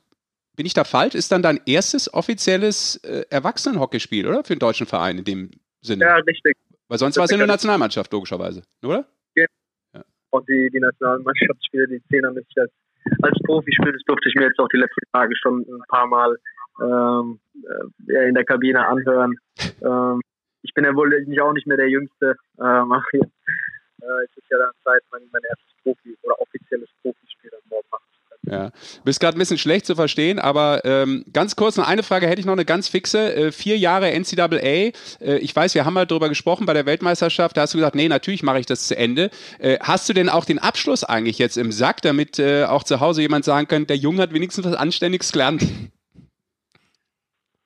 bin 0.56 0.66
ich 0.66 0.74
da 0.74 0.84
falsch? 0.84 1.16
Ist 1.16 1.32
dann 1.32 1.42
dein 1.42 1.60
erstes 1.66 2.14
offizielles 2.14 2.98
äh, 3.04 3.26
Erwachsenenhockeyspiel, 3.30 4.28
oder? 4.28 4.44
Für 4.44 4.54
den 4.54 4.60
deutschen 4.60 4.88
Verein 4.88 5.18
in 5.18 5.24
dem 5.24 5.52
Sinne? 5.82 6.06
Ja, 6.06 6.16
richtig. 6.18 6.58
Weil 6.88 6.98
sonst 6.98 7.18
war 7.18 7.26
es 7.26 7.32
ja 7.32 7.38
nur 7.38 7.48
Nationalmannschaft, 7.48 8.12
logischerweise, 8.12 8.64
oder? 8.84 9.06
Ja. 9.36 9.46
ja. 9.94 10.04
Und 10.30 10.48
die, 10.48 10.70
die 10.72 10.80
Nationalmannschaftsspiele, 10.80 11.88
die 11.88 12.04
zehn 12.10 12.22
mich 12.34 12.46
als, 12.58 12.72
als 13.22 13.38
Profispiel, 13.46 13.92
das 13.92 14.04
durfte 14.06 14.30
ich 14.30 14.36
mir 14.36 14.46
jetzt 14.46 14.60
auch 14.60 14.68
die 14.70 14.78
letzten 14.78 15.02
Tage 15.12 15.34
schon 15.42 15.62
ein 15.62 15.84
paar 15.88 16.08
Mal 16.08 16.38
ähm, 16.82 17.40
äh, 18.08 18.28
in 18.28 18.36
der 18.36 18.46
Kabine 18.46 18.86
anhören. 18.86 19.38
ähm, 19.82 20.22
ich 20.62 20.74
bin 20.74 20.86
ja 20.86 20.96
wohl 20.96 21.10
nicht 21.26 21.42
auch 21.42 21.54
nicht 21.54 21.68
mehr 21.68 21.78
der 21.78 21.90
Jüngste. 21.90 22.36
Ähm, 22.60 22.94
äh, 24.04 24.26
es 24.26 24.38
ist 24.38 24.50
ja 24.50 24.58
dann 24.58 24.72
Zeit, 24.84 25.02
mein, 25.12 25.22
mein 25.32 25.42
erstes 25.44 25.72
Profi- 25.84 26.18
oder 26.22 26.40
offizielles 26.40 26.90
Profispiel 27.02 27.52
am 27.54 27.70
Morgen 27.70 27.88
machen 27.92 28.03
ja. 28.46 28.72
Bist 29.06 29.22
gerade 29.22 29.38
ein 29.38 29.40
bisschen 29.40 29.58
schlecht 29.58 29.86
zu 29.86 29.96
verstehen, 29.96 30.38
aber 30.38 30.84
ähm, 30.84 31.24
ganz 31.32 31.56
kurz 31.56 31.78
noch 31.78 31.88
eine 31.88 32.04
Frage 32.04 32.28
hätte 32.28 32.42
ich 32.42 32.46
noch 32.46 32.54
eine 32.54 32.66
ganz 32.66 32.90
fixe. 32.90 33.34
Äh, 33.34 33.52
vier 33.54 33.78
Jahre 33.78 34.12
NCAA. 34.12 34.58
Äh, 34.58 34.92
ich 35.40 35.56
weiß, 35.56 35.76
wir 35.76 35.86
haben 35.86 35.94
mal 35.94 36.06
drüber 36.06 36.28
gesprochen 36.28 36.66
bei 36.66 36.74
der 36.74 36.86
Weltmeisterschaft. 36.86 37.56
Da 37.56 37.62
hast 37.62 37.74
du 37.74 37.78
gesagt, 37.78 37.96
nee, 37.96 38.10
natürlich 38.10 38.44
mache 38.44 38.60
ich 38.60 38.66
das 38.66 38.88
zu 38.88 38.98
Ende. 38.98 39.30
Äh, 39.60 39.78
hast 39.82 40.10
du 40.10 40.14
denn 40.14 40.28
auch 40.28 40.44
den 40.44 40.60
Abschluss 40.60 41.06
eigentlich 41.06 41.40
jetzt 41.40 41.58
im 41.58 41.72
Sack, 41.72 42.02
damit 42.02 42.38
äh, 42.38 42.66
auch 42.66 42.84
zu 42.84 43.00
Hause 43.00 43.22
jemand 43.22 43.46
sagen 43.46 43.68
könnte, 43.68 43.88
der 43.88 43.98
Junge 43.98 44.22
hat 44.22 44.34
wenigstens 44.34 44.66
was 44.66 44.76
Anständiges 44.76 45.32
gelernt? 45.32 45.64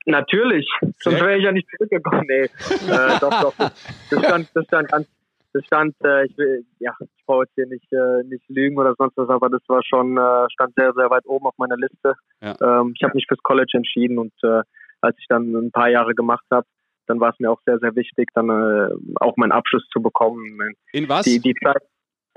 Natürlich, 0.05 0.69
sonst 0.99 1.19
wäre 1.19 1.37
ich 1.37 1.43
ja 1.43 1.51
nicht 1.51 1.67
zurückgekommen. 1.75 2.23
Nee, 2.27 2.43
äh, 2.43 3.19
doch, 3.19 3.41
doch. 3.41 3.53
Das 3.57 4.19
stand, 4.23 4.47
das 4.53 4.65
stand 4.65 4.89
ganz, 4.89 5.07
das 5.53 5.65
stand, 5.65 5.95
äh, 6.03 6.25
ich 6.27 6.37
will, 6.37 6.65
ja, 6.79 6.95
brauche 7.27 7.43
jetzt 7.43 7.53
hier 7.55 7.67
nicht, 7.67 7.91
äh, 7.93 8.23
nicht 8.23 8.49
lügen 8.49 8.77
oder 8.77 8.95
sonst 8.97 9.15
was, 9.17 9.29
aber 9.29 9.49
das 9.49 9.61
war 9.67 9.83
schon, 9.83 10.17
äh, 10.17 10.49
stand 10.51 10.73
sehr, 10.75 10.93
sehr 10.93 11.09
weit 11.11 11.27
oben 11.27 11.45
auf 11.45 11.57
meiner 11.57 11.77
Liste. 11.77 12.13
Ja. 12.41 12.55
Ähm, 12.61 12.93
ich 12.95 13.03
habe 13.03 13.13
mich 13.13 13.25
fürs 13.27 13.43
College 13.43 13.73
entschieden 13.73 14.17
und 14.17 14.33
äh, 14.43 14.63
als 15.01 15.15
ich 15.19 15.27
dann 15.27 15.53
ein 15.53 15.71
paar 15.71 15.89
Jahre 15.89 16.15
gemacht 16.15 16.45
habe, 16.49 16.65
dann 17.05 17.19
war 17.19 17.29
es 17.29 17.39
mir 17.39 17.51
auch 17.51 17.61
sehr, 17.65 17.77
sehr 17.79 17.95
wichtig, 17.95 18.29
dann 18.33 18.49
äh, 18.49 18.89
auch 19.19 19.37
meinen 19.37 19.51
Abschluss 19.51 19.87
zu 19.93 20.01
bekommen. 20.01 20.59
In 20.91 21.07
was? 21.07 21.25
Die, 21.25 21.39
die 21.39 21.53
Zeit 21.63 21.83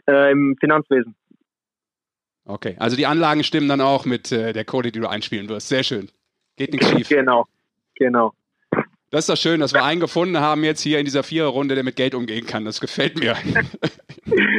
äh, 0.07 0.31
im 0.31 0.57
Finanzwesen. 0.61 1.15
Okay, 2.45 2.77
also 2.79 2.97
die 2.97 3.07
Anlagen 3.07 3.45
stimmen 3.45 3.69
dann 3.69 3.81
auch 3.81 4.05
mit 4.05 4.33
äh, 4.33 4.53
der 4.53 4.65
Kohle, 4.65 4.93
die 4.93 5.01
du 5.01 5.09
einspielen 5.09 5.49
wirst. 5.49 5.69
Sehr 5.69 5.83
schön. 5.83 6.11
Geht 6.57 6.73
nichts 6.73 6.91
schief. 6.91 7.09
Genau, 7.09 7.47
genau. 7.95 8.33
Das 9.11 9.21
ist 9.21 9.29
doch 9.29 9.37
schön, 9.37 9.61
dass 9.61 9.73
wir 9.73 9.83
einen 9.85 10.01
gefunden 10.01 10.39
haben 10.39 10.63
jetzt 10.63 10.81
hier 10.83 10.99
in 11.01 11.05
dieser 11.05 11.23
Viererrunde, 11.25 11.75
der 11.75 11.83
mit 11.83 11.97
Geld 11.97 12.15
umgehen 12.15 12.47
kann. 12.47 12.65
Das 12.65 12.81
gefällt 12.81 13.19
mir. 13.19 13.37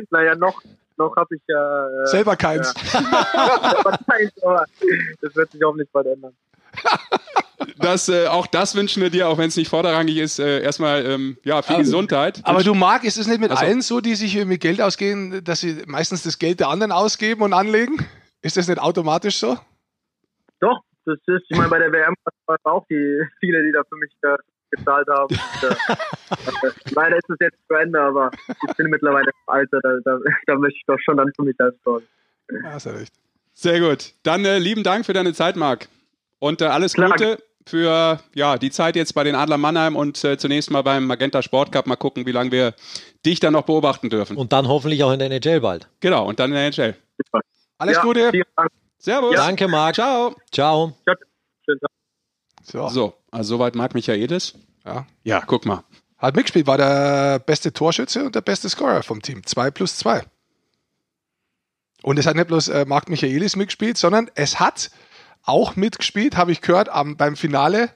Naja, 0.10 0.36
noch, 0.36 0.62
noch 0.98 1.16
habe 1.16 1.36
ich 1.36 1.42
ja. 1.48 1.88
Äh, 1.88 2.08
Selber 2.08 2.36
keins. 2.36 2.74
wahrscheinlich, 2.94 4.34
aber 4.44 4.66
das 5.22 5.34
wird 5.34 5.52
sich 5.52 5.64
auch 5.64 5.76
nicht 5.76 5.92
bald 5.92 6.08
ändern. 6.08 6.34
Das, 7.78 8.10
äh, 8.10 8.28
auch 8.28 8.48
das 8.48 8.76
wünschen 8.76 9.02
wir 9.04 9.10
dir, 9.12 9.28
auch 9.30 9.38
wenn 9.38 9.48
es 9.48 9.56
nicht 9.56 9.70
vorderrangig 9.70 10.18
ist. 10.18 10.40
Äh, 10.40 10.62
erstmal 10.62 11.06
ähm, 11.06 11.38
ja, 11.44 11.62
viel 11.62 11.78
Gesundheit. 11.78 12.42
Aber 12.44 12.64
du, 12.64 12.74
Marc, 12.74 13.04
ist 13.04 13.18
es 13.18 13.28
nicht 13.28 13.40
mit 13.40 13.52
Also- 13.52 13.64
allen 13.64 13.82
so, 13.82 14.02
die 14.02 14.16
sich 14.16 14.44
mit 14.46 14.62
Geld 14.62 14.82
ausgehen, 14.82 15.44
dass 15.44 15.62
sie 15.62 15.84
meistens 15.86 16.24
das 16.24 16.40
Geld 16.40 16.60
der 16.60 16.70
anderen 16.70 16.92
ausgeben 16.92 17.44
und 17.44 17.54
anlegen? 17.54 18.06
Ist 18.42 18.58
das 18.58 18.68
nicht 18.68 18.80
automatisch 18.80 19.38
so? 19.38 19.58
Doch, 20.60 20.80
das 21.12 21.36
ist, 21.36 21.46
ich 21.50 21.58
meine, 21.58 21.70
bei 21.70 21.80
der 21.80 21.92
WM 21.92 22.16
waren 22.46 22.58
auch 22.64 22.86
die 22.90 23.22
viele, 23.40 23.64
die 23.64 23.72
da 23.72 23.84
für 23.84 23.96
mich 23.96 24.12
äh, 24.24 24.38
gezahlt 24.72 25.08
haben. 25.10 25.36
Und, 26.30 26.64
äh, 26.64 26.72
leider 26.92 27.18
ist 27.18 27.30
es 27.30 27.38
jetzt 27.40 27.58
zu 27.68 27.74
Ende, 27.76 28.00
aber 28.00 28.32
ich 28.48 28.76
bin 28.76 28.88
mittlerweile 28.88 29.26
im 29.28 29.54
Alter, 29.54 29.80
da, 29.82 29.98
da, 30.06 30.20
da 30.48 30.56
möchte 30.56 30.78
ich 30.78 30.86
doch 30.88 31.00
schon 31.00 31.18
dann 31.18 31.32
für 31.36 31.44
mich 31.44 31.56
selbst 31.58 31.84
sorgen. 31.84 32.06
Ja, 32.52 32.72
hast 32.72 32.86
ja 32.86 32.94
recht. 32.94 33.14
Sehr 33.54 33.80
gut. 33.80 34.14
Dann 34.24 34.46
äh, 34.46 34.60
lieben 34.60 34.84
Dank 34.84 35.06
für 35.06 35.14
deine 35.14 35.34
Zeit, 35.34 35.56
Marc. 35.56 35.88
Und 36.40 36.62
äh, 36.62 36.66
alles 36.66 36.94
Klar. 36.94 37.12
Gute 37.12 37.38
für 37.68 38.20
ja, 38.34 38.58
die 38.58 38.72
Zeit 38.72 38.96
jetzt 38.96 39.14
bei 39.14 39.24
den 39.24 39.36
Adler 39.36 39.58
Mannheim 39.58 39.96
und 39.96 40.24
äh, 40.24 40.38
zunächst 40.38 40.72
mal 40.72 40.82
beim 40.82 41.06
Magenta 41.06 41.42
Sport 41.42 41.72
Cup. 41.72 41.86
Mal 41.86 41.96
gucken, 41.96 42.26
wie 42.26 42.32
lange 42.32 42.52
wir 42.52 42.74
dich 43.26 43.40
dann 43.40 43.54
noch 43.54 43.64
beobachten 43.64 44.10
dürfen. 44.10 44.38
Und 44.38 44.52
dann 44.52 44.68
hoffentlich 44.68 45.04
auch 45.04 45.12
in 45.12 45.20
der 45.20 45.30
NHL 45.30 45.62
bald. 45.62 45.88
genau, 46.00 46.28
und 46.28 46.40
dann 46.40 46.52
in 46.52 46.56
der 46.56 46.66
NHL. 46.66 46.96
Alles 47.78 47.98
ja, 47.98 48.02
Gute. 48.02 48.32
Servus. 49.02 49.36
Danke, 49.36 49.68
Marc. 49.68 49.96
Ciao. 49.96 50.36
Ciao. 50.52 50.96
Schönen 51.66 51.80
Tag. 51.80 51.90
So. 52.64 52.88
So, 52.90 53.14
also 53.32 53.56
soweit 53.56 53.74
Marc 53.74 53.96
Michaelis. 53.96 54.54
Ja. 54.86 55.08
Ja, 55.24 55.42
guck 55.42 55.66
mal. 55.66 55.84
Hat 56.20 56.36
mitgespielt, 56.36 56.68
war 56.68 56.78
der 56.78 57.40
beste 57.40 57.74
Torschütze 57.74 58.24
und 58.24 58.36
der 58.36 58.42
beste 58.42 58.70
Scorer 58.70 59.02
vom 59.02 59.24
Team. 59.24 59.44
2 59.44 59.72
plus 59.72 59.98
2. 59.98 60.24
Und 62.04 62.20
es 62.20 62.28
hat 62.28 62.36
nicht 62.36 62.48
bloß 62.48 62.68
äh, 62.70 62.86
Marc 62.86 63.10
Michaelis 63.10 63.56
mitgespielt, 63.56 63.98
sondern 63.98 64.30
es 64.36 64.60
hat 64.60 64.92
auch 65.44 65.76
mitgespielt, 65.76 66.38
habe 66.38 66.52
ich 66.52 66.62
gehört, 66.62 66.90
am, 66.90 67.18
beim 67.18 67.36
Finale. 67.36 67.90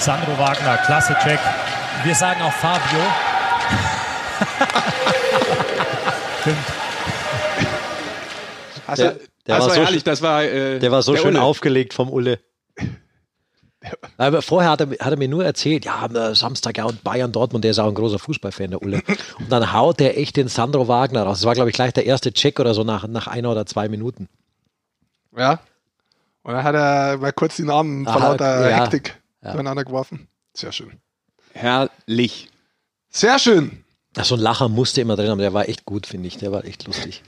Sandro 0.00 0.36
Wagner, 0.36 0.78
klasse 0.78 1.16
Check. 1.22 1.38
Wir 2.02 2.16
sagen 2.16 2.42
auch 2.42 2.52
Fabio. 2.52 3.00
Stimmt. 6.40 6.58
Also, 8.86 9.02
Der, 9.04 9.16
der, 9.46 9.56
das 9.56 9.64
war 9.64 9.68
war 9.68 9.74
so, 9.74 9.82
herrlich, 9.82 10.04
das 10.04 10.22
war 10.22 10.44
äh, 10.44 10.78
der 10.78 10.90
war 10.92 11.02
so 11.02 11.12
der 11.12 11.20
schön 11.20 11.34
Ulle. 11.34 11.42
aufgelegt 11.42 11.94
vom 11.94 12.10
Ulle. 12.10 12.38
Aber 14.16 14.40
vorher 14.40 14.70
hat 14.70 14.80
er, 14.80 14.90
hat 14.92 15.12
er 15.12 15.16
mir 15.16 15.28
nur 15.28 15.44
erzählt, 15.44 15.84
ja, 15.84 15.98
am 15.98 16.16
äh, 16.16 16.34
Samstag 16.34 16.78
ja 16.78 16.84
und 16.84 17.04
Bayern 17.04 17.32
Dortmund, 17.32 17.64
der 17.64 17.72
ist 17.72 17.78
auch 17.78 17.88
ein 17.88 17.94
großer 17.94 18.18
Fußballfan, 18.18 18.70
der 18.70 18.82
Ulle. 18.82 19.02
Und 19.38 19.52
dann 19.52 19.74
haut 19.74 20.00
der 20.00 20.16
echt 20.18 20.36
den 20.38 20.48
Sandro 20.48 20.88
Wagner 20.88 21.24
raus. 21.24 21.40
Das 21.40 21.46
war, 21.46 21.54
glaube 21.54 21.68
ich, 21.68 21.76
gleich 21.76 21.92
der 21.92 22.06
erste 22.06 22.32
Check 22.32 22.60
oder 22.60 22.72
so 22.72 22.82
nach, 22.82 23.06
nach 23.06 23.26
einer 23.26 23.50
oder 23.50 23.66
zwei 23.66 23.88
Minuten. 23.88 24.28
ja. 25.36 25.60
Und 26.42 26.52
dann 26.52 26.62
hat 26.62 26.74
er 26.74 27.16
mal 27.16 27.32
kurz 27.32 27.56
die 27.56 27.62
Namen 27.62 28.04
von 28.04 28.20
lauter 28.20 28.68
ja. 28.68 28.82
Hektik 28.84 29.18
durcheinander 29.40 29.82
geworfen. 29.82 30.28
Sehr 30.52 30.72
schön. 30.72 30.92
herrlich. 31.54 32.50
Sehr 33.08 33.38
schön. 33.38 33.84
Ach, 34.16 34.24
so 34.24 34.34
ein 34.34 34.40
Lacher 34.40 34.68
musste 34.68 35.00
immer 35.00 35.16
drin 35.16 35.30
haben, 35.30 35.38
der 35.38 35.54
war 35.54 35.68
echt 35.68 35.84
gut, 35.86 36.06
finde 36.06 36.28
ich. 36.28 36.36
Der 36.36 36.52
war 36.52 36.64
echt 36.64 36.86
lustig. 36.86 37.22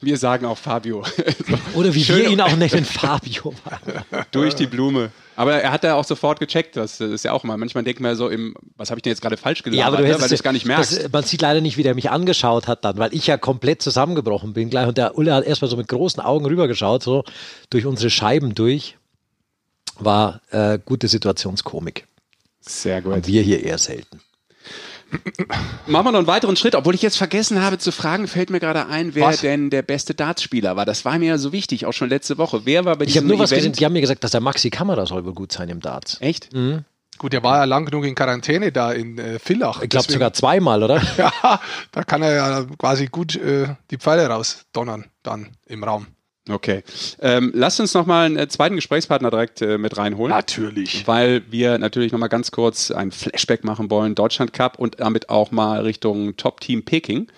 Wir 0.00 0.16
sagen 0.16 0.46
auch 0.46 0.58
Fabio. 0.58 1.04
Oder 1.74 1.94
wie 1.94 2.04
Schön- 2.04 2.16
wir 2.16 2.30
ihn 2.30 2.40
auch 2.40 2.54
nennen, 2.54 2.84
Fabio. 2.84 3.54
Durch 4.30 4.54
die 4.54 4.66
Blume. 4.66 5.10
Aber 5.36 5.54
er 5.54 5.72
hat 5.72 5.84
da 5.84 5.94
auch 5.94 6.04
sofort 6.04 6.38
gecheckt. 6.38 6.76
Das 6.76 7.00
ist 7.00 7.24
ja 7.24 7.32
auch 7.32 7.44
mal. 7.44 7.56
Manchmal 7.56 7.82
denkt 7.82 8.00
man 8.00 8.14
so 8.14 8.28
im, 8.28 8.54
was 8.76 8.90
habe 8.90 8.98
ich 8.98 9.02
denn 9.02 9.12
jetzt 9.12 9.22
gerade 9.22 9.38
falsch 9.38 9.62
gesagt? 9.62 9.78
Ja, 9.78 9.86
aber 9.86 9.96
du 9.96 10.02
ne? 10.02 10.08
hättest 10.08 10.22
weil 10.22 10.28
du 10.28 10.34
es 10.34 10.42
gar 10.42 10.52
nicht 10.52 10.66
merkst. 10.66 11.04
Das, 11.04 11.12
man 11.12 11.24
sieht 11.24 11.40
leider 11.40 11.62
nicht, 11.62 11.78
wie 11.78 11.82
der 11.82 11.94
mich 11.94 12.10
angeschaut 12.10 12.68
hat 12.68 12.84
dann, 12.84 12.98
weil 12.98 13.14
ich 13.14 13.26
ja 13.26 13.38
komplett 13.38 13.80
zusammengebrochen 13.80 14.52
bin 14.52 14.68
gleich. 14.68 14.86
Und 14.86 14.98
der 14.98 15.16
Ulle 15.16 15.34
hat 15.34 15.44
erstmal 15.44 15.70
so 15.70 15.78
mit 15.78 15.88
großen 15.88 16.22
Augen 16.22 16.44
rübergeschaut, 16.44 17.02
so 17.02 17.24
durch 17.70 17.86
unsere 17.86 18.10
Scheiben 18.10 18.54
durch. 18.54 18.98
War 19.98 20.40
äh, 20.50 20.78
gute 20.84 21.08
Situationskomik. 21.08 22.06
Sehr 22.60 23.00
gut. 23.00 23.14
Und 23.14 23.26
wir 23.26 23.42
hier 23.42 23.62
eher 23.62 23.78
selten. 23.78 24.20
Machen 25.86 26.06
wir 26.06 26.12
noch 26.12 26.18
einen 26.18 26.26
weiteren 26.26 26.56
Schritt, 26.56 26.74
obwohl 26.74 26.94
ich 26.94 27.02
jetzt 27.02 27.16
vergessen 27.16 27.62
habe 27.62 27.78
zu 27.78 27.92
fragen, 27.92 28.28
fällt 28.28 28.50
mir 28.50 28.60
gerade 28.60 28.86
ein, 28.86 29.14
wer 29.14 29.26
Was? 29.28 29.40
denn 29.40 29.70
der 29.70 29.82
beste 29.82 30.14
Dartspieler 30.14 30.76
war. 30.76 30.84
Das 30.86 31.04
war 31.04 31.18
mir 31.18 31.28
ja 31.28 31.38
so 31.38 31.52
wichtig, 31.52 31.86
auch 31.86 31.92
schon 31.92 32.08
letzte 32.08 32.38
Woche. 32.38 32.62
Wer 32.64 32.84
war 32.84 32.96
bei 32.96 33.04
Ich 33.04 33.10
habe 33.16 33.24
diesem 33.24 33.28
nur 33.28 33.38
was 33.38 33.50
Event? 33.52 33.60
gesehen, 33.64 33.72
die 33.78 33.84
haben 33.84 33.92
mir 33.92 34.00
gesagt, 34.00 34.22
dass 34.24 34.30
der 34.30 34.40
Maxi 34.40 34.70
Kamera 34.70 35.06
soll 35.06 35.24
wohl 35.24 35.34
gut 35.34 35.52
sein 35.52 35.68
im 35.68 35.80
Darts. 35.80 36.16
Echt? 36.20 36.50
Gut, 37.18 37.32
der 37.32 37.42
war 37.42 37.58
ja 37.58 37.64
lang 37.64 37.84
genug 37.84 38.04
in 38.04 38.14
Quarantäne 38.14 38.72
da 38.72 38.92
in 38.92 39.18
äh, 39.18 39.38
Villach. 39.38 39.82
Ich 39.82 39.90
glaube 39.90 40.10
sogar 40.10 40.32
zweimal, 40.32 40.82
oder? 40.82 41.02
Ja, 41.18 41.60
da 41.92 42.02
kann 42.04 42.22
er 42.22 42.32
ja 42.34 42.64
quasi 42.78 43.06
gut 43.06 43.36
äh, 43.36 43.74
die 43.90 43.98
Pfeile 43.98 44.26
rausdonnern 44.28 45.06
dann 45.22 45.48
im 45.66 45.84
Raum. 45.84 46.06
Okay. 46.50 46.82
Ähm, 47.20 47.52
lasst 47.54 47.80
uns 47.80 47.94
nochmal 47.94 48.26
einen 48.26 48.36
äh, 48.36 48.48
zweiten 48.48 48.76
Gesprächspartner 48.76 49.30
direkt 49.30 49.62
äh, 49.62 49.78
mit 49.78 49.96
reinholen. 49.96 50.30
Natürlich. 50.30 51.06
Weil 51.06 51.42
wir 51.50 51.78
natürlich 51.78 52.12
nochmal 52.12 52.28
ganz 52.28 52.50
kurz 52.50 52.90
ein 52.90 53.12
Flashback 53.12 53.64
machen 53.64 53.90
wollen, 53.90 54.14
Deutschland 54.14 54.52
Cup 54.52 54.78
und 54.78 55.00
damit 55.00 55.28
auch 55.28 55.50
mal 55.50 55.82
Richtung 55.82 56.36
Top-Team 56.36 56.84
Peking. 56.84 57.30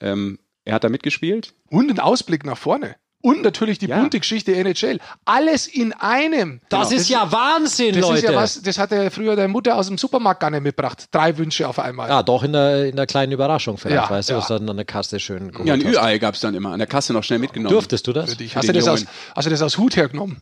Ähm, 0.00 0.38
er 0.64 0.74
hat 0.74 0.84
da 0.84 0.88
mitgespielt. 0.88 1.54
Und 1.70 1.90
ein 1.90 2.00
Ausblick 2.00 2.44
nach 2.44 2.58
vorne. 2.58 2.96
Und 3.22 3.42
natürlich 3.42 3.78
die 3.78 3.86
Ja. 3.86 3.98
bunte 3.98 4.20
Geschichte 4.20 4.54
NHL. 4.54 4.98
Alles 5.24 5.66
in 5.66 5.92
einem. 5.94 6.60
Das 6.68 6.90
Genau. 6.90 7.00
ist 7.00 7.08
ja 7.08 7.32
Wahnsinn, 7.32 7.94
das 7.94 8.02
Leute. 8.02 8.18
Ist 8.18 8.24
ja 8.24 8.34
was, 8.34 8.62
das 8.62 8.78
hat 8.78 8.92
ja 8.92 9.10
früher 9.10 9.34
deine 9.34 9.48
Mutter 9.48 9.76
aus 9.76 9.88
dem 9.88 9.98
Supermarkt 9.98 10.38
gar 10.40 10.50
nicht 10.50 10.62
mitgebracht. 10.62 11.06
Drei 11.10 11.36
Wünsche 11.36 11.66
auf 11.68 11.78
einmal. 11.80 12.08
ja, 12.08 12.22
doch 12.22 12.44
in 12.44 12.52
der, 12.52 12.86
in 12.86 12.94
der 12.96 13.06
kleinen 13.06 13.32
Überraschung 13.32 13.78
vielleicht, 13.78 14.04
Ja, 14.04 14.10
weißt 14.10 14.28
du, 14.28 14.34
ja. 14.34 14.38
was 14.38 14.46
du 14.48 14.54
dann 14.58 14.68
an 14.70 14.76
der 14.76 14.84
Kasse 14.86 15.18
schön 15.18 15.50
Ja, 15.64 15.74
ein. 15.74 15.80
Ü-Ei 15.84 16.18
gab 16.18 16.34
es 16.34 16.40
dann 16.40 16.54
immer 16.54 16.70
an 16.70 16.78
der 16.78 16.86
Kasse 16.86 17.12
noch 17.12 17.24
schnell 17.24 17.40
mitgenommen. 17.40 17.72
Durftest 17.72 18.06
du 18.06 18.12
das? 18.12 18.30
Für 18.30 18.36
dich. 18.36 18.52
Für 18.52 18.58
Hast 18.60 18.68
du, 18.68 18.72
das 18.72 18.86
aus, 18.86 19.04
hast 19.34 19.44
du 19.46 19.50
das 19.50 19.62
aus 19.62 19.76
Hut 19.78 19.96
hergenommen? 19.96 20.40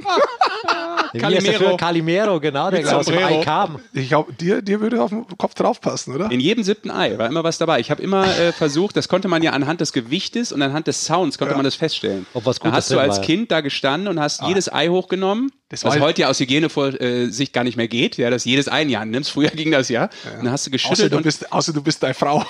Calimero. 1.18 1.76
Calimero, 1.76 2.40
genau, 2.40 2.70
der 2.70 2.80
Mit 2.82 2.92
aus 2.92 3.06
dem. 3.06 3.18
Ei 3.18 3.42
kam. 3.44 3.80
Ich 3.92 4.08
glaube, 4.08 4.32
dir, 4.32 4.62
dir 4.62 4.80
würde 4.80 5.02
auf 5.02 5.10
den 5.10 5.26
Kopf 5.38 5.54
draufpassen, 5.54 6.14
oder? 6.14 6.30
In 6.30 6.40
jedem 6.40 6.64
siebten 6.64 6.90
Ei 6.90 7.16
war 7.18 7.28
immer 7.28 7.44
was 7.44 7.58
dabei. 7.58 7.80
Ich 7.80 7.90
habe 7.90 8.02
immer 8.02 8.26
äh, 8.38 8.52
versucht, 8.52 8.96
das 8.96 9.08
konnte 9.08 9.28
man 9.28 9.42
ja 9.42 9.52
anhand 9.52 9.80
des 9.80 9.92
Gewichtes 9.92 10.52
und 10.52 10.62
anhand 10.62 10.86
des 10.86 11.04
Sounds 11.04 11.38
konnte 11.38 11.54
man 11.54 11.64
das 11.64 11.74
feststellen. 11.74 12.26
Ob 12.34 12.46
was 12.46 12.58
da 12.58 12.64
Gutes 12.64 12.76
hast 12.76 12.90
du 12.90 12.98
als 12.98 13.16
war. 13.16 13.24
Kind 13.24 13.50
da 13.50 13.60
gestanden 13.60 14.08
und 14.08 14.20
hast 14.20 14.42
jedes 14.42 14.72
Ei 14.72 14.88
hochgenommen, 14.88 15.50
Das 15.68 15.84
was 15.84 15.94
war- 15.94 16.00
heute 16.02 16.22
ja 16.22 16.28
aus 16.28 16.38
Hygienesicht 16.40 17.52
gar 17.52 17.64
nicht 17.64 17.76
mehr 17.76 17.88
geht, 17.88 18.16
ja, 18.16 18.30
dass 18.30 18.44
jedes 18.44 18.68
Ei 18.70 18.82
in 18.82 18.88
die 18.88 18.98
Hand 18.98 19.10
nimmst. 19.10 19.30
Früher 19.30 19.50
ging 19.50 19.70
das 19.70 19.88
ja. 19.88 20.04
Und 20.38 20.44
dann 20.44 20.52
hast 20.52 20.66
du 20.66 20.70
Außer 20.70 20.72
geschüttelt 20.72 21.12
du, 21.12 21.16
und 21.16 21.22
bist, 21.24 21.52
außer 21.52 21.72
du 21.72 21.82
bist 21.82 22.02
deine 22.02 22.14
Frau. 22.14 22.44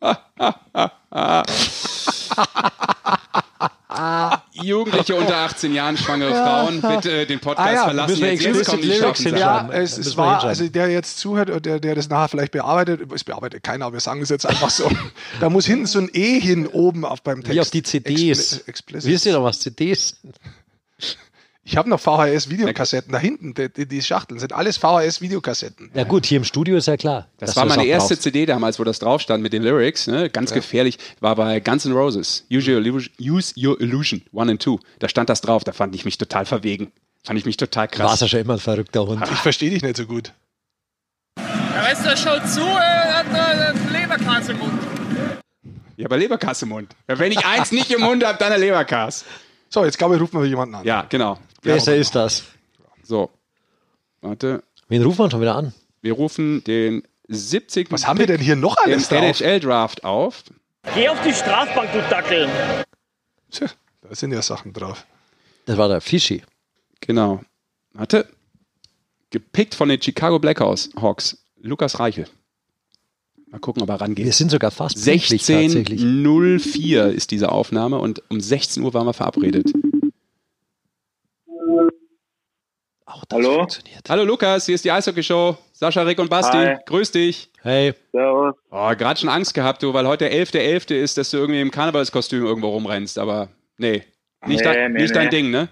Jugendliche 4.62 5.14
unter 5.14 5.36
18 5.36 5.72
Jahren, 5.74 5.96
schwangere 5.96 6.32
Frauen, 6.32 6.80
bitte 6.80 7.26
den 7.26 7.40
Podcast 7.40 7.68
Ah 7.68 7.72
ja, 7.72 7.84
verlassen. 7.84 8.20
müssen 8.20 8.24
Jetzt, 8.24 8.42
jetzt 8.44 8.66
kommen 8.66 8.82
die 8.82 8.88
Lyrics. 8.88 9.24
Ja, 9.24 9.68
es, 9.72 9.98
es 9.98 10.16
war, 10.16 10.44
also 10.44 10.68
der 10.68 10.88
jetzt 10.88 11.18
zuhört 11.18 11.50
und 11.50 11.66
der, 11.66 11.80
der 11.80 11.94
das 11.94 12.08
nachher 12.08 12.28
vielleicht 12.28 12.52
bearbeitet, 12.52 13.12
es 13.12 13.24
bearbeitet 13.24 13.62
keiner, 13.62 13.86
aber 13.86 13.94
wir 13.94 14.00
sagen 14.00 14.22
es 14.22 14.28
jetzt 14.28 14.46
einfach 14.46 14.70
so. 14.70 14.90
da 15.40 15.50
muss 15.50 15.66
hinten 15.66 15.86
so 15.86 15.98
ein 15.98 16.10
E 16.12 16.40
hin 16.40 16.66
oben 16.66 17.04
auf 17.04 17.22
beim 17.22 17.42
Text. 17.42 17.54
Wie 17.54 17.60
auf 17.60 17.70
die 17.70 17.82
CDs. 17.82 18.54
Expli- 18.60 18.68
explicit. 18.68 19.10
Wisst 19.10 19.26
ihr 19.26 19.32
noch 19.32 19.44
was 19.44 19.60
CDs? 19.60 20.16
Ich 21.64 21.76
habe 21.76 21.88
noch 21.88 22.00
VHS-Videokassetten 22.00 23.12
da 23.12 23.18
hinten. 23.18 23.54
Die, 23.54 23.86
die, 23.86 24.02
Schachteln 24.02 24.40
sind 24.40 24.52
alles 24.52 24.78
VHS-Videokassetten. 24.78 25.92
Ja 25.94 26.02
gut, 26.02 26.26
hier 26.26 26.38
im 26.38 26.44
Studio 26.44 26.76
ist 26.76 26.88
ja 26.88 26.96
klar. 26.96 27.28
Das 27.38 27.54
war 27.54 27.66
meine 27.66 27.84
erste 27.84 28.14
brauchst. 28.14 28.22
CD 28.22 28.46
damals, 28.46 28.80
wo 28.80 28.84
das 28.84 28.98
drauf 28.98 29.20
stand 29.20 29.44
mit 29.44 29.52
den 29.52 29.62
Lyrics. 29.62 30.08
Ne? 30.08 30.28
Ganz 30.28 30.50
ja. 30.50 30.56
gefährlich. 30.56 30.98
War 31.20 31.36
bei 31.36 31.60
Guns 31.60 31.84
N' 31.84 31.92
Roses. 31.92 32.44
Use 32.50 32.68
Your, 32.68 32.78
Illusion, 32.78 33.14
Use 33.20 33.54
Your 33.56 33.80
Illusion 33.80 34.22
1 34.34 34.50
and 34.50 34.62
2. 34.62 34.78
Da 34.98 35.08
stand 35.08 35.30
das 35.30 35.40
drauf. 35.40 35.62
Da 35.62 35.72
fand 35.72 35.94
ich 35.94 36.04
mich 36.04 36.18
total 36.18 36.46
verwegen. 36.46 36.90
Fand 37.24 37.38
ich 37.38 37.44
mich 37.44 37.56
total 37.56 37.86
krass. 37.86 38.10
Warst 38.10 38.22
ja 38.22 38.28
schon 38.28 38.40
immer 38.40 38.54
ein 38.54 38.58
verrückter 38.58 39.06
Hund. 39.06 39.22
Ich 39.30 39.38
verstehe 39.38 39.70
dich 39.70 39.82
nicht 39.82 39.96
so 39.96 40.06
gut. 40.06 40.32
Ja, 41.38 41.84
weißt 41.84 42.04
du, 42.04 42.16
schaut 42.16 42.48
zu, 42.48 42.60
er 42.60 43.18
hat 43.18 43.26
eine 43.26 43.78
Leberkas 43.92 44.48
im 44.48 44.58
Mund. 44.58 44.82
Ja, 45.96 46.06
aber 46.06 46.16
Leberkas 46.16 46.62
im 46.62 46.70
Mund. 46.70 46.90
Wenn 47.06 47.30
ich 47.30 47.46
eins 47.46 47.70
nicht 47.70 47.90
im 47.92 48.00
Mund 48.00 48.24
habe, 48.24 48.36
dann 48.38 48.52
eine 48.52 48.60
Leberkas. 48.60 49.24
So, 49.68 49.84
jetzt 49.84 49.96
glaube 49.96 50.16
ich, 50.16 50.20
rufen 50.20 50.40
wir 50.40 50.46
jemanden 50.46 50.74
an. 50.74 50.84
Ja, 50.84 51.06
genau. 51.08 51.38
Besser 51.62 51.96
ist 51.96 52.14
das. 52.14 52.44
So. 53.02 53.30
Warte. 54.20 54.62
Wen 54.88 55.02
rufen 55.02 55.20
wir 55.20 55.30
schon 55.30 55.40
wieder 55.40 55.56
an? 55.56 55.72
Wir 56.00 56.14
rufen 56.14 56.64
den 56.64 57.02
70. 57.28 57.90
Was 57.90 58.06
haben 58.06 58.18
wir 58.18 58.26
denn 58.26 58.40
hier 58.40 58.56
noch 58.56 58.76
alles 58.78 59.08
Den 59.08 59.22
NHL-Draft 59.22 60.04
auf. 60.04 60.44
Geh 60.94 61.08
auf 61.08 61.22
die 61.22 61.32
Strafbank, 61.32 61.92
du 61.92 62.02
Dackel. 62.10 62.48
Tja, 63.50 63.68
da 64.02 64.14
sind 64.14 64.32
ja 64.32 64.42
Sachen 64.42 64.72
drauf. 64.72 65.06
Das 65.66 65.78
war 65.78 65.88
der 65.88 66.00
Fischi. 66.00 66.42
Genau. 67.00 67.40
Warte. 67.92 68.28
Gepickt 69.30 69.74
von 69.74 69.88
den 69.88 70.02
Chicago 70.02 70.38
Blackhawks. 70.38 70.90
Lukas 71.60 72.00
Reichel. 72.00 72.26
Mal 73.50 73.60
gucken, 73.60 73.82
ob 73.82 73.90
er 73.90 74.00
rangeht. 74.00 74.24
Wir 74.24 74.32
sind 74.32 74.50
sogar 74.50 74.70
fast 74.70 74.96
16.04 74.96 77.08
ist 77.08 77.30
diese 77.30 77.52
Aufnahme 77.52 77.98
und 77.98 78.22
um 78.30 78.40
16 78.40 78.82
Uhr 78.82 78.94
waren 78.94 79.06
wir 79.06 79.12
verabredet. 79.12 79.72
Auch 83.04 83.24
das 83.26 83.38
Hallo? 83.38 83.54
funktioniert. 83.54 84.08
Hallo 84.08 84.24
Lukas, 84.24 84.66
hier 84.66 84.74
ist 84.74 84.84
die 84.84 84.90
Eishockey-Show. 84.90 85.56
Sascha, 85.72 86.02
Rick 86.02 86.18
und 86.18 86.30
Basti. 86.30 86.56
Hi. 86.56 86.76
Grüß 86.86 87.10
dich. 87.10 87.50
Hey. 87.62 87.94
Servus. 88.12 88.54
Oh, 88.70 88.90
gerade 88.96 89.20
schon 89.20 89.28
Angst 89.28 89.54
gehabt, 89.54 89.82
du, 89.82 89.92
weil 89.92 90.06
heute 90.06 90.28
der 90.28 90.32
11.11. 90.32 90.88
.11. 90.88 90.94
ist, 90.94 91.18
dass 91.18 91.30
du 91.30 91.38
irgendwie 91.38 91.60
im 91.60 91.70
Karnevalskostüm 91.70 92.44
irgendwo 92.44 92.68
rumrennst, 92.68 93.18
aber 93.18 93.48
nee. 93.78 94.04
Nicht, 94.46 94.60
nee, 94.60 94.62
dein, 94.62 94.92
nee, 94.92 95.02
nicht 95.02 95.10
nee. 95.10 95.20
dein 95.20 95.30
Ding, 95.30 95.50
ne? 95.50 95.68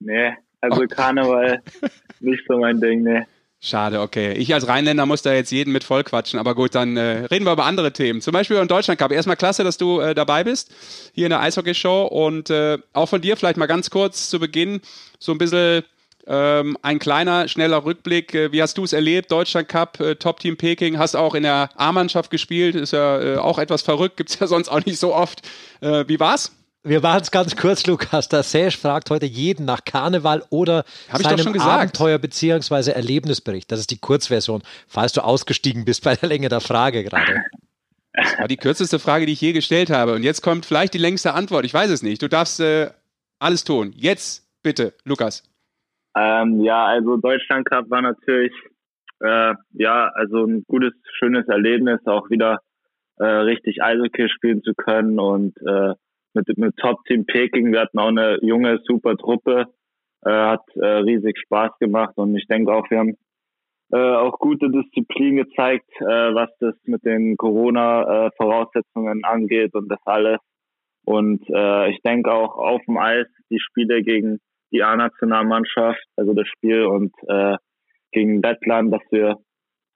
Nee, 0.00 0.32
also 0.60 0.82
oh. 0.82 0.86
Karneval 0.86 1.62
nicht 2.20 2.42
so 2.48 2.58
mein 2.58 2.80
Ding, 2.80 3.02
ne. 3.02 3.26
Schade, 3.60 4.00
okay. 4.00 4.34
Ich 4.34 4.54
als 4.54 4.68
Rheinländer 4.68 5.04
muss 5.04 5.22
da 5.22 5.32
jetzt 5.32 5.50
jeden 5.50 5.72
mit 5.72 5.82
vollquatschen, 5.82 6.38
aber 6.38 6.54
gut, 6.54 6.76
dann 6.76 6.96
äh, 6.96 7.26
reden 7.26 7.44
wir 7.44 7.52
über 7.52 7.64
andere 7.64 7.92
Themen. 7.92 8.20
Zum 8.20 8.32
Beispiel 8.32 8.54
über 8.56 8.64
den 8.64 8.68
Deutschland 8.68 9.00
Cup. 9.00 9.10
Erstmal 9.10 9.36
klasse, 9.36 9.64
dass 9.64 9.76
du 9.76 9.98
äh, 9.98 10.14
dabei 10.14 10.44
bist 10.44 10.70
hier 11.12 11.26
in 11.26 11.30
der 11.30 11.40
Eishockey-Show 11.40 12.06
und 12.06 12.50
äh, 12.50 12.78
auch 12.92 13.08
von 13.08 13.20
dir 13.20 13.36
vielleicht 13.36 13.56
mal 13.56 13.66
ganz 13.66 13.90
kurz 13.90 14.30
zu 14.30 14.38
Beginn 14.38 14.80
so 15.18 15.32
ein 15.32 15.38
bisschen 15.38 15.82
ähm, 16.28 16.76
ein 16.82 17.00
kleiner, 17.00 17.48
schneller 17.48 17.84
Rückblick. 17.84 18.32
Äh, 18.32 18.52
wie 18.52 18.62
hast 18.62 18.78
du 18.78 18.84
es 18.84 18.92
erlebt? 18.92 19.32
Deutschland 19.32 19.68
Cup, 19.68 19.98
äh, 19.98 20.14
Top-Team 20.14 20.56
Peking, 20.56 20.98
hast 20.98 21.16
auch 21.16 21.34
in 21.34 21.42
der 21.42 21.70
A-Mannschaft 21.74 22.30
gespielt, 22.30 22.76
ist 22.76 22.92
ja 22.92 23.20
äh, 23.20 23.36
auch 23.38 23.58
etwas 23.58 23.82
verrückt, 23.82 24.18
gibt's 24.18 24.38
ja 24.38 24.46
sonst 24.48 24.68
auch 24.68 24.84
nicht 24.84 24.98
so 24.98 25.14
oft. 25.14 25.42
Wie 25.80 26.18
war's? 26.18 26.57
Wir 26.84 27.02
waren 27.02 27.20
es 27.20 27.30
ganz 27.30 27.56
kurz, 27.56 27.86
Lukas. 27.86 28.28
Der 28.28 28.42
Sesh 28.42 28.78
fragt 28.78 29.10
heute 29.10 29.26
jeden 29.26 29.66
nach 29.66 29.84
Karneval 29.84 30.44
oder 30.50 30.84
Hab 31.10 31.20
seinem 31.22 31.60
Abenteuer 31.60 32.18
bzw. 32.18 32.92
Erlebnisbericht. 32.92 33.70
Das 33.70 33.80
ist 33.80 33.90
die 33.90 33.98
Kurzversion, 33.98 34.62
falls 34.86 35.12
du 35.12 35.22
ausgestiegen 35.22 35.84
bist 35.84 36.04
bei 36.04 36.14
der 36.14 36.28
Länge 36.28 36.48
der 36.48 36.60
Frage 36.60 37.02
gerade. 37.02 37.42
Das 38.12 38.38
war 38.38 38.48
die 38.48 38.56
kürzeste 38.56 38.98
Frage, 38.98 39.26
die 39.26 39.32
ich 39.32 39.40
je 39.40 39.52
gestellt 39.52 39.90
habe. 39.90 40.14
Und 40.14 40.22
jetzt 40.22 40.40
kommt 40.40 40.66
vielleicht 40.66 40.94
die 40.94 40.98
längste 40.98 41.34
Antwort. 41.34 41.64
Ich 41.64 41.74
weiß 41.74 41.90
es 41.90 42.02
nicht. 42.02 42.22
Du 42.22 42.28
darfst 42.28 42.60
äh, 42.60 42.90
alles 43.38 43.64
tun. 43.64 43.92
Jetzt 43.94 44.48
bitte, 44.62 44.94
Lukas. 45.04 45.42
Ähm, 46.16 46.60
ja, 46.60 46.86
also 46.86 47.16
Deutschland 47.16 47.68
Cup 47.68 47.90
war 47.90 48.02
natürlich 48.02 48.52
äh, 49.20 49.54
ja 49.72 50.10
also 50.14 50.44
ein 50.44 50.64
gutes, 50.66 50.92
schönes 51.18 51.46
Erlebnis, 51.48 52.00
auch 52.06 52.30
wieder 52.30 52.60
äh, 53.16 53.24
richtig 53.24 53.82
Eishockey 53.82 54.28
spielen 54.28 54.62
zu 54.62 54.74
können 54.74 55.18
und 55.18 55.56
äh, 55.66 55.94
mit, 56.34 56.46
mit 56.56 56.76
Top 56.76 57.04
Team 57.06 57.26
Peking. 57.26 57.72
Wir 57.72 57.80
hatten 57.80 57.98
auch 57.98 58.08
eine 58.08 58.38
junge, 58.42 58.80
super 58.84 59.16
Truppe. 59.16 59.66
Äh, 60.24 60.30
hat 60.30 60.64
äh, 60.74 60.84
riesig 60.84 61.38
Spaß 61.38 61.78
gemacht 61.78 62.14
und 62.16 62.36
ich 62.36 62.46
denke 62.48 62.72
auch, 62.72 62.90
wir 62.90 62.98
haben 62.98 63.14
äh, 63.92 63.96
auch 63.96 64.38
gute 64.38 64.68
Disziplin 64.70 65.36
gezeigt, 65.36 65.88
äh, 66.00 66.34
was 66.34 66.50
das 66.58 66.74
mit 66.84 67.04
den 67.04 67.36
Corona-Voraussetzungen 67.36 69.24
angeht 69.24 69.74
und 69.74 69.88
das 69.88 70.00
alles. 70.04 70.38
Und 71.04 71.48
äh, 71.48 71.90
ich 71.90 72.00
denke 72.02 72.32
auch 72.32 72.58
auf 72.58 72.82
dem 72.86 72.98
Eis 72.98 73.26
die 73.50 73.60
Spiele 73.60 74.02
gegen 74.02 74.40
die 74.72 74.82
A-Nationalmannschaft, 74.82 76.04
also 76.16 76.34
das 76.34 76.48
Spiel 76.48 76.84
und 76.84 77.14
äh, 77.28 77.56
gegen 78.12 78.42
Lettland, 78.42 78.92
dass 78.92 79.02
wir 79.10 79.36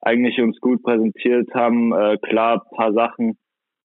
eigentlich 0.01 0.40
uns 0.40 0.59
gut 0.61 0.83
präsentiert 0.83 1.53
haben. 1.53 1.92
Äh, 1.92 2.16
klar, 2.18 2.64
paar 2.75 2.92
Sachen, 2.95 3.37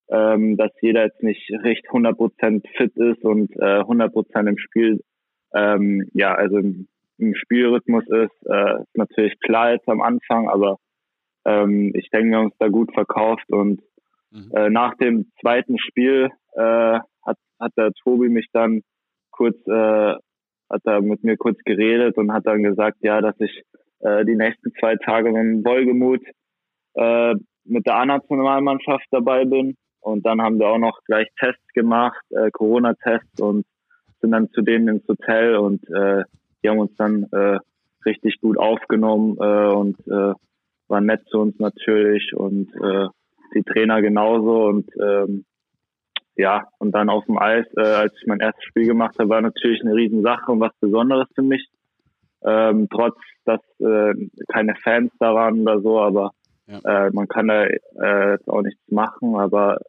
ähm, 0.10 0.58
dass 0.58 0.72
jeder 0.82 1.04
jetzt 1.06 1.22
nicht 1.22 1.50
recht 1.64 1.86
100% 1.90 2.66
fit 2.78 2.96
ist 2.96 3.24
und 3.24 3.52
äh, 3.58 3.82
100% 3.82 4.48
im 4.48 4.58
Spiel, 4.58 5.02
ähm, 5.54 6.10
ja, 6.14 6.34
also 6.34 6.58
im, 6.58 6.88
im 7.18 7.36
Spielrhythmus 7.36 8.06
ist, 8.08 8.46
äh, 8.50 8.82
ist 8.82 8.96
natürlich 8.96 9.40
klar 9.40 9.72
jetzt 9.74 9.88
am 9.90 10.02
Anfang, 10.02 10.50
aber 10.50 10.78
ähm, 11.46 11.92
ich 11.94 12.10
denke, 12.10 12.30
wir 12.30 12.38
haben 12.38 12.46
uns 12.46 12.58
da 12.60 12.68
gut 12.70 12.94
verkauft 12.94 13.50
und 13.50 13.82
mhm. 14.32 14.52
äh, 14.54 14.70
nach 14.70 14.96
dem 14.96 15.32
zweiten 15.42 15.78
Spiel 15.78 16.30
äh, 16.54 16.62
hat, 16.62 17.38
hat 17.60 17.72
der 17.78 17.92
Tobi 18.04 18.30
mich 18.30 18.48
dann 18.54 18.82
kurz, 19.32 19.58
äh, 19.68 20.16
hat 20.70 20.82
er 20.86 21.02
mit 21.02 21.24
mir 21.24 21.38
kurz 21.38 21.60
geredet 21.66 22.18
und 22.18 22.32
hat 22.32 22.46
dann 22.46 22.64
gesagt, 22.64 22.98
ja, 23.02 23.22
dass 23.22 23.36
ich 23.40 23.64
äh, 24.00 24.24
die 24.26 24.36
nächsten 24.36 24.72
zwei 24.80 24.96
Tage 24.96 25.32
mit 25.32 25.66
Wohlgemut 25.66 26.22
äh, 26.94 27.36
mit 27.66 27.86
der 27.86 27.96
A-Nationalmannschaft 27.96 29.06
dabei 29.12 29.44
bin 29.44 29.76
und 30.02 30.26
dann 30.26 30.42
haben 30.42 30.60
wir 30.60 30.68
auch 30.68 30.78
noch 30.78 31.04
gleich 31.06 31.28
Tests 31.40 31.68
gemacht, 31.74 32.24
äh, 32.32 32.50
Corona-Tests 32.52 33.42
und 33.42 33.66
sind 34.22 34.32
dann 34.32 34.50
zu 34.52 34.62
denen 34.62 34.88
ins 34.88 35.08
Hotel 35.08 35.56
und 35.56 35.84
äh, 35.90 36.24
die 36.64 36.70
haben 36.70 36.80
uns 36.80 36.96
dann 36.98 37.24
äh, 37.32 37.60
richtig 38.06 38.40
gut 38.42 38.58
aufgenommen 38.58 39.38
äh, 39.40 39.74
und 39.74 40.00
äh, 40.08 40.34
waren 40.88 41.06
nett 41.06 41.28
zu 41.28 41.40
uns 41.40 41.60
natürlich 41.60 42.34
und 42.36 42.74
äh, 42.76 43.08
die 43.54 43.64
Trainer 43.64 44.02
genauso 44.02 44.66
und 44.66 44.90
ähm, 45.02 45.46
ja, 46.38 46.68
und 46.78 46.92
dann 46.92 47.10
auf 47.10 47.26
dem 47.26 47.40
Eis, 47.40 47.66
äh, 47.76 47.82
als 47.82 48.14
ich 48.20 48.28
mein 48.28 48.40
erstes 48.40 48.64
Spiel 48.66 48.86
gemacht 48.86 49.16
habe, 49.18 49.30
war 49.30 49.42
natürlich 49.42 49.82
eine 49.82 49.96
Riesensache 49.96 50.52
und 50.52 50.60
was 50.60 50.72
Besonderes 50.80 51.28
für 51.34 51.42
mich. 51.42 51.68
Ähm, 52.44 52.88
trotz, 52.92 53.18
dass 53.46 53.60
äh, 53.80 54.14
keine 54.48 54.76
Fans 54.76 55.12
da 55.20 55.34
waren 55.34 55.62
oder 55.62 55.82
so, 55.82 56.00
aber 56.00 56.32
ja. 56.68 57.08
äh, 57.08 57.12
man 57.12 57.28
kann 57.28 57.48
da 57.48 57.66
äh, 57.66 58.32
jetzt 58.32 58.48
auch 58.48 58.62
nichts 58.62 58.82
machen, 58.90 59.36
aber 59.36 59.80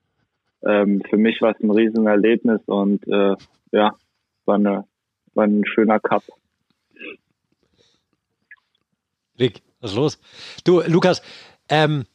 ähm, 0.63 1.03
für 1.09 1.17
mich 1.17 1.41
war 1.41 1.53
es 1.53 1.61
ein 1.63 1.71
Riesenerlebnis 1.71 2.61
und 2.67 3.07
äh, 3.07 3.37
ja, 3.73 3.95
war, 4.45 4.55
eine, 4.55 4.85
war 5.35 5.45
ein 5.45 5.65
schöner 5.67 6.01
Cup. 6.01 6.25
Rick, 9.39 9.63
was 9.81 9.93
ist 9.93 9.97
los? 9.97 10.21
Du, 10.65 10.81
Lukas, 10.83 11.23
ähm, 11.69 12.07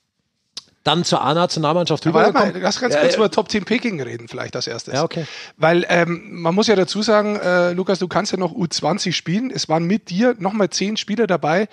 dann 0.83 1.05
zur 1.05 1.21
A-Nationalmannschaft 1.21 2.05
rüber. 2.05 2.19
Warte 2.19 2.33
mal, 2.33 2.53
lass 2.61 2.79
ganz 2.79 2.95
kurz 2.95 3.13
ja, 3.13 3.17
über 3.17 3.31
Top 3.31 3.47
Team 3.47 3.63
Peking 3.63 4.01
reden, 4.01 4.27
vielleicht 4.27 4.55
als 4.55 4.67
erstes. 4.67 4.95
Ja, 4.95 5.03
okay. 5.03 5.25
Weil 5.55 5.85
ähm, 5.87 6.41
man 6.41 6.53
muss 6.53 6.67
ja 6.67 6.75
dazu 6.75 7.01
sagen, 7.01 7.37
äh, 7.37 7.71
Lukas, 7.71 7.99
du 7.99 8.07
kannst 8.07 8.31
ja 8.33 8.37
noch 8.37 8.53
U20 8.53 9.13
spielen. 9.13 9.49
Es 9.49 9.69
waren 9.69 9.85
mit 9.85 10.09
dir 10.09 10.35
nochmal 10.39 10.69
zehn 10.69 10.97
Spieler 10.97 11.25
dabei, 11.25 11.69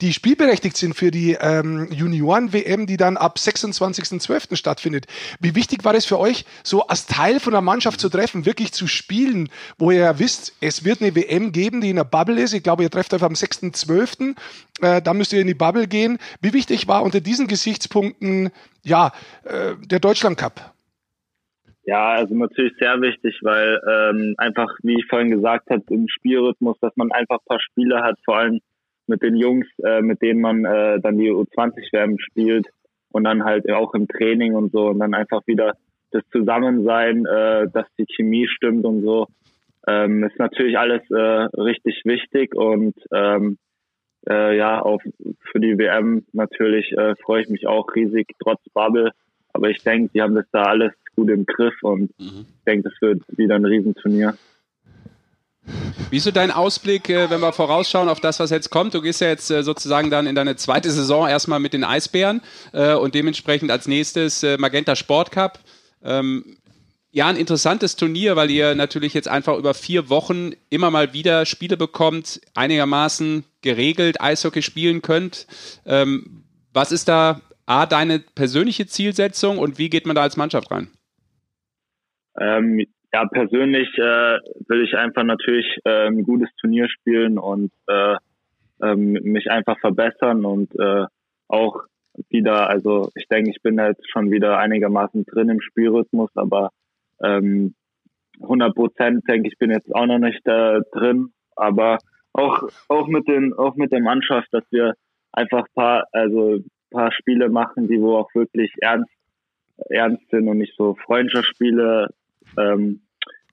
die 0.00 0.12
spielberechtigt 0.12 0.76
sind 0.76 0.94
für 0.94 1.10
die 1.10 1.36
ähm, 1.38 1.88
Junioren-WM, 1.92 2.86
die 2.86 2.96
dann 2.96 3.16
ab 3.16 3.36
26.12. 3.38 4.56
stattfindet. 4.56 5.06
Wie 5.40 5.54
wichtig 5.54 5.84
war 5.84 5.94
es 5.94 6.06
für 6.06 6.18
euch, 6.18 6.46
so 6.62 6.86
als 6.86 7.06
Teil 7.06 7.40
von 7.40 7.52
der 7.52 7.62
Mannschaft 7.62 8.00
zu 8.00 8.08
treffen, 8.08 8.46
wirklich 8.46 8.72
zu 8.72 8.86
spielen, 8.86 9.50
wo 9.78 9.90
ihr 9.90 10.00
ja 10.00 10.18
wisst, 10.18 10.54
es 10.60 10.84
wird 10.84 11.02
eine 11.02 11.14
WM 11.14 11.52
geben, 11.52 11.82
die 11.82 11.90
in 11.90 11.96
der 11.96 12.04
Bubble 12.04 12.40
ist. 12.40 12.54
Ich 12.54 12.62
glaube, 12.62 12.82
ihr 12.82 12.90
trefft 12.90 13.12
euch 13.12 13.22
am 13.22 13.34
6.12. 13.34 14.34
Äh, 14.80 15.00
da 15.02 15.14
müsst 15.14 15.32
ihr 15.32 15.40
in 15.40 15.46
die 15.46 15.54
Bubble 15.54 15.86
gehen. 15.86 16.18
Wie 16.40 16.52
wichtig 16.52 16.88
war 16.88 17.02
unter 17.02 17.20
diesen 17.20 17.46
Gesichtspunkten 17.46 18.50
ja, 18.82 19.12
äh, 19.44 19.74
der 19.86 20.00
Deutschland 20.00 20.36
Cup? 20.36 20.74
Ja, 21.86 22.12
also 22.12 22.34
natürlich 22.34 22.72
sehr 22.78 23.00
wichtig, 23.02 23.38
weil 23.42 23.78
ähm, 23.86 24.34
einfach, 24.38 24.70
wie 24.82 24.98
ich 24.98 25.06
vorhin 25.08 25.30
gesagt 25.30 25.68
habe, 25.70 25.82
im 25.90 26.08
Spielrhythmus, 26.08 26.78
dass 26.80 26.96
man 26.96 27.12
einfach 27.12 27.36
ein 27.36 27.46
paar 27.46 27.60
Spiele 27.60 28.02
hat, 28.02 28.18
vor 28.24 28.38
allem 28.38 28.60
mit 29.06 29.22
den 29.22 29.36
Jungs, 29.36 29.66
äh, 29.84 30.00
mit 30.00 30.22
denen 30.22 30.40
man 30.40 30.64
äh, 30.64 30.98
dann 31.00 31.18
die 31.18 31.30
U20-WM 31.30 32.18
spielt 32.18 32.68
und 33.10 33.24
dann 33.24 33.44
halt 33.44 33.70
auch 33.70 33.92
im 33.94 34.08
Training 34.08 34.54
und 34.54 34.72
so 34.72 34.88
und 34.88 34.98
dann 34.98 35.12
einfach 35.12 35.46
wieder 35.46 35.74
das 36.10 36.22
Zusammensein, 36.32 37.26
äh, 37.26 37.68
dass 37.70 37.86
die 37.98 38.06
Chemie 38.06 38.48
stimmt 38.48 38.86
und 38.86 39.02
so, 39.02 39.26
ähm, 39.86 40.24
ist 40.24 40.38
natürlich 40.38 40.78
alles 40.78 41.02
äh, 41.10 41.60
richtig 41.60 42.00
wichtig 42.04 42.54
und 42.54 42.94
ähm, 43.12 43.58
äh, 44.28 44.56
ja, 44.56 44.80
auf, 44.80 45.02
für 45.50 45.60
die 45.60 45.78
WM 45.78 46.24
natürlich 46.32 46.92
äh, 46.92 47.14
freue 47.16 47.42
ich 47.42 47.48
mich 47.48 47.66
auch 47.66 47.94
riesig, 47.94 48.28
trotz 48.42 48.60
Bubble. 48.72 49.12
Aber 49.52 49.70
ich 49.70 49.82
denke, 49.82 50.10
die 50.12 50.22
haben 50.22 50.34
das 50.34 50.46
da 50.50 50.64
alles 50.64 50.92
gut 51.14 51.30
im 51.30 51.46
Griff 51.46 51.74
und 51.82 52.18
mhm. 52.18 52.46
ich 52.48 52.64
denke, 52.66 52.88
das 52.88 53.00
wird 53.00 53.22
wieder 53.36 53.54
ein 53.54 53.64
Riesenturnier. 53.64 54.34
Wie 56.10 56.18
ist 56.18 56.24
so 56.24 56.30
dein 56.30 56.50
Ausblick, 56.50 57.08
äh, 57.08 57.30
wenn 57.30 57.40
wir 57.40 57.52
vorausschauen 57.52 58.08
auf 58.08 58.20
das, 58.20 58.40
was 58.40 58.50
jetzt 58.50 58.70
kommt? 58.70 58.94
Du 58.94 59.00
gehst 59.00 59.20
ja 59.20 59.28
jetzt 59.28 59.50
äh, 59.50 59.62
sozusagen 59.62 60.10
dann 60.10 60.26
in 60.26 60.34
deine 60.34 60.56
zweite 60.56 60.90
Saison 60.90 61.26
erstmal 61.28 61.60
mit 61.60 61.72
den 61.72 61.84
Eisbären 61.84 62.42
äh, 62.72 62.94
und 62.94 63.14
dementsprechend 63.14 63.70
als 63.70 63.88
nächstes 63.88 64.44
Magenta 64.58 64.96
Sport 64.96 65.30
Cup. 65.30 65.58
Ja, 67.16 67.28
ein 67.28 67.36
interessantes 67.36 67.94
Turnier, 67.94 68.34
weil 68.34 68.50
ihr 68.50 68.74
natürlich 68.74 69.14
jetzt 69.14 69.28
einfach 69.28 69.56
über 69.56 69.72
vier 69.72 70.10
Wochen 70.10 70.50
immer 70.68 70.90
mal 70.90 71.12
wieder 71.12 71.46
Spiele 71.46 71.76
bekommt, 71.76 72.40
einigermaßen 72.56 73.44
geregelt 73.62 74.20
Eishockey 74.20 74.62
spielen 74.62 75.00
könnt. 75.00 75.46
Ähm, 75.86 76.42
was 76.72 76.90
ist 76.90 77.06
da 77.06 77.40
A, 77.66 77.86
deine 77.86 78.18
persönliche 78.18 78.86
Zielsetzung 78.86 79.58
und 79.58 79.78
wie 79.78 79.90
geht 79.90 80.06
man 80.06 80.16
da 80.16 80.22
als 80.22 80.36
Mannschaft 80.36 80.72
rein? 80.72 80.88
Ähm, 82.36 82.84
ja, 83.12 83.24
persönlich 83.26 83.96
äh, 83.96 84.38
will 84.66 84.82
ich 84.82 84.96
einfach 84.96 85.22
natürlich 85.22 85.66
äh, 85.84 86.08
ein 86.08 86.24
gutes 86.24 86.48
Turnier 86.60 86.88
spielen 86.88 87.38
und 87.38 87.70
äh, 87.86 88.16
ähm, 88.82 89.12
mich 89.22 89.52
einfach 89.52 89.78
verbessern 89.78 90.44
und 90.44 90.74
äh, 90.80 91.06
auch 91.46 91.84
wieder, 92.28 92.68
also 92.68 93.12
ich 93.14 93.28
denke, 93.28 93.50
ich 93.50 93.62
bin 93.62 93.78
jetzt 93.78 94.10
schon 94.10 94.32
wieder 94.32 94.58
einigermaßen 94.58 95.24
drin 95.26 95.48
im 95.48 95.60
Spielrhythmus, 95.60 96.30
aber 96.34 96.70
ähm, 97.22 97.74
100 98.40 98.74
Prozent 98.74 99.24
denke 99.28 99.48
ich 99.48 99.58
bin 99.58 99.70
jetzt 99.70 99.94
auch 99.94 100.06
noch 100.06 100.18
nicht 100.18 100.46
äh, 100.46 100.80
drin, 100.92 101.32
aber 101.56 101.98
auch 102.32 102.68
auch 102.88 103.06
mit 103.06 103.28
den 103.28 103.52
auch 103.52 103.76
mit 103.76 103.92
der 103.92 104.02
Mannschaft, 104.02 104.48
dass 104.52 104.64
wir 104.70 104.94
einfach 105.32 105.66
paar 105.74 106.06
also 106.12 106.58
paar 106.90 107.12
Spiele 107.12 107.48
machen, 107.48 107.88
die 107.88 108.00
wo 108.00 108.16
auch 108.16 108.34
wirklich 108.34 108.72
ernst 108.80 109.10
ernst 109.88 110.28
sind 110.30 110.48
und 110.48 110.58
nicht 110.58 110.74
so 110.76 110.94
Freundschaftsspiele, 111.04 112.08
ähm, 112.58 113.02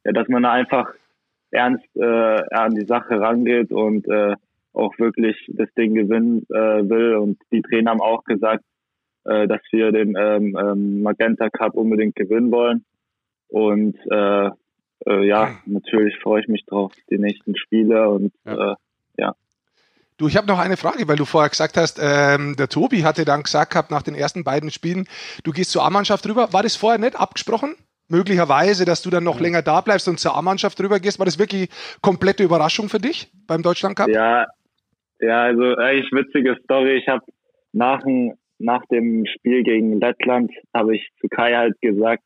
ja, 0.03 0.11
dass 0.11 0.27
man 0.27 0.43
da 0.43 0.51
einfach 0.51 0.93
ernst 1.51 1.85
äh, 1.95 2.43
an 2.51 2.75
die 2.75 2.85
Sache 2.85 3.19
rangeht 3.19 3.71
und 3.71 4.07
äh, 4.07 4.35
auch 4.73 4.97
wirklich 4.99 5.37
das 5.53 5.71
Ding 5.73 5.93
gewinnen 5.93 6.45
äh, 6.49 6.89
will. 6.89 7.15
Und 7.15 7.39
die 7.51 7.61
Trainer 7.61 7.91
haben 7.91 8.01
auch 8.01 8.23
gesagt, 8.23 8.63
äh, 9.25 9.47
dass 9.47 9.61
wir 9.71 9.91
den 9.91 10.15
ähm, 10.17 10.57
ähm, 10.57 11.01
Magenta 11.01 11.49
Cup 11.49 11.75
unbedingt 11.75 12.15
gewinnen 12.15 12.51
wollen. 12.51 12.85
Und 13.51 13.97
äh, 14.09 14.49
äh, 15.05 15.27
ja, 15.27 15.55
natürlich 15.65 16.17
freue 16.19 16.41
ich 16.41 16.47
mich 16.47 16.65
drauf, 16.65 16.93
die 17.09 17.17
nächsten 17.17 17.55
Spiele 17.57 18.09
und 18.09 18.31
ja. 18.45 18.71
Äh, 18.71 18.75
ja. 19.17 19.35
Du, 20.17 20.27
ich 20.27 20.37
habe 20.37 20.47
noch 20.47 20.59
eine 20.59 20.77
Frage, 20.77 21.07
weil 21.07 21.17
du 21.17 21.25
vorher 21.25 21.49
gesagt 21.49 21.77
hast, 21.77 21.99
ähm, 22.01 22.55
der 22.55 22.69
Tobi 22.69 23.03
hatte 23.03 23.25
dann 23.25 23.43
gesagt 23.43 23.71
gehabt 23.71 23.91
nach 23.91 24.03
den 24.03 24.15
ersten 24.15 24.43
beiden 24.43 24.71
Spielen, 24.71 25.07
du 25.43 25.51
gehst 25.51 25.71
zur 25.71 25.83
A-Mannschaft 25.83 26.27
rüber. 26.27 26.53
War 26.53 26.63
das 26.63 26.75
vorher 26.75 26.99
nicht 26.99 27.19
abgesprochen? 27.19 27.75
möglicherweise, 28.11 28.83
dass 28.83 29.01
du 29.01 29.09
dann 29.09 29.23
noch 29.23 29.39
länger 29.39 29.61
da 29.61 29.79
bleibst 29.79 30.07
und 30.09 30.19
zur 30.19 30.35
A-Mannschaft 30.35 30.77
drüber 30.77 30.99
gehst. 30.99 31.17
War 31.17 31.25
das 31.25 31.39
wirklich 31.39 31.69
komplette 32.01 32.43
Überraschung 32.43 32.89
für 32.89 32.99
dich 32.99 33.31
beim 33.47 33.63
Deutschland 33.63 33.95
Cup? 33.95 34.09
Ja, 34.09 34.47
ja, 35.21 35.43
also 35.43 35.75
eigentlich 35.77 36.11
witzige 36.11 36.57
Story. 36.63 36.97
Ich 36.97 37.07
habe 37.07 37.23
nach, 37.71 38.01
nach 38.59 38.85
dem 38.91 39.25
Spiel 39.25 39.63
gegen 39.63 39.99
Lettland 39.99 40.51
habe 40.73 40.95
ich 40.95 41.09
zu 41.21 41.29
Kai 41.29 41.55
halt 41.55 41.79
gesagt, 41.81 42.23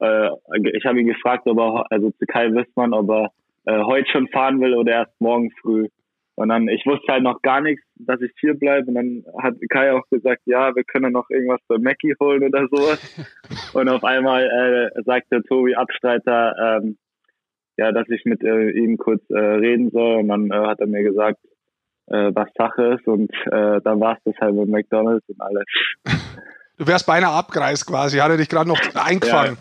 äh, 0.00 0.28
ich 0.72 0.84
habe 0.84 1.00
ihn 1.00 1.06
gefragt, 1.06 1.46
ob 1.46 1.58
er, 1.58 1.86
also 1.90 2.10
zu 2.10 2.26
Kai 2.26 2.52
Wissmann, 2.52 2.92
ob 2.92 3.10
er 3.10 3.30
äh, 3.66 3.82
heute 3.82 4.08
schon 4.10 4.28
fahren 4.28 4.60
will 4.60 4.74
oder 4.74 4.92
erst 4.92 5.20
morgen 5.20 5.50
früh. 5.60 5.88
Und 6.38 6.50
dann, 6.50 6.68
ich 6.68 6.86
wusste 6.86 7.12
halt 7.12 7.24
noch 7.24 7.42
gar 7.42 7.60
nichts, 7.60 7.84
dass 7.96 8.20
ich 8.20 8.30
hier 8.38 8.54
bleibe. 8.54 8.86
Und 8.86 8.94
dann 8.94 9.24
hat 9.42 9.54
Kai 9.70 9.92
auch 9.92 10.08
gesagt, 10.08 10.42
ja, 10.46 10.74
wir 10.76 10.84
können 10.84 11.12
noch 11.12 11.28
irgendwas 11.30 11.60
bei 11.66 11.78
Mackie 11.78 12.14
holen 12.20 12.44
oder 12.44 12.68
sowas. 12.70 13.00
und 13.74 13.88
auf 13.88 14.04
einmal 14.04 14.44
äh, 14.96 15.02
sagte 15.02 15.42
Tobi 15.42 15.74
Abstreiter, 15.74 16.80
ähm, 16.80 16.96
ja, 17.76 17.90
dass 17.90 18.08
ich 18.08 18.24
mit 18.24 18.44
äh, 18.44 18.70
ihm 18.70 18.98
kurz 18.98 19.22
äh, 19.30 19.36
reden 19.36 19.90
soll. 19.90 20.20
Und 20.20 20.28
dann 20.28 20.50
äh, 20.52 20.66
hat 20.66 20.78
er 20.78 20.86
mir 20.86 21.02
gesagt, 21.02 21.38
äh, 22.06 22.30
was 22.32 22.48
Sache 22.56 22.94
ist. 22.94 23.08
Und 23.08 23.32
äh, 23.46 23.80
dann 23.82 23.98
war 23.98 24.16
es 24.16 24.22
das 24.24 24.34
halt 24.40 24.54
mit 24.54 24.68
McDonalds 24.68 25.28
und 25.28 25.40
alles. 25.40 25.64
Du 26.78 26.86
wärst 26.86 27.06
beinahe 27.06 27.32
abgereist 27.32 27.84
quasi, 27.84 28.18
hat 28.18 28.30
er 28.30 28.36
dich 28.36 28.48
gerade 28.48 28.68
noch 28.68 28.78
eingefangen. 28.94 29.58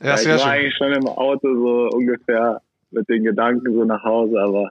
Ja, 0.00 0.14
ich 0.14 0.28
war 0.28 0.38
schön. 0.38 0.48
eigentlich 0.48 0.76
schon 0.76 0.92
im 0.92 1.08
Auto 1.08 1.54
so 1.54 1.96
ungefähr 1.96 2.60
mit 2.90 3.08
den 3.08 3.24
Gedanken 3.24 3.72
so 3.72 3.84
nach 3.84 4.02
Hause, 4.04 4.40
aber 4.40 4.70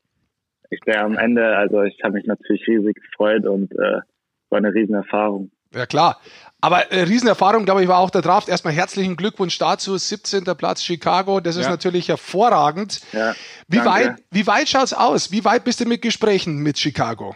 ich 0.69 0.79
wäre 0.85 1.01
am 1.01 1.17
Ende, 1.17 1.55
also 1.55 1.83
ich 1.83 1.99
habe 2.03 2.15
mich 2.15 2.25
natürlich 2.25 2.67
riesig 2.67 2.95
gefreut 2.95 3.45
und 3.45 3.71
äh, 3.73 4.01
war 4.49 4.57
eine 4.57 4.73
Riesenerfahrung. 4.73 5.51
Ja 5.73 5.85
klar. 5.85 6.19
Aber 6.59 6.91
äh, 6.91 7.03
Riesenerfahrung, 7.03 7.65
glaube 7.65 7.83
ich, 7.83 7.87
war 7.87 7.99
auch 7.99 8.09
der 8.09 8.21
Draft. 8.21 8.49
Erstmal 8.49 8.73
herzlichen 8.73 9.15
Glückwunsch 9.15 9.57
dazu. 9.59 9.95
17. 9.95 10.43
Platz 10.57 10.83
Chicago. 10.83 11.39
Das 11.39 11.55
ist 11.55 11.65
ja. 11.65 11.71
natürlich 11.71 12.09
hervorragend. 12.09 13.01
Ja, 13.13 13.33
wie, 13.67 13.85
weit, 13.85 14.15
wie 14.31 14.47
weit 14.47 14.67
schaut's 14.67 14.93
aus? 14.93 15.31
Wie 15.31 15.45
weit 15.45 15.65
bist 15.65 15.81
du 15.81 15.85
mit 15.87 16.01
Gesprächen 16.01 16.63
mit 16.63 16.79
Chicago? 16.79 17.35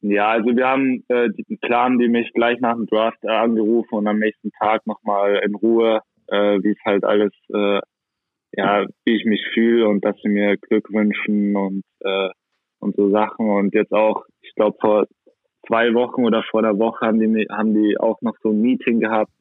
Ja, 0.00 0.30
also 0.30 0.54
wir 0.54 0.66
haben 0.66 1.02
äh, 1.08 1.28
die 1.30 1.56
Plan, 1.56 1.98
die 1.98 2.08
mich 2.08 2.32
gleich 2.34 2.60
nach 2.60 2.74
dem 2.74 2.86
Draft 2.86 3.18
äh, 3.22 3.28
angerufen 3.28 3.94
und 3.94 4.06
am 4.06 4.18
nächsten 4.18 4.50
Tag 4.52 4.86
nochmal 4.86 5.40
in 5.44 5.54
Ruhe, 5.54 6.00
äh, 6.28 6.62
wie 6.62 6.70
es 6.70 6.84
halt 6.84 7.04
alles 7.04 7.32
äh, 7.52 7.80
ja, 8.56 8.86
wie 9.04 9.16
ich 9.16 9.24
mich 9.24 9.44
fühle 9.52 9.88
und 9.88 10.04
dass 10.04 10.16
sie 10.22 10.28
mir 10.28 10.56
Glück 10.56 10.92
wünschen 10.92 11.56
und, 11.56 11.82
äh, 12.00 12.28
und 12.78 12.94
so 12.96 13.10
Sachen. 13.10 13.48
Und 13.48 13.74
jetzt 13.74 13.92
auch, 13.92 14.24
ich 14.42 14.54
glaube, 14.54 14.76
vor 14.80 15.06
zwei 15.66 15.92
Wochen 15.94 16.24
oder 16.24 16.42
vor 16.44 16.62
der 16.62 16.78
Woche 16.78 17.06
haben 17.06 17.20
die, 17.20 17.46
haben 17.50 17.74
die 17.74 17.98
auch 17.98 18.20
noch 18.20 18.36
so 18.42 18.50
ein 18.50 18.60
Meeting 18.60 19.00
gehabt 19.00 19.32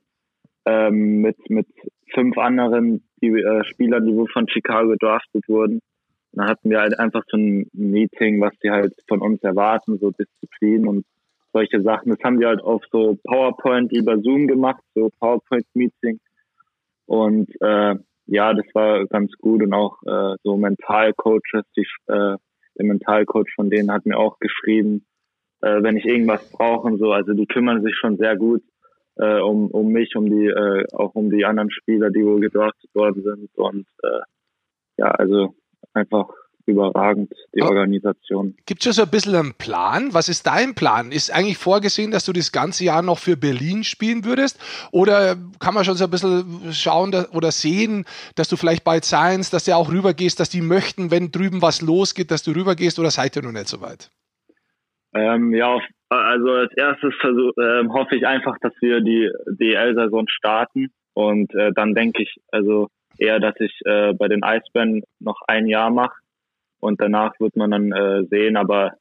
ähm, 0.65 1.21
mit, 1.21 1.37
mit 1.49 1.67
fünf 2.13 2.37
anderen 2.37 3.03
die, 3.21 3.27
äh, 3.27 3.63
Spielern, 3.65 4.05
die 4.05 4.15
wohl 4.15 4.27
von 4.29 4.47
Chicago 4.47 4.89
gedraftet 4.89 5.47
wurden. 5.47 5.75
Und 6.31 6.39
dann 6.39 6.47
hatten 6.47 6.69
wir 6.69 6.79
halt 6.79 6.99
einfach 6.99 7.23
so 7.27 7.37
ein 7.37 7.67
Meeting, 7.73 8.41
was 8.41 8.57
die 8.63 8.71
halt 8.71 8.93
von 9.07 9.21
uns 9.21 9.43
erwarten, 9.43 9.99
so 9.99 10.11
Disziplin 10.11 10.87
und 10.87 11.05
solche 11.51 11.81
Sachen. 11.81 12.09
Das 12.09 12.23
haben 12.23 12.39
die 12.39 12.45
halt 12.45 12.61
auf 12.61 12.81
so 12.91 13.19
PowerPoint 13.23 13.91
über 13.91 14.17
Zoom 14.19 14.47
gemacht, 14.47 14.81
so 14.95 15.11
PowerPoint-Meeting. 15.19 16.19
Und 17.05 17.49
äh, 17.61 17.95
ja, 18.25 18.53
das 18.53 18.65
war 18.73 19.05
ganz 19.07 19.31
gut 19.37 19.61
und 19.63 19.73
auch 19.73 19.97
äh, 20.05 20.35
so 20.43 20.57
Mentalcoaches, 20.57 21.63
die, 21.75 21.87
äh, 22.07 22.37
der 22.77 22.85
Mentalcoach 22.85 23.53
von 23.55 23.69
denen 23.69 23.91
hat 23.91 24.05
mir 24.05 24.17
auch 24.17 24.39
geschrieben, 24.39 25.05
äh, 25.61 25.83
wenn 25.83 25.97
ich 25.97 26.05
irgendwas 26.05 26.49
brauche 26.51 26.87
und 26.87 26.99
so, 26.99 27.11
also 27.11 27.33
die 27.33 27.45
kümmern 27.45 27.83
sich 27.83 27.95
schon 27.95 28.17
sehr 28.17 28.37
gut 28.37 28.63
äh, 29.15 29.39
um, 29.39 29.69
um 29.69 29.89
mich, 29.89 30.15
um 30.15 30.25
die, 30.25 30.47
äh, 30.47 30.85
auch 30.93 31.13
um 31.15 31.29
die 31.29 31.45
anderen 31.45 31.71
Spieler, 31.71 32.09
die 32.09 32.25
wohl 32.25 32.39
gedraftet 32.39 32.89
worden 32.93 33.23
sind. 33.23 33.49
Und 33.55 33.87
äh, 34.03 34.21
ja, 34.97 35.11
also 35.11 35.55
einfach 35.93 36.29
überragend, 36.65 37.31
die 37.55 37.61
Aber 37.61 37.71
Organisation. 37.71 38.55
Gibt 38.65 38.81
es 38.81 38.85
schon 38.85 38.93
so 38.93 39.03
ein 39.03 39.09
bisschen 39.09 39.35
einen 39.35 39.53
Plan? 39.53 40.13
Was 40.13 40.29
ist 40.29 40.47
dein 40.47 40.75
Plan? 40.75 41.11
Ist 41.11 41.31
eigentlich 41.33 41.57
vorgesehen, 41.57 42.11
dass 42.11 42.25
du 42.25 42.33
das 42.33 42.51
ganze 42.51 42.85
Jahr 42.85 43.01
noch 43.01 43.19
für 43.19 43.35
Berlin 43.35 43.83
spielen 43.83 44.25
würdest? 44.25 44.59
Oder 44.91 45.35
kann 45.59 45.73
man 45.73 45.83
schon 45.83 45.95
so 45.95 46.05
ein 46.05 46.11
bisschen 46.11 46.71
schauen 46.71 47.13
oder 47.33 47.51
sehen, 47.51 48.05
dass 48.35 48.47
du 48.47 48.55
vielleicht 48.55 48.83
bald 48.83 49.05
Science, 49.05 49.49
dass 49.49 49.65
du 49.65 49.75
auch 49.75 49.91
rübergehst, 49.91 50.39
dass 50.39 50.49
die 50.49 50.61
möchten, 50.61 51.11
wenn 51.11 51.31
drüben 51.31 51.61
was 51.61 51.81
losgeht, 51.81 52.31
dass 52.31 52.43
du 52.43 52.51
rübergehst 52.51 52.99
oder 52.99 53.11
seid 53.11 53.35
ihr 53.35 53.43
noch 53.43 53.51
nicht 53.51 53.67
so 53.67 53.81
weit? 53.81 54.09
Ähm, 55.15 55.53
ja, 55.53 55.79
also 56.09 56.51
als 56.51 56.73
erstes 56.75 57.13
versuch, 57.19 57.51
äh, 57.57 57.87
hoffe 57.89 58.15
ich 58.15 58.25
einfach, 58.25 58.57
dass 58.61 58.73
wir 58.81 59.01
die 59.01 59.29
DL-Saison 59.47 60.25
starten 60.27 60.91
und 61.13 61.53
äh, 61.53 61.71
dann 61.73 61.93
denke 61.93 62.23
ich 62.23 62.35
also 62.51 62.87
eher, 63.17 63.39
dass 63.39 63.53
ich 63.59 63.79
äh, 63.85 64.13
bei 64.13 64.27
den 64.27 64.43
Eisbären 64.43 65.03
noch 65.19 65.39
ein 65.47 65.67
Jahr 65.67 65.91
mache 65.91 66.22
und 66.83 67.01
danach 67.01 67.39
wird 67.39 67.55
man 67.55 67.71
dann 67.71 67.91
äh, 67.91 68.25
sehen. 68.25 68.57
Aber 68.57 68.93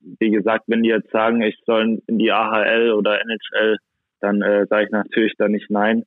wie 0.00 0.30
gesagt, 0.30 0.64
wenn 0.66 0.82
die 0.82 0.88
jetzt 0.88 1.10
sagen, 1.10 1.42
ich 1.42 1.58
soll 1.66 2.00
in 2.06 2.18
die 2.18 2.32
AHL 2.32 2.92
oder 2.92 3.20
NHL, 3.20 3.76
dann 4.20 4.42
äh, 4.42 4.66
sage 4.66 4.86
ich 4.86 4.90
natürlich 4.90 5.34
da 5.36 5.48
nicht 5.48 5.70
nein. 5.70 6.04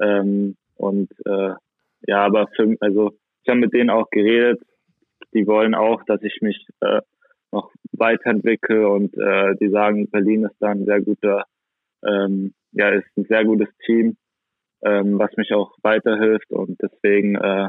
Ähm, 0.00 0.56
und 0.76 1.10
äh, 1.26 1.54
ja, 2.06 2.24
aber 2.24 2.48
für, 2.54 2.76
also 2.80 3.12
ich 3.42 3.50
habe 3.50 3.60
mit 3.60 3.74
denen 3.74 3.90
auch 3.90 4.08
geredet. 4.10 4.62
Die 5.34 5.46
wollen 5.46 5.74
auch, 5.74 6.02
dass 6.04 6.22
ich 6.22 6.38
mich 6.40 6.66
äh, 6.80 7.00
noch 7.52 7.72
weiterentwickle 7.92 8.88
und 8.88 9.16
äh, 9.16 9.54
die 9.60 9.70
sagen, 9.70 10.08
Berlin 10.08 10.44
ist 10.44 10.56
da 10.60 10.68
ein 10.68 10.84
sehr 10.84 11.00
guter, 11.00 11.44
ähm, 12.06 12.54
ja, 12.72 12.90
ist 12.90 13.06
ein 13.16 13.24
sehr 13.24 13.44
gutes 13.44 13.68
Team, 13.84 14.16
ähm, 14.82 15.18
was 15.18 15.36
mich 15.36 15.52
auch 15.52 15.74
weiterhilft 15.82 16.50
und 16.50 16.80
deswegen 16.80 17.34
äh, 17.36 17.68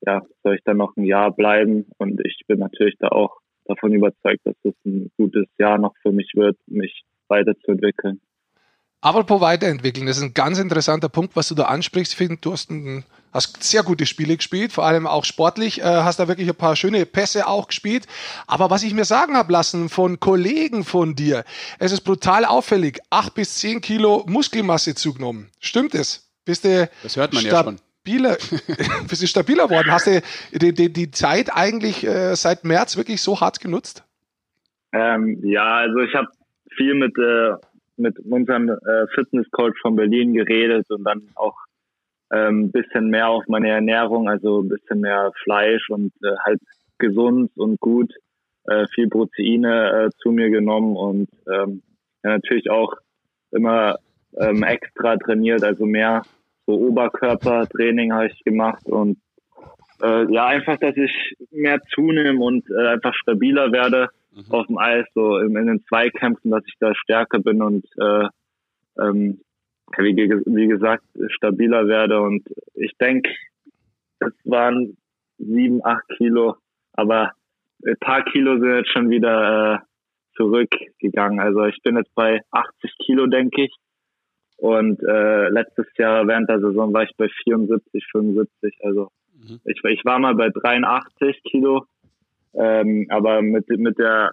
ja, 0.00 0.22
soll 0.42 0.56
ich 0.56 0.62
dann 0.64 0.76
noch 0.76 0.96
ein 0.96 1.04
Jahr 1.04 1.30
bleiben. 1.30 1.86
Und 1.98 2.20
ich 2.24 2.42
bin 2.46 2.58
natürlich 2.58 2.96
da 2.98 3.08
auch 3.08 3.38
davon 3.64 3.92
überzeugt, 3.92 4.40
dass 4.44 4.56
es 4.62 4.74
ein 4.84 5.10
gutes 5.16 5.46
Jahr 5.58 5.78
noch 5.78 5.94
für 6.02 6.12
mich 6.12 6.32
wird, 6.34 6.56
mich 6.66 7.02
weiterzuentwickeln. 7.28 8.20
Apropos 9.00 9.40
weiterentwickeln, 9.40 10.06
das 10.06 10.16
ist 10.16 10.24
ein 10.24 10.34
ganz 10.34 10.58
interessanter 10.58 11.08
Punkt, 11.08 11.36
was 11.36 11.46
du 11.46 11.54
da 11.54 11.64
ansprichst. 11.64 12.14
Ich 12.14 12.16
finde, 12.16 12.38
du 12.40 12.50
hast, 12.50 12.68
ein, 12.70 13.04
hast 13.32 13.62
sehr 13.62 13.84
gute 13.84 14.06
Spiele 14.06 14.36
gespielt, 14.36 14.72
vor 14.72 14.86
allem 14.86 15.06
auch 15.06 15.24
sportlich, 15.24 15.80
äh, 15.80 15.84
hast 15.84 16.18
da 16.18 16.26
wirklich 16.26 16.48
ein 16.48 16.56
paar 16.56 16.74
schöne 16.74 17.06
Pässe 17.06 17.46
auch 17.46 17.68
gespielt. 17.68 18.08
Aber 18.48 18.70
was 18.70 18.82
ich 18.82 18.94
mir 18.94 19.04
sagen 19.04 19.36
habe 19.36 19.52
lassen 19.52 19.88
von 19.88 20.18
Kollegen 20.18 20.82
von 20.82 21.14
dir, 21.14 21.44
es 21.78 21.92
ist 21.92 22.00
brutal 22.00 22.44
auffällig, 22.44 22.98
acht 23.08 23.34
bis 23.34 23.54
zehn 23.58 23.80
Kilo 23.80 24.24
Muskelmasse 24.26 24.96
zugenommen. 24.96 25.48
Stimmt 25.60 25.94
es? 25.94 26.28
Bist 26.44 26.64
du 26.64 26.90
das 27.04 27.16
hört 27.16 27.32
man 27.34 27.44
ja 27.44 27.62
schon 27.62 27.78
stabiler, 28.08 28.36
bist 29.08 29.28
stabiler 29.28 29.70
worden? 29.70 29.90
Hast 29.90 30.06
du 30.06 30.22
die, 30.52 30.72
die, 30.72 30.92
die 30.92 31.10
Zeit 31.10 31.50
eigentlich 31.54 32.06
äh, 32.06 32.34
seit 32.34 32.64
März 32.64 32.96
wirklich 32.96 33.20
so 33.20 33.40
hart 33.40 33.60
genutzt? 33.60 34.04
Ähm, 34.92 35.40
ja, 35.44 35.76
also 35.76 35.98
ich 35.98 36.14
habe 36.14 36.28
viel 36.76 36.94
mit, 36.94 37.16
äh, 37.18 37.52
mit 37.96 38.18
unserem 38.20 38.70
äh, 38.70 39.06
Fitnesscoach 39.14 39.74
von 39.82 39.96
Berlin 39.96 40.32
geredet 40.32 40.86
und 40.90 41.04
dann 41.04 41.28
auch 41.34 41.56
ein 42.30 42.48
ähm, 42.48 42.72
bisschen 42.72 43.08
mehr 43.08 43.28
auf 43.28 43.44
meine 43.48 43.70
Ernährung, 43.70 44.28
also 44.28 44.62
ein 44.62 44.68
bisschen 44.68 45.00
mehr 45.00 45.30
Fleisch 45.42 45.88
und 45.88 46.12
äh, 46.22 46.36
halt 46.44 46.60
gesund 46.98 47.50
und 47.56 47.80
gut, 47.80 48.12
äh, 48.64 48.86
viel 48.94 49.08
Proteine 49.08 50.06
äh, 50.06 50.10
zu 50.18 50.30
mir 50.30 50.50
genommen 50.50 50.96
und 50.96 51.28
ähm, 51.50 51.82
ja, 52.22 52.30
natürlich 52.30 52.70
auch 52.70 52.94
immer 53.50 53.98
ähm, 54.36 54.62
extra 54.62 55.16
trainiert, 55.16 55.62
also 55.64 55.86
mehr 55.86 56.22
so 56.68 56.74
Oberkörpertraining 56.74 58.12
habe 58.12 58.26
ich 58.26 58.44
gemacht 58.44 58.84
und 58.84 59.18
äh, 60.02 60.30
ja, 60.30 60.46
einfach, 60.46 60.76
dass 60.76 60.94
ich 60.96 61.34
mehr 61.50 61.80
zunehme 61.94 62.44
und 62.44 62.68
äh, 62.70 62.88
einfach 62.88 63.14
stabiler 63.14 63.72
werde 63.72 64.10
mhm. 64.32 64.44
auf 64.50 64.66
dem 64.66 64.76
Eis, 64.76 65.06
so 65.14 65.38
in, 65.38 65.56
in 65.56 65.66
den 65.66 65.84
Zweikämpfen, 65.84 66.50
dass 66.50 66.62
ich 66.66 66.74
da 66.78 66.94
stärker 66.94 67.38
bin 67.38 67.62
und 67.62 67.86
äh, 67.98 68.28
ähm, 69.00 69.40
wie, 69.96 70.14
wie 70.14 70.68
gesagt, 70.68 71.04
stabiler 71.28 71.88
werde. 71.88 72.20
Und 72.20 72.46
ich 72.74 72.92
denke, 73.00 73.30
es 74.18 74.34
waren 74.44 74.98
sieben, 75.38 75.82
acht 75.82 76.06
Kilo, 76.18 76.56
aber 76.92 77.32
ein 77.86 77.96
paar 77.98 78.24
Kilo 78.24 78.58
sind 78.58 78.76
jetzt 78.76 78.92
schon 78.92 79.08
wieder 79.08 79.74
äh, 79.74 79.78
zurückgegangen. 80.36 81.40
Also 81.40 81.64
ich 81.64 81.80
bin 81.82 81.96
jetzt 81.96 82.14
bei 82.14 82.42
80 82.50 82.92
Kilo, 83.06 83.26
denke 83.26 83.64
ich. 83.64 83.74
Und 84.58 85.00
äh, 85.02 85.48
letztes 85.48 85.86
Jahr 85.96 86.26
während 86.26 86.50
der 86.50 86.60
Saison 86.60 86.92
war 86.92 87.04
ich 87.04 87.16
bei 87.16 87.28
74, 87.44 88.04
75. 88.10 88.78
Also 88.82 89.10
mhm. 89.34 89.60
ich, 89.64 89.80
ich 89.84 90.04
war 90.04 90.18
mal 90.18 90.34
bei 90.34 90.50
83 90.50 91.42
Kilo. 91.44 91.84
Ähm, 92.54 93.06
aber 93.08 93.40
mit, 93.40 93.68
mit 93.68 93.98
der 93.98 94.32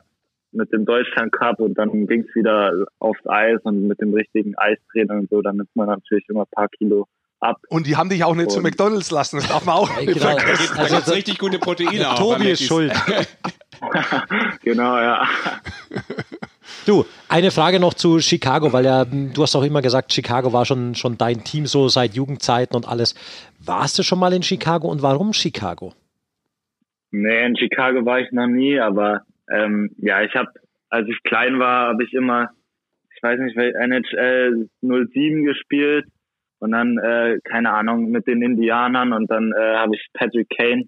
mit 0.51 0.71
dem 0.71 0.85
Deutschland 0.85 1.31
Cup 1.33 1.59
und 1.59 1.77
dann 1.77 2.07
ging 2.07 2.21
es 2.21 2.33
wieder 2.33 2.71
aufs 2.99 3.25
Eis 3.27 3.59
und 3.63 3.87
mit 3.87 3.99
dem 4.01 4.13
richtigen 4.13 4.57
Eistrainer 4.57 5.15
und 5.15 5.29
so, 5.29 5.41
dann 5.41 5.57
nimmt 5.57 5.75
man 5.75 5.87
natürlich 5.87 6.27
immer 6.29 6.43
ein 6.43 6.51
paar 6.51 6.69
Kilo 6.69 7.07
ab. 7.39 7.57
Und 7.69 7.87
die 7.87 7.95
haben 7.95 8.09
dich 8.09 8.23
auch 8.23 8.35
nicht 8.35 8.45
und 8.45 8.51
zu 8.51 8.61
McDonalds 8.61 9.11
lassen, 9.11 9.37
das 9.37 9.49
darf 9.49 9.65
man 9.65 9.75
auch 9.75 9.97
nicht 9.97 10.13
genau. 10.13 10.37
vergessen. 10.37 10.73
Da 10.77 10.87
gibt 10.87 11.07
es 11.07 11.13
richtig 11.13 11.37
gute 11.37 11.59
Proteine. 11.59 12.07
Tobi 12.17 12.51
ist 12.51 12.63
schuld. 12.63 12.93
genau, 14.63 14.97
ja. 14.97 15.27
Du, 16.85 17.05
eine 17.29 17.51
Frage 17.51 17.79
noch 17.79 17.93
zu 17.93 18.19
Chicago, 18.19 18.73
weil 18.73 18.85
ja, 18.85 19.05
du 19.05 19.41
hast 19.41 19.55
auch 19.55 19.63
immer 19.63 19.81
gesagt, 19.81 20.13
Chicago 20.13 20.53
war 20.53 20.65
schon, 20.65 20.95
schon 20.95 21.17
dein 21.17 21.43
Team 21.43 21.65
so 21.65 21.87
seit 21.87 22.13
Jugendzeiten 22.13 22.75
und 22.75 22.87
alles. 22.87 23.15
Warst 23.59 23.97
du 23.97 24.03
schon 24.03 24.19
mal 24.19 24.33
in 24.33 24.43
Chicago 24.43 24.87
und 24.87 25.01
warum 25.01 25.33
Chicago? 25.33 25.93
Nee, 27.11 27.45
in 27.45 27.55
Chicago 27.55 28.05
war 28.05 28.19
ich 28.19 28.31
noch 28.31 28.47
nie, 28.47 28.79
aber 28.79 29.21
ähm, 29.49 29.91
ja, 29.97 30.21
ich 30.21 30.35
habe, 30.35 30.49
als 30.89 31.07
ich 31.07 31.21
klein 31.23 31.59
war, 31.59 31.89
habe 31.89 32.03
ich 32.03 32.13
immer, 32.13 32.49
ich 33.15 33.23
weiß 33.23 33.39
nicht, 33.39 33.57
NHL 33.57 34.67
07 34.81 35.45
gespielt 35.45 36.05
und 36.59 36.71
dann, 36.71 36.97
äh, 36.97 37.39
keine 37.43 37.71
Ahnung, 37.71 38.11
mit 38.11 38.27
den 38.27 38.41
Indianern 38.41 39.13
und 39.13 39.29
dann 39.29 39.53
äh, 39.53 39.75
habe 39.75 39.95
ich 39.95 40.05
Patrick 40.13 40.49
Kane, 40.49 40.83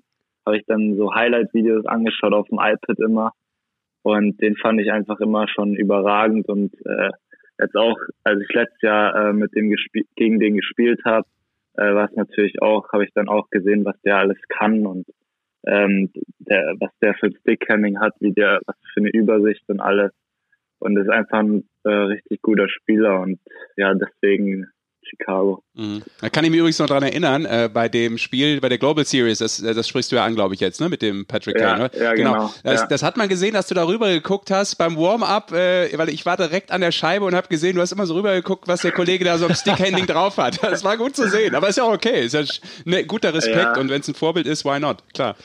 habe 0.45 0.57
ich 0.57 0.65
dann 0.65 0.95
so 0.97 1.13
Highlight-Videos 1.13 1.85
angeschaut 1.85 2.33
auf 2.33 2.47
dem 2.47 2.59
iPad 2.59 2.99
immer 2.99 3.31
und 4.07 4.41
den 4.41 4.55
fand 4.55 4.79
ich 4.79 4.89
einfach 4.89 5.19
immer 5.19 5.49
schon 5.49 5.75
überragend 5.75 6.47
und 6.47 6.73
äh, 6.85 7.09
jetzt 7.59 7.75
auch, 7.75 7.97
als 8.23 8.41
ich 8.41 8.53
letztes 8.53 8.81
Jahr 8.81 9.15
äh, 9.15 9.33
mit 9.33 9.53
dem 9.53 9.75
gegen 10.15 10.39
den 10.39 10.55
gespielt 10.55 11.01
habe, 11.03 11.27
äh, 11.73 11.93
war 11.93 12.09
es 12.09 12.15
natürlich 12.15 12.61
auch, 12.61 12.89
habe 12.93 13.03
ich 13.03 13.11
dann 13.13 13.27
auch 13.27 13.49
gesehen, 13.49 13.83
was 13.83 13.99
der 14.01 14.17
alles 14.17 14.37
kann 14.47 14.85
und 14.85 15.05
ähm, 15.65 16.09
der, 16.39 16.75
was 16.79 16.91
der 17.01 17.15
für 17.15 17.27
ein 17.27 17.35
Stickhandling 17.41 17.99
hat, 17.99 18.13
wie 18.21 18.31
der, 18.31 18.61
was 18.65 18.77
für 18.93 19.01
eine 19.01 19.09
Übersicht 19.09 19.63
und 19.67 19.81
alles. 19.81 20.11
Und 20.79 20.95
ist 20.95 21.09
einfach 21.09 21.39
ein 21.39 21.67
äh, 21.83 21.89
richtig 21.89 22.41
guter 22.41 22.69
Spieler 22.69 23.19
und 23.19 23.39
ja, 23.75 23.93
deswegen 23.93 24.67
Chicago. 25.09 25.63
Mhm. 25.73 26.03
Da 26.21 26.29
kann 26.29 26.43
ich 26.43 26.51
mich 26.51 26.59
übrigens 26.59 26.79
noch 26.79 26.87
dran 26.87 27.03
erinnern, 27.03 27.45
äh, 27.45 27.69
bei 27.71 27.89
dem 27.89 28.17
Spiel, 28.17 28.59
bei 28.61 28.69
der 28.69 28.77
Global 28.77 29.05
Series, 29.05 29.39
das, 29.39 29.61
äh, 29.61 29.73
das 29.73 29.87
sprichst 29.87 30.11
du 30.11 30.15
ja 30.15 30.25
an, 30.25 30.35
glaube 30.35 30.53
ich, 30.53 30.59
jetzt, 30.59 30.81
ne, 30.81 30.89
mit 30.89 31.01
dem 31.01 31.25
Patrick 31.25 31.59
ja, 31.59 31.67
Kane. 31.67 31.83
Ne? 31.83 31.91
Ja, 31.99 32.13
genau. 32.13 32.33
genau. 32.33 32.53
Das, 32.63 32.81
ja. 32.81 32.87
das, 32.87 33.03
hat 33.03 33.17
man 33.17 33.29
gesehen, 33.29 33.53
dass 33.53 33.67
du 33.67 33.75
da 33.75 33.85
rüber 33.85 34.09
geguckt 34.09 34.51
hast 34.51 34.75
beim 34.75 34.97
Warm-up, 34.97 35.51
äh, 35.51 35.97
weil 35.97 36.09
ich 36.09 36.25
war 36.25 36.37
direkt 36.37 36.71
an 36.71 36.81
der 36.81 36.91
Scheibe 36.91 37.25
und 37.25 37.35
habe 37.35 37.47
gesehen, 37.47 37.75
du 37.75 37.81
hast 37.81 37.91
immer 37.91 38.05
so 38.05 38.15
rüber 38.15 38.33
geguckt, 38.33 38.67
was 38.67 38.81
der 38.81 38.91
Kollege 38.91 39.25
da 39.25 39.37
so 39.37 39.47
im 39.47 39.55
Stickhandling 39.55 40.07
drauf 40.07 40.37
hat. 40.37 40.63
Das 40.63 40.83
war 40.83 40.97
gut 40.97 41.15
zu 41.15 41.29
sehen, 41.29 41.55
aber 41.55 41.69
ist 41.69 41.77
ja 41.77 41.83
auch 41.83 41.93
okay, 41.93 42.25
ist 42.25 42.33
ja 42.33 42.43
ein 42.85 43.07
guter 43.07 43.33
Respekt 43.33 43.77
und 43.77 43.89
wenn 43.89 44.01
es 44.01 44.07
ein 44.07 44.15
Vorbild 44.15 44.47
ist, 44.47 44.65
why 44.65 44.79
not? 44.79 45.03
Klar. 45.13 45.35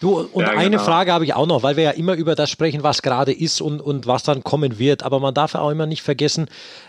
Du, 0.00 0.20
und 0.20 0.42
ja, 0.42 0.50
eine 0.50 0.70
genau. 0.70 0.84
Frage 0.84 1.12
habe 1.12 1.24
ich 1.24 1.34
auch 1.34 1.46
noch, 1.46 1.62
weil 1.62 1.76
wir 1.76 1.84
ja 1.84 1.90
immer 1.90 2.14
über 2.14 2.36
das 2.36 2.50
sprechen, 2.50 2.84
was 2.84 3.02
gerade 3.02 3.32
ist 3.32 3.60
und, 3.60 3.80
und 3.80 4.06
was 4.06 4.22
dann 4.22 4.44
kommen 4.44 4.78
wird. 4.78 5.02
Aber 5.02 5.18
man 5.18 5.34
darf 5.34 5.56
auch 5.56 5.70
immer 5.70 5.86
nicht 5.86 6.02
vergessen, 6.02 6.48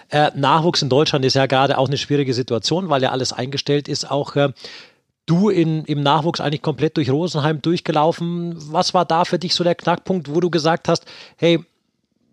äh, 0.09 0.29
Nachwuchs 0.35 0.81
in 0.81 0.89
Deutschland 0.89 1.25
ist 1.25 1.33
ja 1.33 1.47
gerade 1.47 1.77
auch 1.79 1.87
eine 1.87 1.97
schwierige 1.97 2.33
Situation, 2.33 2.89
weil 2.89 3.01
ja 3.01 3.09
alles 3.09 3.33
eingestellt 3.33 3.87
ist. 3.87 4.09
Auch 4.09 4.35
äh, 4.35 4.49
du 5.25 5.49
in, 5.49 5.85
im 5.85 6.01
Nachwuchs 6.01 6.39
eigentlich 6.39 6.61
komplett 6.61 6.97
durch 6.97 7.09
Rosenheim 7.09 7.61
durchgelaufen. 7.61 8.55
Was 8.71 8.93
war 8.93 9.05
da 9.05 9.25
für 9.25 9.39
dich 9.39 9.55
so 9.55 9.63
der 9.63 9.75
Knackpunkt, 9.75 10.33
wo 10.33 10.39
du 10.39 10.51
gesagt 10.51 10.87
hast, 10.87 11.05
hey, 11.37 11.63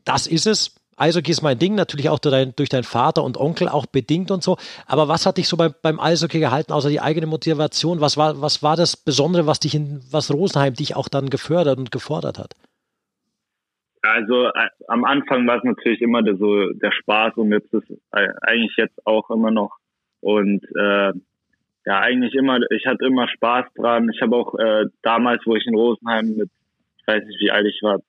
das 0.05 0.27
ist 0.27 0.47
es, 0.47 0.75
Eishockey 0.97 1.31
ist 1.31 1.43
mein 1.43 1.59
Ding, 1.59 1.75
natürlich 1.75 2.09
auch 2.09 2.19
durch, 2.19 2.35
dein, 2.35 2.55
durch 2.57 2.71
deinen 2.71 2.85
Vater 2.85 3.23
und 3.23 3.37
Onkel 3.37 3.69
auch 3.69 3.87
bedingt 3.87 4.31
und 4.31 4.43
so. 4.43 4.57
Aber 4.87 5.09
was 5.09 5.27
hat 5.27 5.37
dich 5.37 5.47
so 5.47 5.57
beim, 5.57 5.75
beim 5.83 6.01
Eishockey 6.01 6.41
gehalten, 6.41 6.73
außer 6.73 6.89
die 6.89 7.01
eigene 7.01 7.27
Motivation? 7.27 8.01
Was 8.01 8.17
war, 8.17 8.41
was 8.41 8.63
war 8.63 8.77
das 8.77 8.97
Besondere, 8.97 9.47
was 9.47 9.61
dich 9.61 9.75
in, 9.75 10.01
was 10.11 10.33
Rosenheim 10.33 10.75
dich 10.75 10.97
auch 10.97 11.09
dann 11.09 11.29
gefördert 11.29 11.79
und 11.79 11.93
gefordert 11.93 12.39
hat? 12.39 12.55
Also 14.03 14.47
äh, 14.47 14.69
am 14.89 15.05
Anfang 15.05 15.47
war 15.47 15.59
es 15.59 15.65
natürlich 15.65 16.01
immer 16.01 16.23
der, 16.23 16.37
so 16.37 16.73
der 16.73 16.93
Spaß 16.93 17.35
und 17.37 17.53
jetzt 17.53 17.73
ist 17.75 17.91
äh, 18.13 18.29
eigentlich 18.43 18.77
jetzt 18.77 19.07
auch 19.07 19.29
immer 19.31 19.51
noch. 19.51 19.77
Und 20.21 20.65
äh, 20.77 21.13
ja, 21.87 22.01
eigentlich 22.01 22.35
immer, 22.35 22.59
ich 22.71 22.87
hatte 22.87 23.05
immer 23.05 23.29
Spaß 23.29 23.67
dran. 23.75 24.11
Ich 24.13 24.21
habe 24.23 24.37
auch 24.37 24.55
äh, 24.59 24.87
damals, 25.03 25.43
wo 25.47 25.55
ich 25.57 25.67
in 25.67 25.75
Rosenheim 25.75 26.37
mit, 26.37 26.51
ich 26.99 27.07
weiß 27.07 27.25
nicht, 27.25 27.41
wie 27.41 27.51
alt 27.51 27.67
ich 27.67 27.81
war, 27.83 28.01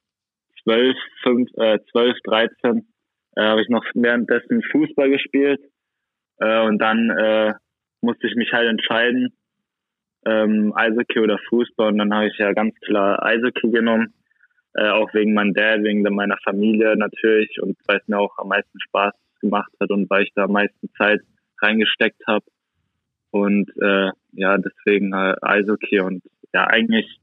12, 0.68 0.98
5, 1.24 1.50
äh, 1.56 1.80
12 1.92 2.18
13 2.26 2.88
äh, 3.38 3.42
habe 3.42 3.62
ich 3.62 3.70
noch 3.70 3.86
währenddessen 3.94 4.62
Fußball 4.72 5.10
gespielt. 5.10 5.62
Äh, 6.40 6.62
und 6.66 6.80
dann 6.80 7.10
äh, 7.10 7.54
musste 8.02 8.28
ich 8.28 8.36
mich 8.36 8.52
halt 8.52 8.68
entscheiden, 8.68 9.34
ähm, 10.26 10.74
Eishockey 10.76 11.20
oder 11.20 11.40
Fußball. 11.50 11.92
Und 11.92 12.00
dann 12.00 12.14
habe 12.14 12.28
ich 12.28 12.38
ja 12.38 12.52
ganz 12.52 12.76
klar 12.82 13.24
Eishockey 13.24 13.72
genommen. 13.72 14.14
Äh, 14.74 14.90
auch 14.90 15.14
wegen 15.14 15.34
meinem 15.34 15.54
Dad, 15.54 15.84
wegen 15.84 16.02
meiner 16.02 16.38
Familie 16.44 16.96
natürlich 16.98 17.62
und 17.62 17.78
weil 17.88 17.98
es 17.98 18.08
mir 18.08 18.20
auch 18.20 18.38
am 18.38 18.50
meisten 18.50 18.80
Spaß 18.80 19.14
gemacht 19.40 19.72
hat 19.80 19.90
und 19.90 20.10
weil 20.10 20.24
ich 20.24 20.34
da 20.36 20.44
am 20.44 20.52
meisten 20.52 20.90
Zeit 20.98 21.22
reingesteckt 21.62 22.22
habe. 22.28 22.46
Und 23.32 23.70
äh, 23.82 24.12
ja, 24.34 24.58
deswegen 24.58 25.14
äh, 25.14 25.36
Eishockey 25.42 26.02
und 26.02 26.24
ja, 26.54 26.68
eigentlich 26.68 27.20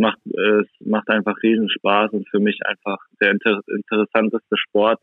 macht, 0.00 0.18
es 0.26 0.66
macht 0.80 1.08
einfach 1.08 1.36
riesen 1.42 1.70
Spaß 1.70 2.12
und 2.12 2.28
für 2.28 2.40
mich 2.40 2.58
einfach 2.66 2.98
der 3.20 3.30
inter 3.30 3.60
interessanteste 3.68 4.56
Sport, 4.56 5.00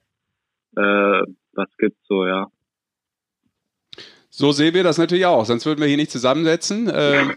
äh, 0.75 1.21
was 1.53 1.69
gibt 1.77 1.97
so, 2.07 2.25
ja. 2.25 2.47
So 4.29 4.51
sehen 4.51 4.73
wir 4.73 4.83
das 4.83 4.97
natürlich 4.97 5.25
auch, 5.25 5.45
sonst 5.45 5.65
würden 5.65 5.79
wir 5.79 5.87
hier 5.87 5.97
nicht 5.97 6.11
zusammensetzen. 6.11 6.91
Ähm, 6.93 7.35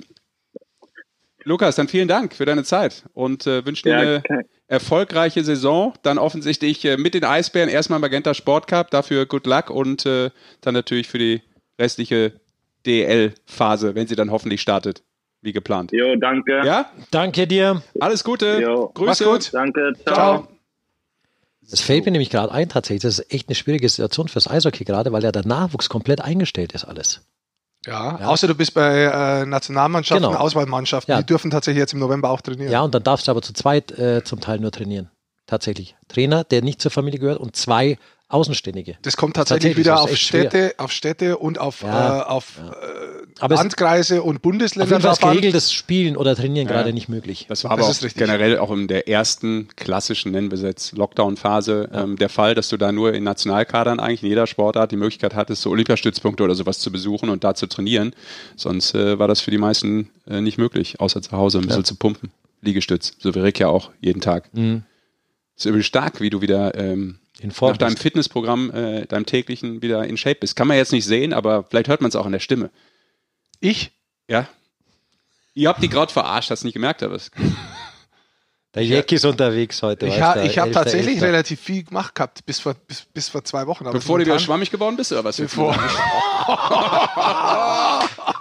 Lukas, 1.44 1.74
dann 1.74 1.88
vielen 1.88 2.06
Dank 2.06 2.34
für 2.34 2.44
deine 2.44 2.64
Zeit 2.64 3.04
und 3.14 3.46
äh, 3.46 3.64
wünschen 3.64 3.88
dir 3.88 3.94
ja, 3.94 4.00
eine 4.00 4.16
okay. 4.18 4.42
erfolgreiche 4.66 5.42
Saison. 5.42 5.94
Dann 6.02 6.18
offensichtlich 6.18 6.84
äh, 6.84 6.98
mit 6.98 7.14
den 7.14 7.24
Eisbären 7.24 7.70
erstmal 7.70 7.98
Magenta 7.98 8.34
Sport 8.34 8.66
Cup, 8.66 8.90
dafür 8.90 9.24
good 9.24 9.46
luck 9.46 9.70
und 9.70 10.04
äh, 10.04 10.30
dann 10.61 10.74
natürlich 10.74 11.08
für 11.08 11.16
die 11.16 11.40
restliche 11.78 12.40
DL-Phase, 12.84 13.94
wenn 13.94 14.06
sie 14.06 14.16
dann 14.16 14.30
hoffentlich 14.30 14.61
startet 14.61 15.02
wie 15.43 15.53
geplant. 15.53 15.93
Jo, 15.93 16.16
danke. 16.16 16.62
Ja? 16.64 16.91
Danke 17.11 17.47
dir. 17.47 17.82
Alles 17.99 18.24
Gute. 18.24 18.61
Jo. 18.61 18.91
Grüße. 18.95 19.24
Mach's 19.24 19.51
gut. 19.51 19.55
Danke. 19.55 19.93
Ciao. 20.05 20.14
Ciao. 20.14 20.49
Das 21.70 21.80
fällt 21.80 22.05
mir 22.05 22.11
nämlich 22.12 22.30
gerade 22.30 22.53
ein, 22.53 22.68
tatsächlich. 22.68 23.03
Das 23.03 23.18
ist 23.20 23.32
echt 23.32 23.49
eine 23.49 23.55
schwierige 23.55 23.88
Situation 23.88 24.26
fürs 24.28 24.49
Eishockey 24.51 24.84
gerade, 24.84 25.12
weil 25.12 25.22
ja 25.22 25.30
der 25.30 25.47
Nachwuchs 25.47 25.88
komplett 25.88 26.20
eingestellt 26.20 26.72
ist, 26.72 26.84
alles. 26.84 27.20
Ja, 27.86 28.18
ja. 28.18 28.26
außer 28.26 28.47
du 28.49 28.55
bist 28.55 28.74
bei 28.74 29.05
äh, 29.05 29.47
Nationalmannschaften, 29.47 30.26
Genau. 30.28 30.38
Auswahlmannschaften, 30.38 31.12
Ja. 31.12 31.18
die 31.20 31.26
dürfen 31.26 31.51
tatsächlich 31.51 31.80
jetzt 31.80 31.93
im 31.95 32.01
November 32.01 32.28
auch 32.30 32.41
trainieren. 32.41 32.70
Ja, 32.72 32.82
und 32.82 32.95
dann 32.95 33.05
darfst 33.05 33.26
du 33.26 33.30
aber 33.30 33.41
zu 33.41 33.53
zweit 33.55 33.93
äh, 33.93 34.22
zum 34.24 34.41
Teil 34.41 34.59
nur 34.59 34.70
trainieren. 34.72 35.11
Tatsächlich. 35.47 35.97
Trainer, 36.09 36.45
der 36.45 36.62
nicht 36.62 36.82
zur 36.82 36.91
Familie 36.91 37.20
gehört 37.20 37.38
und 37.38 37.57
zwei 37.57 37.99
Außenständige. 38.31 38.97
Das 39.03 39.16
kommt 39.16 39.35
tatsächlich, 39.35 39.74
Tatsächlich, 39.74 39.85
wieder 39.87 39.97
das 39.97 40.05
auf 40.05 40.16
schwer. 40.16 40.49
Städte, 40.51 40.74
auf 40.78 40.93
Städte 40.93 41.37
und 41.39 41.59
auf, 41.61 41.83
Ja, 41.83 42.20
äh, 42.20 42.22
auf 42.26 42.59
ja. 42.59 43.47
Äh, 43.49 43.55
Landkreise 43.55 44.22
und 44.22 44.37
Auf 44.37 44.43
Bundesländer 44.43 44.99
jeden 44.99 45.14
Fall 45.16 45.33
geregeltes 45.33 45.72
Spielen 45.72 46.16
oder 46.16 46.37
Trainieren 46.37 46.68
gerade 46.68 46.93
nicht 46.93 47.09
möglich. 47.09 47.47
Das 47.49 47.64
war 47.64 47.70
Das 47.70 47.78
aber 47.78 47.87
auch 47.87 47.91
ist 47.91 48.05
richtig. 48.05 48.20
generell 48.20 48.59
auch 48.59 48.70
in 48.70 48.87
der 48.87 49.09
ersten 49.09 49.68
klassischen, 49.76 50.33
nennen 50.33 50.51
wir 50.51 50.57
es 50.57 50.62
jetzt, 50.62 50.97
Lockdown-Phase 50.97 51.91
ähm, 51.93 52.16
der 52.16 52.28
Fall, 52.28 52.55
dass 52.55 52.68
du 52.68 52.76
da 52.76 52.93
nur 52.93 53.14
in 53.14 53.24
Nationalkadern 53.24 53.99
eigentlich 53.99 54.22
in 54.22 54.28
jeder 54.28 54.47
Sportart 54.47 54.93
die 54.93 54.97
Möglichkeit 54.97 55.35
hattest, 55.35 55.62
so 55.62 55.70
Olympiastützpunkte 55.70 56.43
oder 56.43 56.55
sowas 56.55 56.78
zu 56.78 56.93
besuchen 56.93 57.31
und 57.31 57.43
da 57.45 57.55
zu 57.55 57.66
trainieren. 57.66 58.14
Sonst 58.57 58.95
äh, 58.95 59.18
war 59.18 59.28
das 59.28 59.41
für 59.41 59.51
die 59.51 59.59
meisten 59.59 60.11
äh, 60.28 60.41
nicht 60.41 60.59
möglich, 60.59 61.01
außer 61.01 61.22
zu 61.22 61.33
Hause 61.33 61.59
ein 61.59 61.66
bisschen 61.66 61.85
zu 61.85 61.97
pumpen. 61.97 62.31
Liegestütz, 62.62 63.16
so 63.18 63.35
wie 63.35 63.39
Rick 63.41 63.59
ja 63.59 63.68
auch 63.68 63.91
jeden 64.01 64.20
Tag. 64.20 64.51
Ist 65.57 65.64
übrigens 65.64 65.87
stark, 65.87 66.20
wie 66.20 66.28
du 66.31 66.43
wieder 66.43 66.74
ähm, 66.74 67.19
In 67.41 67.51
Form 67.51 67.72
nach 67.72 67.78
deinem 67.78 67.95
bist. 67.95 68.03
Fitnessprogramm, 68.03 68.70
äh, 68.70 69.07
deinem 69.07 69.26
täglichen 69.26 69.82
wieder 69.82 70.05
in 70.05 70.16
Shape 70.16 70.36
bist. 70.41 70.57
Kann 70.57 70.68
man 70.68 70.76
jetzt 70.76 70.93
nicht 70.93 71.05
sehen, 71.07 71.32
aber 71.32 71.64
vielleicht 71.64 71.88
hört 71.88 72.01
man 72.01 72.09
es 72.11 72.16
auch 72.16 72.26
an 72.26 72.32
der 72.32 72.41
Stimme. 72.41 72.70
Ich? 73.61 73.93
Ja? 74.28 74.47
Ihr 75.55 75.68
habt 75.68 75.82
die 75.82 75.88
gerade 75.88 76.12
verarscht, 76.12 76.51
hast 76.51 76.64
nicht 76.64 76.74
gemerkt, 76.74 77.03
aber 77.03 77.14
es 77.14 77.30
Der 78.74 78.84
Jack 78.84 79.11
ist 79.11 79.24
unterwegs 79.24 79.82
heute. 79.82 80.07
Ich, 80.07 80.20
ha, 80.20 80.41
ich 80.45 80.57
habe 80.59 80.70
11.11.. 80.70 80.74
tatsächlich 80.74 81.20
relativ 81.22 81.59
viel 81.61 81.82
gemacht 81.82 82.14
gehabt, 82.14 82.47
bis 82.47 82.61
vor, 82.61 82.74
bis, 82.86 83.03
bis 83.03 83.28
vor 83.28 83.43
zwei 83.43 83.66
Wochen. 83.66 83.84
Aber 83.84 83.95
Bevor 83.95 84.18
du 84.18 84.24
wieder 84.24 84.38
schwammig 84.38 84.70
geworden 84.70 84.97
bist, 84.97 85.11
oder 85.11 85.24
was? 85.24 85.38
Bevor. 85.38 85.74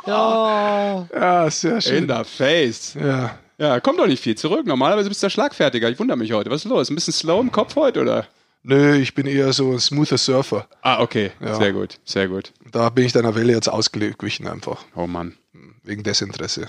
Ja. 0.05 1.07
Ja, 1.13 1.51
sehr 1.51 1.75
In 1.75 1.81
schön. 1.81 2.07
the 2.09 2.23
face. 2.23 2.95
Ja. 2.95 3.37
Ja, 3.57 3.79
kommt 3.79 3.99
doch 3.99 4.07
nicht 4.07 4.23
viel 4.23 4.35
zurück. 4.35 4.65
Normalerweise 4.65 5.09
bist 5.09 5.21
du 5.21 5.25
der 5.25 5.29
Schlagfertiger. 5.31 5.89
Ich 5.89 5.99
wundere 5.99 6.17
mich 6.17 6.31
heute. 6.31 6.49
Was 6.49 6.63
ist 6.63 6.69
los? 6.69 6.89
Ein 6.89 6.95
bisschen 6.95 7.13
slow 7.13 7.41
im 7.41 7.51
Kopf 7.51 7.75
heute, 7.75 8.01
oder? 8.01 8.25
Nö, 8.63 8.95
ich 8.97 9.13
bin 9.15 9.25
eher 9.25 9.53
so 9.53 9.71
ein 9.71 9.79
smoother 9.79 10.17
Surfer. 10.17 10.67
Ah, 10.81 11.01
okay. 11.01 11.31
Ja. 11.39 11.55
Sehr 11.55 11.71
gut, 11.73 11.99
sehr 12.03 12.27
gut. 12.27 12.51
Da 12.71 12.89
bin 12.89 13.05
ich 13.05 13.13
deiner 13.13 13.33
Welle 13.35 13.53
jetzt 13.53 13.69
ausgewichen 13.69 14.47
einfach. 14.47 14.83
Oh 14.95 15.07
Mann. 15.07 15.37
Wegen 15.83 16.03
Desinteresse. 16.03 16.67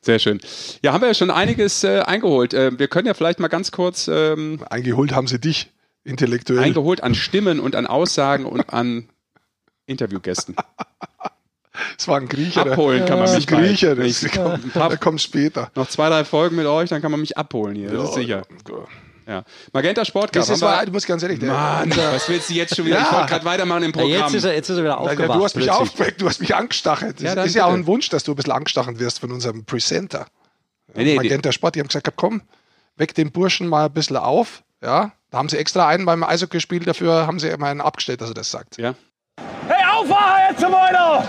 Sehr 0.00 0.18
schön. 0.18 0.40
Ja, 0.82 0.92
haben 0.92 1.00
wir 1.00 1.08
ja 1.08 1.14
schon 1.14 1.30
einiges 1.30 1.82
äh, 1.82 2.00
eingeholt. 2.00 2.54
Äh, 2.54 2.78
wir 2.78 2.88
können 2.88 3.06
ja 3.06 3.14
vielleicht 3.14 3.40
mal 3.40 3.48
ganz 3.48 3.72
kurz 3.72 4.06
ähm, 4.08 4.60
Eingeholt 4.70 5.12
haben 5.12 5.26
sie 5.26 5.38
dich, 5.40 5.72
intellektuell. 6.04 6.60
eingeholt 6.62 7.02
an 7.02 7.14
Stimmen 7.14 7.58
und 7.58 7.74
an 7.74 7.86
Aussagen 7.86 8.44
und 8.44 8.72
an 8.72 9.08
Interviewgästen. 9.86 10.54
Das 11.96 12.06
war 12.06 12.18
ein 12.20 12.28
Griecher. 12.28 12.62
Abholen 12.70 13.04
kann 13.04 13.18
man 13.18 13.26
ist 13.28 13.34
mich 13.34 13.52
ein 13.52 13.64
Griecher, 13.64 13.96
das 13.96 14.22
Ich- 14.22 14.30
kommt, 14.32 14.64
ein 14.64 14.70
paar- 14.70 14.88
der 14.90 14.98
kommt 14.98 15.20
später. 15.20 15.72
Noch 15.74 15.88
zwei, 15.88 16.08
drei 16.08 16.24
Folgen 16.24 16.54
mit 16.54 16.66
euch, 16.66 16.88
dann 16.88 17.02
kann 17.02 17.10
man 17.10 17.18
mich 17.20 17.36
abholen 17.36 17.74
hier. 17.74 17.90
Das 17.90 18.10
ist 18.10 18.14
sicher. 18.14 18.42
Ja. 18.68 18.74
Magenta 19.72 20.04
Sport 20.04 20.32
Cup. 20.32 20.46
Das 20.46 20.60
war, 20.60 20.84
du 20.84 20.92
musst 20.92 21.06
ganz 21.06 21.22
ehrlich, 21.22 21.40
Mann, 21.40 21.90
was 21.90 22.28
willst 22.28 22.50
du 22.50 22.54
jetzt 22.54 22.76
schon 22.76 22.84
wieder? 22.84 22.96
Ja. 22.98 23.02
Ich 23.06 23.12
wollte 23.12 23.26
gerade 23.28 23.44
weitermachen 23.44 23.82
im 23.84 23.90
Ja, 23.92 24.00
Programm. 24.00 24.20
jetzt, 24.22 24.34
ist 24.34 24.44
er, 24.44 24.54
jetzt 24.54 24.68
ist 24.68 24.76
er 24.76 24.82
wieder 24.82 24.92
Ja, 24.94 24.98
aufgewacht. 24.98 25.38
du 25.38 25.44
hast 25.44 25.56
mich 25.56 25.64
plötzlich. 25.66 25.70
aufgeweckt, 25.90 26.20
du 26.22 26.28
hast 26.28 26.40
mich 26.40 26.54
angestachelt. 26.54 27.16
Das 27.22 27.34
Ja, 27.34 27.42
ist 27.42 27.54
ja 27.54 27.64
auch 27.64 27.70
bitte. 27.70 27.82
ein 27.82 27.86
Wunsch, 27.86 28.08
dass 28.10 28.24
du 28.24 28.32
ein 28.32 28.36
bisschen 28.36 28.52
angestachelt 28.52 28.98
wirst 28.98 29.20
von 29.20 29.32
unserem 29.32 29.64
Presenter. 29.64 30.26
Nee, 30.94 31.04
nee, 31.04 31.14
Magenta 31.16 31.50
Sport, 31.52 31.74
die 31.74 31.80
haben 31.80 31.88
gesagt, 31.88 32.08
komm, 32.16 32.42
weck 32.96 33.14
den 33.14 33.32
Burschen 33.32 33.66
mal 33.66 33.86
ein 33.86 33.92
bisschen 33.92 34.16
auf. 34.16 34.62
Ja, 34.82 35.12
da 35.30 35.38
haben 35.38 35.48
sie 35.48 35.56
extra 35.56 35.88
einen 35.88 36.04
beim 36.04 36.22
Eishockey-Spiel, 36.22 36.80
dafür 36.84 37.26
haben 37.26 37.38
sie 37.40 37.48
immer 37.48 37.66
einen 37.68 37.80
abgestellt, 37.80 38.20
dass 38.20 38.28
er 38.30 38.34
das 38.34 38.50
sagt. 38.50 38.76
ja. 38.78 38.94
Hey, 39.66 39.82
aufwachen 39.92 40.42
jetzt 40.50 40.62
weiter! 40.62 41.26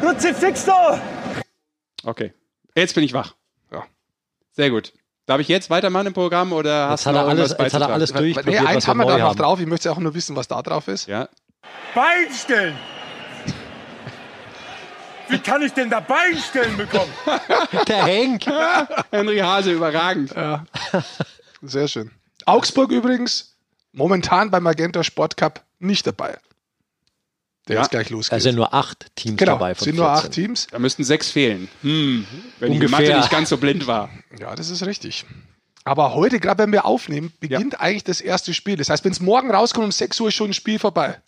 Kruzifix 0.00 0.64
da! 0.64 1.00
Okay. 2.02 2.32
Jetzt 2.74 2.94
bin 2.94 3.04
ich 3.04 3.12
wach. 3.12 3.34
Ja. 3.70 3.84
Sehr 4.52 4.70
gut. 4.70 4.92
Darf 5.26 5.40
ich 5.40 5.48
jetzt 5.48 5.70
weitermachen 5.70 6.08
im 6.08 6.12
Programm 6.14 6.52
oder 6.52 6.88
hast 6.88 7.04
Jetzt 7.04 7.06
du 7.06 7.08
hat, 7.10 7.14
noch 7.14 7.22
er 7.22 7.28
alles, 7.28 7.50
jetzt 7.58 7.74
hat 7.74 7.80
er 7.82 7.88
alles 7.90 8.12
Nee, 8.12 8.18
durchprobiert, 8.20 8.66
eins 8.66 8.88
haben 8.88 8.98
wir 8.98 9.06
da 9.06 9.18
noch 9.18 9.28
haben. 9.30 9.38
drauf. 9.38 9.60
Ich 9.60 9.66
möchte 9.66 9.90
auch 9.92 9.98
nur 9.98 10.14
wissen, 10.14 10.34
was 10.34 10.48
da 10.48 10.60
drauf 10.62 10.88
ist. 10.88 11.06
Ja. 11.06 11.28
Bein 11.94 12.32
stellen! 12.34 12.76
Wie 15.28 15.38
kann 15.38 15.62
ich 15.62 15.72
denn 15.72 15.88
da 15.88 16.00
Bein 16.00 16.36
stellen 16.36 16.76
bekommen? 16.76 17.10
Der 17.88 18.04
Henk. 18.04 18.44
Henry 19.10 19.38
Hase, 19.38 19.72
überragend. 19.72 20.34
Sehr 21.62 21.88
schön. 21.88 22.10
Augsburg 22.44 22.90
übrigens 22.90 23.54
momentan 23.92 24.50
beim 24.50 24.64
Magenta 24.64 25.04
Sport 25.04 25.36
Cup 25.36 25.62
nicht 25.78 26.06
dabei. 26.06 26.36
Der 27.68 27.76
Ja. 27.76 27.82
jetzt 27.82 27.90
gleich 27.90 28.10
losgeht. 28.10 28.32
Da 28.32 28.40
sind 28.40 28.56
nur 28.56 28.74
acht 28.74 29.06
Teams 29.14 29.36
genau, 29.38 29.52
dabei 29.52 29.74
von 29.74 29.84
sind 29.84 29.96
nur 29.96 30.06
14. 30.06 30.24
acht 30.24 30.32
Teams. 30.32 30.66
Da 30.70 30.78
müssten 30.78 31.04
sechs 31.04 31.30
fehlen. 31.30 31.68
Hm. 31.82 32.26
Wenn 32.58 32.72
Ungefähr. 32.72 32.98
die 32.98 33.04
Mathe 33.06 33.18
nicht 33.18 33.30
ganz 33.30 33.48
so 33.50 33.56
blind 33.56 33.86
war. 33.86 34.10
Ja, 34.40 34.54
das 34.56 34.68
ist 34.70 34.84
richtig. 34.84 35.24
Aber 35.84 36.14
heute, 36.14 36.38
gerade 36.40 36.62
wenn 36.62 36.72
wir 36.72 36.84
aufnehmen, 36.84 37.32
beginnt 37.40 37.80
eigentlich 37.80 38.04
das 38.04 38.20
erste 38.20 38.54
Spiel. 38.54 38.76
Das 38.76 38.88
heißt, 38.88 39.04
wenn 39.04 39.12
es 39.12 39.20
morgen 39.20 39.50
rauskommt, 39.50 39.84
um 39.84 39.92
6 39.92 40.18
Uhr 40.20 40.28
ist 40.28 40.34
schon 40.34 40.50
ein 40.50 40.54
Spiel 40.54 40.78
vorbei. 40.78 41.20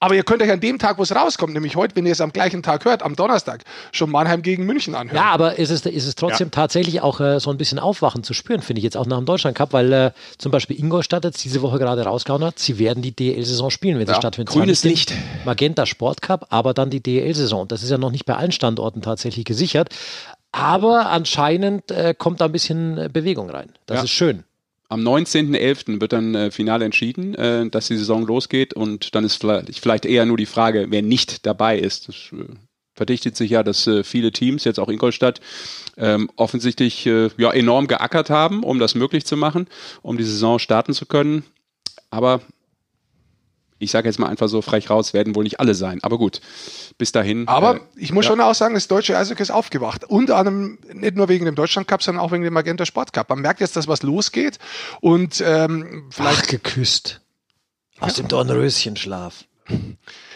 Ja. 0.00 0.06
Aber 0.06 0.14
ihr 0.14 0.22
könnt 0.22 0.42
euch 0.42 0.50
an 0.50 0.60
dem 0.60 0.78
Tag, 0.78 0.96
wo 0.98 1.02
es 1.02 1.14
rauskommt, 1.14 1.52
nämlich 1.52 1.76
heute, 1.76 1.94
wenn 1.96 2.06
ihr 2.06 2.12
es 2.12 2.20
am 2.20 2.32
gleichen 2.32 2.62
Tag 2.62 2.84
hört, 2.86 3.02
am 3.02 3.16
Donnerstag, 3.16 3.64
schon 3.92 4.10
Mannheim 4.10 4.40
gegen 4.42 4.64
München 4.64 4.94
anhören. 4.94 5.16
Ja, 5.16 5.30
aber 5.30 5.58
ist 5.58 5.70
es, 5.70 5.84
ist 5.84 6.06
es 6.06 6.14
trotzdem 6.14 6.50
tatsächlich 6.50 7.02
auch 7.02 7.20
äh, 7.20 7.38
so 7.38 7.50
ein 7.50 7.58
bisschen 7.58 7.78
Aufwachen 7.78 8.22
zu 8.24 8.32
spüren, 8.32 8.62
finde 8.62 8.78
ich 8.80 8.84
jetzt 8.84 8.96
auch 8.96 9.06
nach 9.06 9.18
dem 9.18 9.26
Deutschland 9.26 9.56
Cup, 9.56 9.72
weil 9.74 9.92
äh, 9.92 10.10
zum 10.38 10.52
Beispiel 10.52 10.78
Ingolstadt 10.78 11.24
jetzt 11.24 11.44
diese 11.44 11.60
Woche 11.62 11.78
gerade 11.78 12.02
rausgehauen 12.02 12.42
hat, 12.44 12.58
sie 12.58 12.78
werden 12.78 13.02
die 13.02 13.12
DL-Saison 13.14 13.70
spielen, 13.70 13.98
wenn 13.98 14.06
sie 14.06 14.12
Ja, 14.12 14.18
stattfindet. 14.18 14.54
grünes 14.54 14.84
Licht. 14.84 15.12
Magenta 15.44 15.84
Sport 15.86 16.22
Cup, 16.22 16.46
aber 16.50 16.72
dann 16.72 16.88
die 16.90 17.02
DL-Saison. 17.02 17.68
Das 17.68 17.82
ist 17.82 17.90
ja 17.90 17.98
noch 17.98 18.10
nicht 18.10 18.24
bei 18.24 18.34
allen 18.36 18.52
Standorten 18.52 19.02
tatsächlich 19.02 19.44
gesichert. 19.44 19.90
Aber 20.52 21.10
anscheinend 21.10 21.90
äh, 21.90 22.14
kommt 22.16 22.40
da 22.40 22.46
ein 22.46 22.52
bisschen 22.52 23.08
Bewegung 23.12 23.50
rein. 23.50 23.72
Das 23.86 23.98
Ja. 23.98 24.02
ist 24.04 24.10
schön. 24.10 24.44
Am 24.90 25.06
19.11. 25.06 26.00
wird 26.00 26.12
dann 26.12 26.34
äh, 26.34 26.50
final 26.50 26.82
entschieden, 26.82 27.36
äh, 27.36 27.70
dass 27.70 27.86
die 27.86 27.96
Saison 27.96 28.26
losgeht 28.26 28.74
und 28.74 29.14
dann 29.14 29.22
ist 29.22 29.36
vielleicht, 29.36 29.78
vielleicht 29.78 30.04
eher 30.04 30.26
nur 30.26 30.36
die 30.36 30.46
Frage, 30.46 30.88
wer 30.90 31.00
nicht 31.00 31.46
dabei 31.46 31.78
ist. 31.78 32.08
Das 32.08 32.16
äh, 32.32 32.52
verdichtet 32.92 33.36
sich 33.36 33.52
ja, 33.52 33.62
dass 33.62 33.86
äh, 33.86 34.02
viele 34.02 34.32
Teams, 34.32 34.64
jetzt 34.64 34.80
auch 34.80 34.88
Ingolstadt, 34.88 35.40
ähm, 35.96 36.28
offensichtlich 36.34 37.06
äh, 37.06 37.30
ja, 37.36 37.52
enorm 37.52 37.86
geackert 37.86 38.30
haben, 38.30 38.64
um 38.64 38.80
das 38.80 38.96
möglich 38.96 39.24
zu 39.24 39.36
machen, 39.36 39.68
um 40.02 40.18
die 40.18 40.24
Saison 40.24 40.58
starten 40.58 40.92
zu 40.92 41.06
können. 41.06 41.44
Aber 42.10 42.40
ich 43.80 43.90
sage 43.90 44.08
jetzt 44.08 44.18
mal 44.18 44.28
einfach 44.28 44.48
so 44.48 44.62
frech 44.62 44.90
raus, 44.90 45.14
werden 45.14 45.34
wohl 45.34 45.42
nicht 45.42 45.58
alle 45.58 45.74
sein. 45.74 45.98
Aber 46.02 46.18
gut, 46.18 46.40
bis 46.98 47.12
dahin. 47.12 47.48
Aber 47.48 47.76
äh, 47.76 47.80
ich 47.96 48.12
muss 48.12 48.26
ja. 48.26 48.32
schon 48.32 48.40
auch 48.40 48.54
sagen, 48.54 48.74
das 48.74 48.86
deutsche 48.86 49.16
Eishockey 49.16 49.42
ist 49.42 49.50
aufgewacht. 49.50 50.04
Unter 50.04 50.36
anderem 50.36 50.78
nicht 50.92 51.16
nur 51.16 51.28
wegen 51.28 51.46
dem 51.46 51.54
Deutschland 51.54 51.88
Cup, 51.88 52.02
sondern 52.02 52.22
auch 52.22 52.30
wegen 52.30 52.44
dem 52.44 52.52
Magenta 52.52 52.84
Sport 52.84 53.12
Cup. 53.14 53.30
Man 53.30 53.40
merkt 53.40 53.60
jetzt, 53.60 53.76
dass 53.76 53.88
was 53.88 54.02
losgeht. 54.02 54.58
Und 55.00 55.42
ähm, 55.44 56.04
vielleicht 56.10 56.44
Ach, 56.44 56.48
geküsst. 56.48 57.22
Aus 57.98 58.14
dem 58.14 58.28
Dornröschenschlaf. 58.28 59.44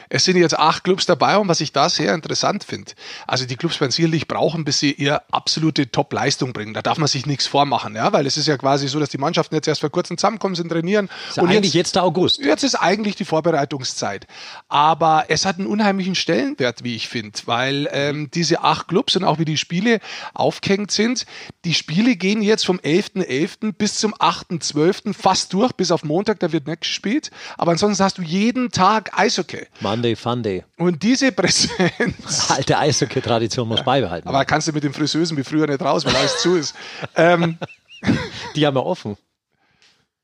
Es 0.09 0.25
sind 0.25 0.37
jetzt 0.37 0.59
acht 0.59 0.85
Clubs 0.85 1.07
dabei 1.07 1.39
und 1.39 1.49
was 1.49 1.61
ich 1.61 1.73
da 1.73 1.89
sehr 1.89 2.15
interessant 2.15 2.65
finde, 2.65 2.93
also 3.27 3.45
die 3.47 3.57
Clubs 3.57 3.81
werden 3.81 3.91
sicherlich 3.91 4.29
brauchen, 4.29 4.65
bis 4.65 4.79
sie 4.81 4.93
ihre 4.93 5.23
absolute 5.33 5.91
Top-Leistung 5.91 6.53
bringen. 6.53 6.75
Da 6.75 6.83
darf 6.83 6.99
man 6.99 7.09
sich 7.09 7.27
nichts 7.27 7.47
vormachen, 7.47 7.95
ja, 7.95 8.13
weil 8.13 8.27
es 8.27 8.37
ist 8.37 8.47
ja 8.47 8.57
quasi 8.57 8.89
so, 8.89 9.01
dass 9.01 9.09
die 9.09 9.19
Mannschaften 9.19 9.55
jetzt 9.55 9.69
erst 9.69 9.81
vor 9.81 9.91
kurzem 9.91 10.19
zusammenkommen, 10.19 10.55
sind 10.55 10.69
trainieren. 10.69 11.09
Ist 11.29 11.37
ja 11.37 11.43
eigentlich 11.45 11.75
jetzt 11.75 11.97
der 11.97 12.05
August. 12.05 12.41
Jetzt 12.45 12.65
ist 12.65 12.75
eigentlich 12.75 13.17
die 13.17 13.25
Vorbereitungszeit. 13.25 14.27
Aber 14.69 15.27
es 15.29 15.47
hat 15.47 15.59
einen 15.59 15.67
unheimlichen 15.67 16.15
Stellenwert, 16.15 16.85
wie 16.85 16.95
ich 16.97 17.09
finde, 17.09 17.39
weil 17.47 17.89
ähm, 17.93 18.31
diese 18.33 18.63
acht 18.63 18.89
Clubs 18.89 19.17
und 19.17 19.25
auch 19.25 19.39
wie 19.39 19.45
die 19.45 19.57
Spiele 19.57 20.01
aufgehängt 20.35 20.91
sind, 20.91 21.27
die 21.65 21.75
Spiele 21.75 22.17
gehen 22.17 22.43
jetzt 22.43 22.67
vom 22.67 22.79
11.11. 22.79 23.73
bis 23.73 23.99
zum 23.99 24.15
8.12. 24.15 25.15
fast 25.15 25.53
durch, 25.53 25.73
bis 25.73 25.91
auf 25.91 26.05
Montag, 26.05 26.41
da 26.41 26.53
wird 26.53 26.67
nicht 26.67 26.83
gespielt. 26.83 27.31
Aber 27.57 27.73
ansonsten 27.73 28.05
hast 28.05 28.19
du 28.19 28.23
jeden 28.23 28.71
Tag 28.71 29.19
Eishockey. 29.19 29.67
Monday, 29.95 30.17
Funday. 30.17 30.65
Und 30.77 31.03
diese 31.03 31.31
Präsenz. 31.33 32.51
Alte 32.51 32.77
Eishockey-Tradition 32.79 33.69
muss 33.69 33.83
beibehalten. 33.85 34.27
Aber 34.29 34.45
kannst 34.45 34.67
du 34.69 34.73
mit 34.73 34.83
den 34.83 34.93
Friseusen 34.93 35.37
wie 35.37 35.45
früher 35.45 35.67
nicht 35.67 35.81
raus, 35.81 36.05
weil 36.05 36.17
alles 36.17 36.39
zu 36.41 36.57
ist. 36.57 36.75
Ähm, 37.15 37.59
die 38.57 38.67
haben 38.67 38.77
ja 38.77 38.83
offen. 38.83 39.17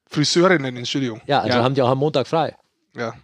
Friseurinnen, 0.09 0.77
Entschuldigung. 0.77 1.21
Ja, 1.27 1.41
also 1.41 1.59
Ja. 1.59 1.63
haben 1.65 1.75
die 1.75 1.83
auch 1.83 1.89
am 1.89 1.99
Montag 1.99 2.27
frei. 2.27 2.57
Ja. 2.97 3.15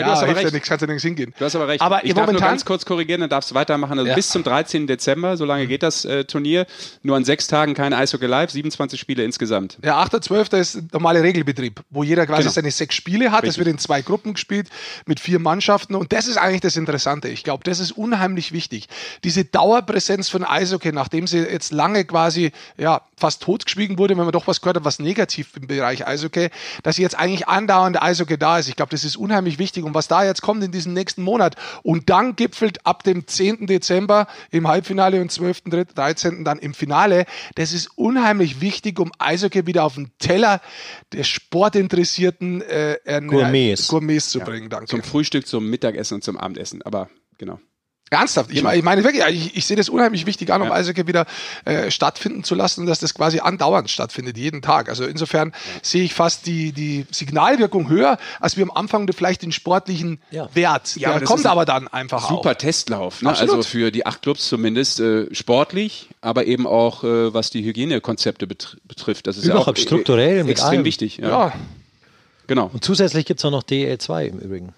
Ja, 0.00 0.06
du 0.06 0.10
hast 0.12 0.22
aber 0.22 0.36
recht. 0.36 0.52
nichts, 0.52 0.68
kannst 0.68 0.80
ja 0.82 0.86
nirgends 0.86 1.02
hingehen. 1.04 1.34
Du 1.38 1.44
hast 1.44 1.54
aber 1.56 1.68
recht. 1.68 1.80
Aber 1.80 2.04
ich 2.04 2.14
darf 2.14 2.30
nur 2.30 2.40
ganz 2.40 2.64
kurz 2.64 2.84
korrigieren, 2.84 3.20
dann 3.22 3.30
darfst 3.30 3.50
du 3.50 3.54
weitermachen. 3.54 3.98
Also 3.98 4.08
Ja. 4.08 4.14
bis 4.14 4.28
zum 4.30 4.42
13. 4.42 4.86
Dezember, 4.86 5.36
so 5.36 5.44
lange 5.44 5.66
geht 5.66 5.82
das 5.82 6.04
äh, 6.04 6.24
Turnier. 6.24 6.66
Nur 7.02 7.16
an 7.16 7.24
sechs 7.24 7.46
Tagen 7.46 7.74
kein 7.74 7.92
Eishockey 7.92 8.26
Live, 8.26 8.50
27 8.50 8.98
Spiele 8.98 9.24
insgesamt. 9.24 9.78
Der 9.82 9.94
8.12. 9.94 10.56
ist 10.58 10.92
normaler 10.92 11.22
Regelbetrieb, 11.22 11.80
wo 11.90 12.02
jeder 12.02 12.26
quasi 12.26 12.42
Genau. 12.42 12.52
seine 12.52 12.70
sechs 12.70 12.94
Spiele 12.94 13.32
hat. 13.32 13.44
Es 13.44 13.58
wird 13.58 13.68
in 13.68 13.78
zwei 13.78 14.02
Gruppen 14.02 14.34
gespielt 14.34 14.68
mit 15.06 15.20
vier 15.20 15.38
Mannschaften. 15.38 15.94
Und 15.94 16.12
das 16.12 16.26
ist 16.26 16.36
eigentlich 16.36 16.60
das 16.60 16.76
Interessante. 16.76 17.28
Ich 17.28 17.44
glaube, 17.44 17.64
das 17.64 17.78
ist 17.80 17.92
unheimlich 17.92 18.52
wichtig. 18.52 18.88
Diese 19.24 19.44
Dauerpräsenz 19.44 20.28
von 20.28 20.44
Eishockey, 20.44 20.92
nachdem 20.92 21.26
sie 21.26 21.38
jetzt 21.38 21.72
lange 21.72 22.04
quasi 22.04 22.52
ja, 22.76 23.02
fast 23.16 23.42
totgeschwiegen 23.42 23.98
wurde, 23.98 24.16
wenn 24.16 24.24
man 24.24 24.32
doch 24.32 24.46
was 24.46 24.60
gehört 24.60 24.76
hat, 24.76 24.84
was 24.84 24.98
negativ 24.98 25.48
im 25.60 25.66
Bereich 25.66 26.06
Eishockey, 26.06 26.48
dass 26.82 26.96
jetzt 26.98 27.18
eigentlich 27.18 27.48
andauernd 27.48 28.00
Eishockey 28.00 28.38
da 28.38 28.58
ist. 28.58 28.68
Ich 28.68 28.76
glaube, 28.76 28.90
das 28.90 29.04
ist 29.04 29.16
unheimlich 29.16 29.58
wichtig. 29.58 29.84
Und 29.88 29.94
was 29.94 30.08
da 30.08 30.24
jetzt 30.24 30.42
kommt 30.42 30.62
in 30.62 30.70
diesem 30.72 30.92
nächsten 30.94 31.22
Monat 31.22 31.56
und 31.82 32.08
dann 32.10 32.36
gipfelt 32.36 32.86
ab 32.86 33.02
dem 33.02 33.26
10. 33.26 33.66
Dezember 33.66 34.26
im 34.50 34.68
Halbfinale 34.68 35.20
und 35.20 35.30
12. 35.32 35.62
13. 35.94 36.44
dann 36.44 36.58
im 36.58 36.74
Finale, 36.74 37.24
das 37.56 37.72
ist 37.72 37.88
unheimlich 37.96 38.60
wichtig, 38.60 38.98
um 39.00 39.10
Eishockey 39.18 39.66
wieder 39.66 39.84
auf 39.84 39.94
den 39.96 40.10
Teller 40.18 40.60
der 41.12 41.24
sportinteressierten 41.24 42.62
äh, 42.62 42.98
Ern- 43.04 43.28
Gourmets. 43.28 43.88
Gourmets 43.88 44.30
zu 44.30 44.40
bringen. 44.40 44.68
Danke. 44.70 44.86
Zum 44.86 45.02
Frühstück, 45.02 45.46
zum 45.46 45.68
Mittagessen 45.68 46.14
und 46.14 46.24
zum 46.24 46.36
Abendessen. 46.36 46.82
Aber 46.82 47.08
genau. 47.38 47.58
Ernsthaft. 48.10 48.50
Ich, 48.52 48.62
meine, 48.62 48.78
ich 48.78 48.84
meine 48.84 49.04
wirklich, 49.04 49.22
ich, 49.28 49.56
ich 49.56 49.66
sehe 49.66 49.76
das 49.76 49.88
unheimlich 49.88 50.26
wichtig 50.26 50.50
an, 50.52 50.62
um 50.62 50.68
Ja. 50.68 50.74
Eishockey 50.74 51.06
wieder 51.06 51.26
äh, 51.64 51.90
stattfinden 51.90 52.44
zu 52.44 52.54
lassen, 52.54 52.86
dass 52.86 52.98
das 53.00 53.14
quasi 53.14 53.40
andauernd 53.40 53.90
stattfindet, 53.90 54.36
jeden 54.38 54.62
Tag. 54.62 54.88
Also 54.88 55.04
insofern 55.04 55.52
sehe 55.82 56.02
ich 56.04 56.14
fast 56.14 56.46
die, 56.46 56.72
die 56.72 57.06
Signalwirkung 57.10 57.88
höher, 57.88 58.18
als 58.40 58.56
wir 58.56 58.64
am 58.64 58.70
Anfang 58.70 59.10
vielleicht 59.12 59.42
den 59.42 59.52
sportlichen 59.52 60.20
Ja. 60.30 60.48
Wert. 60.54 60.96
Ja, 60.96 61.08
Der 61.10 61.16
aber 61.16 61.24
kommt 61.26 61.46
aber 61.46 61.64
dann 61.64 61.88
einfach 61.88 62.28
Super 62.28 62.50
auch. 62.50 62.54
Testlauf, 62.54 63.22
ne? 63.22 63.30
Also 63.30 63.62
für 63.62 63.90
die 63.90 64.06
acht 64.06 64.22
Clubs 64.22 64.48
zumindest 64.48 65.00
äh, 65.00 65.32
sportlich, 65.34 66.08
aber 66.20 66.46
eben 66.46 66.66
auch 66.66 67.04
äh, 67.04 67.32
was 67.34 67.50
die 67.50 67.64
Hygienekonzepte 67.64 68.46
betr 68.46 68.76
betrifft. 68.86 69.26
Das 69.26 69.36
ist 69.36 69.44
Überhaupt 69.44 69.66
ja 69.66 69.72
auch 69.72 69.76
strukturell 69.76 70.38
äh, 70.38 70.42
mit 70.44 70.52
extrem 70.52 70.70
allem. 70.70 70.84
wichtig. 70.84 71.18
Ja. 71.18 71.28
Ja. 71.28 71.52
Genau. 72.46 72.70
Und 72.72 72.82
zusätzlich 72.84 73.26
gibt 73.26 73.40
es 73.40 73.44
auch 73.44 73.50
noch 73.50 73.62
DL2 73.62 74.24
im 74.26 74.38
Übrigen, 74.38 74.74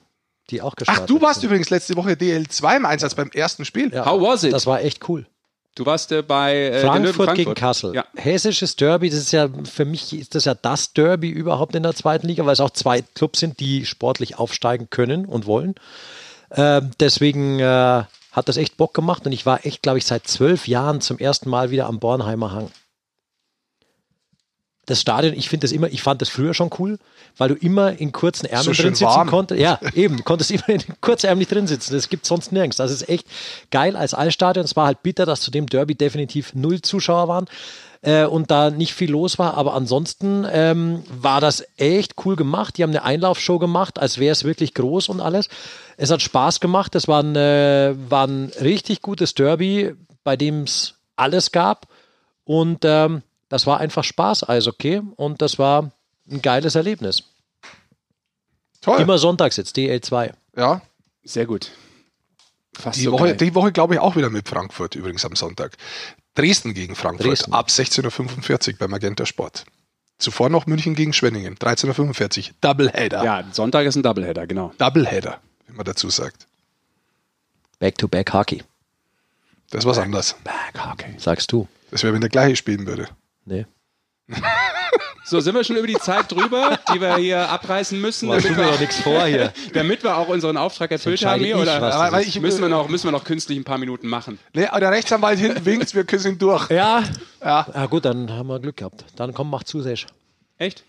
die 0.50 0.62
auch 0.62 0.76
gestartet 0.76 1.04
Ach, 1.04 1.06
du 1.06 1.20
warst 1.20 1.40
sind. 1.40 1.48
übrigens 1.48 1.70
letzte 1.70 1.96
Woche 1.96 2.12
DL2 2.12 2.76
im 2.76 2.86
Einsatz 2.86 3.14
beim 3.14 3.30
ersten 3.30 3.64
Spiel. 3.64 3.92
Ja, 3.92 4.06
How 4.06 4.20
was 4.20 4.44
it? 4.44 4.52
Das 4.52 4.66
war 4.66 4.80
echt 4.82 5.08
cool. 5.08 5.26
Du 5.76 5.86
warst 5.86 6.10
äh, 6.10 6.22
bei 6.22 6.56
äh, 6.56 6.80
Frankfurt, 6.80 7.14
Frankfurt 7.14 7.36
gegen 7.36 7.54
Kassel. 7.54 7.94
Ja. 7.94 8.04
Hessisches 8.16 8.76
Derby, 8.76 9.08
das 9.08 9.20
ist 9.20 9.32
ja 9.32 9.48
für 9.64 9.84
mich 9.84 10.12
ist 10.12 10.34
das 10.34 10.44
ja 10.44 10.54
das 10.54 10.92
Derby 10.92 11.30
überhaupt 11.30 11.74
in 11.74 11.82
der 11.82 11.94
zweiten 11.94 12.26
Liga, 12.26 12.44
weil 12.44 12.52
es 12.52 12.60
auch 12.60 12.70
zwei 12.70 13.02
Clubs 13.02 13.38
sind, 13.40 13.60
die 13.60 13.86
sportlich 13.86 14.38
aufsteigen 14.38 14.90
können 14.90 15.26
und 15.26 15.46
wollen. 15.46 15.76
Ähm, 16.50 16.90
deswegen 16.98 17.60
äh, 17.60 18.02
hat 18.32 18.48
das 18.48 18.56
echt 18.56 18.76
Bock 18.76 18.94
gemacht 18.94 19.26
und 19.26 19.32
ich 19.32 19.46
war 19.46 19.64
echt, 19.64 19.82
glaube 19.82 19.98
ich, 19.98 20.06
seit 20.06 20.26
zwölf 20.26 20.66
Jahren 20.66 21.00
zum 21.00 21.18
ersten 21.18 21.48
Mal 21.48 21.70
wieder 21.70 21.86
am 21.86 22.00
Bornheimer 22.00 22.52
Hang. 22.52 22.70
Das 24.86 25.00
Stadion, 25.00 25.34
ich 25.34 25.48
finde 25.48 25.64
das 25.64 25.72
immer, 25.72 25.88
ich 25.88 26.02
fand 26.02 26.20
das 26.20 26.30
früher 26.30 26.54
schon 26.54 26.70
cool, 26.78 26.98
weil 27.36 27.48
du 27.50 27.54
immer 27.54 27.98
in 28.00 28.12
kurzen 28.12 28.46
Ärmeln 28.46 28.74
So 28.74 28.82
drin 28.82 28.94
sitzen 28.94 29.04
warm. 29.04 29.28
konntest. 29.28 29.60
Ja, 29.60 29.78
eben, 29.94 30.24
konntest 30.24 30.50
immer 30.50 30.68
in 30.68 30.82
kurzärmlich 31.00 31.48
drin 31.48 31.66
sitzen. 31.66 31.94
Das 31.94 32.08
gibt 32.08 32.26
sonst 32.26 32.50
nirgends. 32.50 32.76
Das 32.76 32.90
ist 32.90 33.08
echt 33.08 33.26
geil 33.70 33.94
als 33.94 34.14
Altstadion. 34.14 34.64
Es 34.64 34.76
war 34.76 34.86
halt 34.86 35.02
bitter, 35.02 35.26
dass 35.26 35.42
zu 35.42 35.50
dem 35.50 35.66
Derby 35.66 35.94
definitiv 35.94 36.54
null 36.54 36.80
Zuschauer 36.80 37.28
waren 37.28 37.46
äh, 38.02 38.24
und 38.24 38.50
da 38.50 38.70
nicht 38.70 38.94
viel 38.94 39.10
los 39.10 39.38
war. 39.38 39.54
Aber 39.54 39.74
ansonsten 39.74 40.46
ähm, 40.50 41.04
war 41.10 41.40
das 41.40 41.64
echt 41.76 42.14
cool 42.24 42.34
gemacht. 42.36 42.76
Die 42.78 42.82
haben 42.82 42.90
eine 42.90 43.04
Einlaufshow 43.04 43.58
gemacht, 43.58 43.98
als 43.98 44.18
wäre 44.18 44.32
es 44.32 44.44
wirklich 44.44 44.74
groß 44.74 45.08
und 45.08 45.20
alles. 45.20 45.48
Es 45.98 46.10
hat 46.10 46.22
Spaß 46.22 46.60
gemacht. 46.60 46.94
Es 46.94 47.06
war 47.06 47.22
ein, 47.22 47.36
äh, 47.36 47.94
war 48.08 48.26
ein 48.26 48.50
richtig 48.60 49.02
gutes 49.02 49.34
Derby, 49.34 49.94
bei 50.24 50.36
dem 50.36 50.62
es 50.62 50.94
alles 51.16 51.52
gab. 51.52 51.86
Und 52.44 52.80
ähm, 52.84 53.22
das 53.50 53.66
war 53.66 53.78
einfach 53.80 54.04
Spaß, 54.04 54.48
Eishockey. 54.48 55.02
Und 55.16 55.42
das 55.42 55.58
war 55.58 55.90
ein 56.30 56.40
geiles 56.40 56.74
Erlebnis. 56.74 57.24
Toll. 58.80 59.00
Immer 59.00 59.18
sonntags 59.18 59.58
jetzt, 59.58 59.76
DL2. 59.76 60.32
Ja. 60.56 60.80
Sehr 61.22 61.44
gut. 61.44 61.70
Fast 62.74 62.98
Die 62.98 63.02
so 63.04 63.12
Woche, 63.12 63.24
geil. 63.26 63.36
die 63.36 63.54
Woche 63.54 63.72
glaube 63.72 63.94
ich 63.94 64.00
auch 64.00 64.16
wieder 64.16 64.30
mit 64.30 64.48
Frankfurt, 64.48 64.94
übrigens 64.94 65.24
am 65.26 65.36
Sonntag. 65.36 65.76
Dresden 66.34 66.72
gegen 66.72 66.94
Frankfurt 66.96 67.26
Dresden. 67.26 67.52
ab 67.52 67.68
16.45 67.68 68.72
Uhr 68.72 68.78
bei 68.78 68.88
Magenta 68.88 69.26
Sport. 69.26 69.66
Zuvor 70.18 70.48
noch 70.48 70.66
München 70.66 70.94
gegen 70.94 71.12
Schwenningen, 71.12 71.56
13.45 71.56 72.48
Uhr. 72.48 72.54
Doubleheader. 72.60 73.24
Ja, 73.24 73.44
Sonntag 73.52 73.86
ist 73.86 73.96
ein 73.96 74.02
Doubleheader, 74.02 74.46
genau. 74.46 74.72
Doubleheader, 74.78 75.40
wie 75.66 75.72
man 75.74 75.84
dazu 75.84 76.08
sagt. 76.08 76.46
Back-to-back 77.80 78.32
Hockey, 78.32 78.62
Das 79.70 79.80
ist 79.80 79.86
was 79.86 79.98
anderes. 79.98 80.36
Back 80.44 80.78
Hockey. 80.86 81.14
sagst 81.18 81.52
du. 81.52 81.68
Das 81.90 82.02
wäre, 82.02 82.12
wenn 82.14 82.20
der 82.20 82.30
gleiche 82.30 82.56
spielen 82.56 82.86
würde. 82.86 83.08
Nee. 83.44 83.66
So, 85.24 85.38
sind 85.38 85.54
wir 85.54 85.62
schon 85.62 85.76
über 85.76 85.86
die 85.86 85.94
Zeit 85.94 86.32
drüber, 86.32 86.76
die 86.92 87.00
wir 87.00 87.16
hier 87.18 87.48
abreißen 87.50 88.00
müssen, 88.00 88.28
Machst 88.28 88.46
damit 88.46 88.58
wir, 88.58 88.64
doch 88.66 88.80
nichts 88.80 89.00
vor 89.00 89.24
hier. 89.26 89.52
damit 89.74 90.02
wir 90.02 90.16
auch 90.16 90.26
unseren 90.26 90.56
Auftrag 90.56 90.90
erfüllt 90.90 91.24
haben 91.24 91.38
hier? 91.40 91.54
ich, 91.54 91.62
Oder 91.62 91.80
was 91.80 92.26
ist. 92.26 92.40
müssen, 92.40 92.62
wir 92.62 92.68
noch, 92.68 92.88
müssen 92.88 93.06
wir 93.06 93.12
noch 93.12 93.22
künstlich 93.22 93.56
ein 93.56 93.62
paar 93.62 93.78
Minuten 93.78 94.08
machen? 94.08 94.40
Nee, 94.54 94.66
der 94.80 94.90
Rechtsanwalt 94.90 95.38
hinten 95.38 95.64
winkt, 95.64 95.94
wir 95.94 96.18
sind 96.18 96.42
durch. 96.42 96.68
Ja. 96.70 97.04
Ja. 97.40 97.64
Ja 97.72 97.86
gut, 97.86 98.06
dann 98.06 98.28
haben 98.32 98.48
wir 98.48 98.58
Glück 98.58 98.78
gehabt. 98.78 99.04
Dann 99.14 99.32
komm, 99.32 99.50
mach 99.50 99.62
zu, 99.62 99.80
Sesh. 99.82 100.06
Echt? 100.58 100.82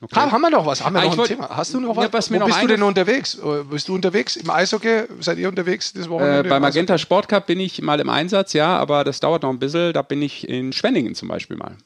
Okay. 0.00 0.16
Ha, 0.20 0.30
haben 0.32 0.40
wir 0.40 0.48
noch 0.50 0.64
was? 0.64 0.82
Haben 0.82 0.94
wir 0.94 1.00
Ah, 1.00 1.04
noch 1.04 1.08
ich 1.08 1.12
ein 1.14 1.18
wollt- 1.18 1.28
Thema? 1.28 1.48
Hast 1.54 1.74
du 1.74 1.80
noch 1.80 1.94
Ja, 1.96 2.02
was? 2.04 2.12
was 2.14 2.30
mir 2.30 2.36
Wo 2.36 2.40
noch 2.40 2.46
bist 2.46 2.62
du 2.62 2.66
denn 2.68 2.82
unterwegs? 2.82 3.34
Äh, 3.34 3.64
Bist 3.64 3.88
du 3.88 3.94
unterwegs 3.94 4.36
im 4.36 4.48
Eishockey? 4.48 5.02
Seid 5.20 5.36
ihr 5.36 5.48
unterwegs 5.50 5.92
das 5.92 6.08
Wochenende? 6.08 6.36
Äh, 6.36 6.40
im 6.40 6.42
bei 6.44 6.56
Eishockey? 6.56 6.60
Magenta 6.62 6.96
Sport 6.98 7.28
Cup 7.28 7.46
bin 7.46 7.60
ich 7.60 7.82
mal 7.82 8.00
im 8.00 8.08
Einsatz, 8.08 8.54
ja, 8.54 8.78
aber 8.78 9.04
das 9.04 9.20
dauert 9.20 9.42
noch 9.42 9.50
ein 9.50 9.58
bisschen. 9.58 9.92
Da 9.92 10.00
bin 10.00 10.22
ich 10.22 10.48
in 10.48 10.72
Schwenningen 10.72 11.14
zum 11.14 11.28
Beispiel 11.28 11.58
mal. 11.58 11.76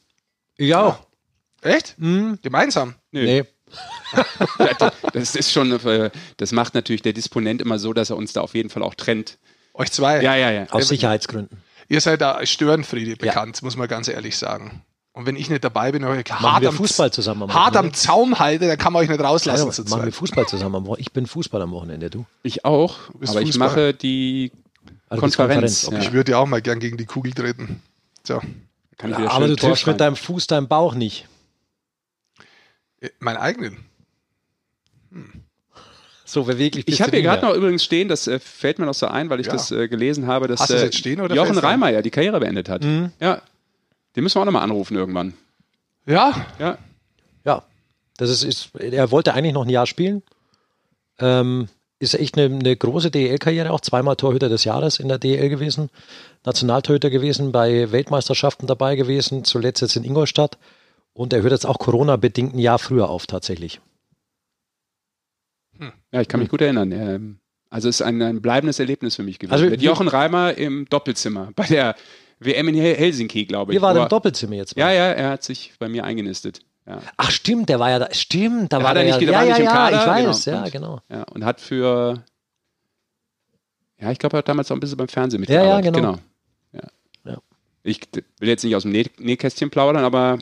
Ja 0.58 0.82
auch. 0.82 0.98
Echt? 1.62 1.96
Gemeinsam? 1.98 2.94
Nö. 3.12 3.24
Nee. 3.24 3.44
Das 5.12 5.34
ist 5.34 5.50
schon, 5.52 5.72
äh, 5.72 6.10
das 6.36 6.52
macht 6.52 6.74
natürlich 6.74 7.02
der 7.02 7.12
Disponent 7.12 7.60
immer 7.60 7.78
so, 7.78 7.92
dass 7.92 8.10
er 8.10 8.16
uns 8.16 8.32
da 8.32 8.40
auf 8.40 8.54
jeden 8.54 8.70
Fall 8.70 8.82
auch 8.82 8.94
trennt. 8.94 9.38
Euch 9.74 9.90
zwei? 9.90 10.22
Ja, 10.22 10.36
ja, 10.36 10.50
ja. 10.50 10.66
Aus 10.70 10.88
Sicherheitsgründen. 10.88 11.58
Ihr 11.88 12.00
seid 12.00 12.20
da 12.20 12.32
als 12.32 12.50
Störenfriede 12.50 13.16
bekannt, 13.16 13.62
muss 13.62 13.76
man 13.76 13.88
ganz 13.88 14.08
ehrlich 14.08 14.36
sagen. 14.36 14.82
Und 15.12 15.26
wenn 15.26 15.36
ich 15.36 15.48
nicht 15.48 15.64
dabei 15.64 15.92
bin, 15.92 16.04
euch 16.04 16.28
Machen 16.28 16.40
hart, 16.42 16.60
wir 16.62 16.68
am, 16.68 16.76
Fußball 16.76 17.10
zusammen 17.10 17.44
am 17.44 17.54
hart 17.54 17.76
am? 17.76 17.92
Zaum 17.94 18.38
halte, 18.38 18.66
dann 18.68 18.76
kann 18.78 18.92
man 18.92 19.02
euch 19.02 19.08
nicht 19.08 19.20
rauslassen 19.20 19.72
zu 19.72 19.82
Machen 19.84 20.04
wir. 20.04 20.12
Fußball 20.12 20.46
zusammen 20.46 20.74
am 20.76 20.84
Wochenende. 20.86 21.00
Ich 21.00 21.12
bin 21.12 21.26
Fußball 21.26 21.62
am 21.62 21.70
Wochenende, 21.72 22.10
du. 22.10 22.26
Ich 22.42 22.64
auch, 22.64 22.98
aber 23.26 23.40
ich 23.40 23.48
Fußball. 23.48 23.68
mache 23.68 23.94
die 23.94 24.52
Also 25.08 25.20
Konferenz. 25.20 25.82
Konferenz, 25.84 25.88
Ja. 25.90 25.98
Ich 26.08 26.12
würde 26.12 26.32
ja 26.32 26.38
auch 26.38 26.46
mal 26.46 26.60
gern 26.60 26.80
gegen 26.80 26.98
die 26.98 27.06
Kugel 27.06 27.32
treten. 27.32 27.82
So, 28.24 28.40
Kann 28.98 29.10
ich 29.12 29.18
wieder 29.18 29.30
Aber 29.30 29.46
du 29.48 29.56
Tor 29.56 29.70
triffst 29.70 29.82
schreien. 29.82 29.94
mit 29.94 30.00
deinem 30.00 30.16
Fuß 30.16 30.46
deinen 30.46 30.68
Bauch 30.68 30.94
nicht. 30.94 31.26
äh, 33.00 33.10
meinen 33.18 33.36
eigenen. 33.36 33.84
So 36.24 36.44
beweglich 36.44 36.82
Ich 36.82 36.86
bist 36.86 37.00
habe 37.00 37.10
du 37.12 37.16
hier 37.18 37.22
gerade 37.24 37.46
noch 37.46 37.54
übrigens 37.54 37.84
stehen, 37.84 38.08
das 38.08 38.26
äh, 38.26 38.38
fällt 38.40 38.78
mir 38.78 38.86
noch 38.86 38.94
so 38.94 39.06
ein, 39.06 39.30
weil 39.30 39.40
ich 39.40 39.46
Ja. 39.46 39.52
das 39.52 39.70
äh, 39.70 39.86
gelesen 39.88 40.26
habe, 40.26 40.48
dass 40.48 40.68
äh, 40.70 40.84
jetzt 40.84 40.98
stehen 40.98 41.20
oder 41.20 41.34
Jochen 41.34 41.56
ja 41.56 42.02
die 42.02 42.10
Karriere 42.10 42.40
beendet 42.40 42.68
hat. 42.68 42.82
Mhm. 42.82 43.12
Ja, 43.20 43.40
den 44.16 44.22
müssen 44.24 44.36
wir 44.36 44.40
auch 44.40 44.44
nochmal 44.46 44.62
anrufen 44.62 44.96
irgendwann. 44.96 45.34
Ja, 46.06 46.46
Ja, 46.58 46.78
Ja, 47.44 47.62
das 48.16 48.30
ist, 48.30 48.42
ist, 48.42 48.74
er 48.74 49.10
wollte 49.10 49.34
eigentlich 49.34 49.52
noch 49.54 49.64
ein 49.64 49.68
Jahr 49.70 49.86
spielen. 49.86 50.22
Ähm, 51.18 51.68
ist 51.98 52.14
echt 52.14 52.36
eine, 52.38 52.54
eine 52.54 52.76
große 52.76 53.10
DEL-Karriere, 53.10 53.70
auch 53.70 53.80
zweimal 53.80 54.16
Torhüter 54.16 54.48
des 54.48 54.64
Jahres 54.64 54.98
in 55.00 55.08
der 55.08 55.18
DEL 55.18 55.48
gewesen, 55.48 55.88
Nationaltorhüter 56.44 57.08
gewesen, 57.10 57.52
bei 57.52 57.90
Weltmeisterschaften 57.90 58.66
dabei 58.66 58.96
gewesen, 58.96 59.44
zuletzt 59.44 59.80
jetzt 59.82 59.96
in 59.96 60.04
Ingolstadt. 60.04 60.58
Und 61.14 61.32
er 61.32 61.40
hört 61.42 61.52
jetzt 61.52 61.66
auch 61.66 61.78
Corona-bedingt 61.78 62.54
ein 62.54 62.58
Jahr 62.58 62.78
früher 62.78 63.08
auf, 63.08 63.26
tatsächlich. 63.26 63.80
ja, 66.12 66.20
ich 66.20 66.28
kann 66.28 66.40
mich 66.40 66.48
gut 66.50 66.60
erinnern. 66.60 66.92
Ähm, 66.92 67.38
also 67.70 67.88
es 67.88 67.96
ist 68.00 68.02
ein, 68.06 68.20
ein 68.22 68.42
bleibendes 68.42 68.78
Erlebnis 68.78 69.16
für 69.16 69.22
mich 69.22 69.38
gewesen. 69.38 69.52
Also 69.54 69.66
mit 69.66 69.82
Jochen 69.82 70.08
Reimer 70.08 70.56
im 70.56 70.86
Doppelzimmer 70.88 71.50
bei 71.56 71.66
der 71.66 71.96
WM 72.38 72.68
in 72.68 72.74
Hel- 72.74 72.96
Helsinki, 72.96 73.46
glaube 73.46 73.72
ich. 73.72 73.76
Wir 73.76 73.82
waren 73.82 73.96
im 73.96 74.02
er- 74.04 74.08
Doppelzimmer 74.08 74.54
jetzt. 74.56 74.76
Ja, 74.76 74.86
Mal. 74.86 74.94
ja, 74.94 75.04
er 75.12 75.30
hat 75.30 75.42
sich 75.42 75.72
bei 75.78 75.88
mir 75.88 76.04
eingenistet. 76.04 76.60
Ja. 76.86 77.00
Ach, 77.16 77.30
stimmt, 77.30 77.68
der 77.68 77.80
war 77.80 77.90
ja 77.90 77.98
da. 77.98 78.14
Stimmt, 78.14 78.72
da 78.72 78.78
Ja, 78.78 78.84
war 78.84 78.90
er 78.90 78.94
der 78.94 79.04
nicht- 79.04 79.20
der 79.20 79.28
ja, 79.28 79.38
war 79.38 79.44
ja, 79.44 79.48
nicht 79.50 79.58
im 79.58 79.64
ja, 79.64 79.72
Kader, 79.72 80.00
ich 80.00 80.06
weiß, 80.26 80.44
genau. 80.44 80.56
ja, 80.56 80.62
Und- 80.64 80.72
genau. 80.72 81.00
ja, 81.10 81.22
und 81.34 81.44
hat 81.44 81.60
für, 81.60 82.22
ja, 84.00 84.10
ich 84.12 84.18
glaube, 84.18 84.36
er 84.36 84.38
hat 84.38 84.48
damals 84.48 84.70
auch 84.70 84.76
ein 84.76 84.80
bisschen 84.80 84.96
beim 84.96 85.08
Fernsehen 85.08 85.42
Ja, 85.48 85.54
ja, 85.64 85.76
mitgearbeitet. 85.80 85.94
genau. 85.94 86.18
Ja. 86.72 87.38
Ich 87.82 88.00
will 88.40 88.48
jetzt 88.48 88.64
nicht 88.64 88.74
aus 88.76 88.82
dem 88.82 88.90
Näh 88.92 89.06
Nähkästchen 89.18 89.70
plaudern, 89.70 90.04
aber 90.04 90.38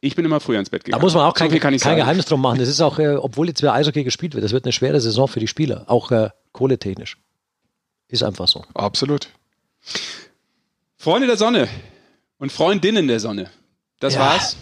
ich 0.00 0.14
bin 0.14 0.24
immer 0.24 0.38
früher 0.40 0.58
ins 0.60 0.70
Bett 0.70 0.82
Da 0.82 0.84
gegangen. 0.86 1.02
muss 1.02 1.14
man 1.14 1.24
auch 1.24 1.36
So 1.36 1.44
kein, 1.48 1.52
ich 1.52 1.60
kein. 1.82 1.96
Geheimnis 1.96 2.26
drum 2.26 2.40
machen. 2.40 2.58
Das 2.60 2.68
ist 2.68 2.80
auch, 2.80 2.98
äh, 3.00 3.16
obwohl 3.16 3.48
jetzt 3.48 3.60
wieder 3.60 3.74
Eishockey 3.74 4.04
gespielt 4.04 4.34
wird, 4.34 4.44
das 4.44 4.52
wird 4.52 4.64
eine 4.64 4.72
schwere 4.72 5.00
Saison 5.00 5.26
für 5.26 5.40
die 5.40 5.48
Spieler, 5.48 5.84
auch 5.88 6.10
äh, 6.12 6.30
kohletechnisch. 6.52 7.16
Ist 8.08 8.22
einfach 8.22 8.46
so. 8.46 8.64
absolut. 8.74 9.28
Freunde 10.96 11.26
der 11.26 11.36
Sonne 11.36 11.68
und 12.38 12.52
Freundinnen 12.52 13.08
der 13.08 13.18
Sonne. 13.20 13.50
Das 14.00 14.14
Ja. 14.14 14.20
war's. 14.20 14.56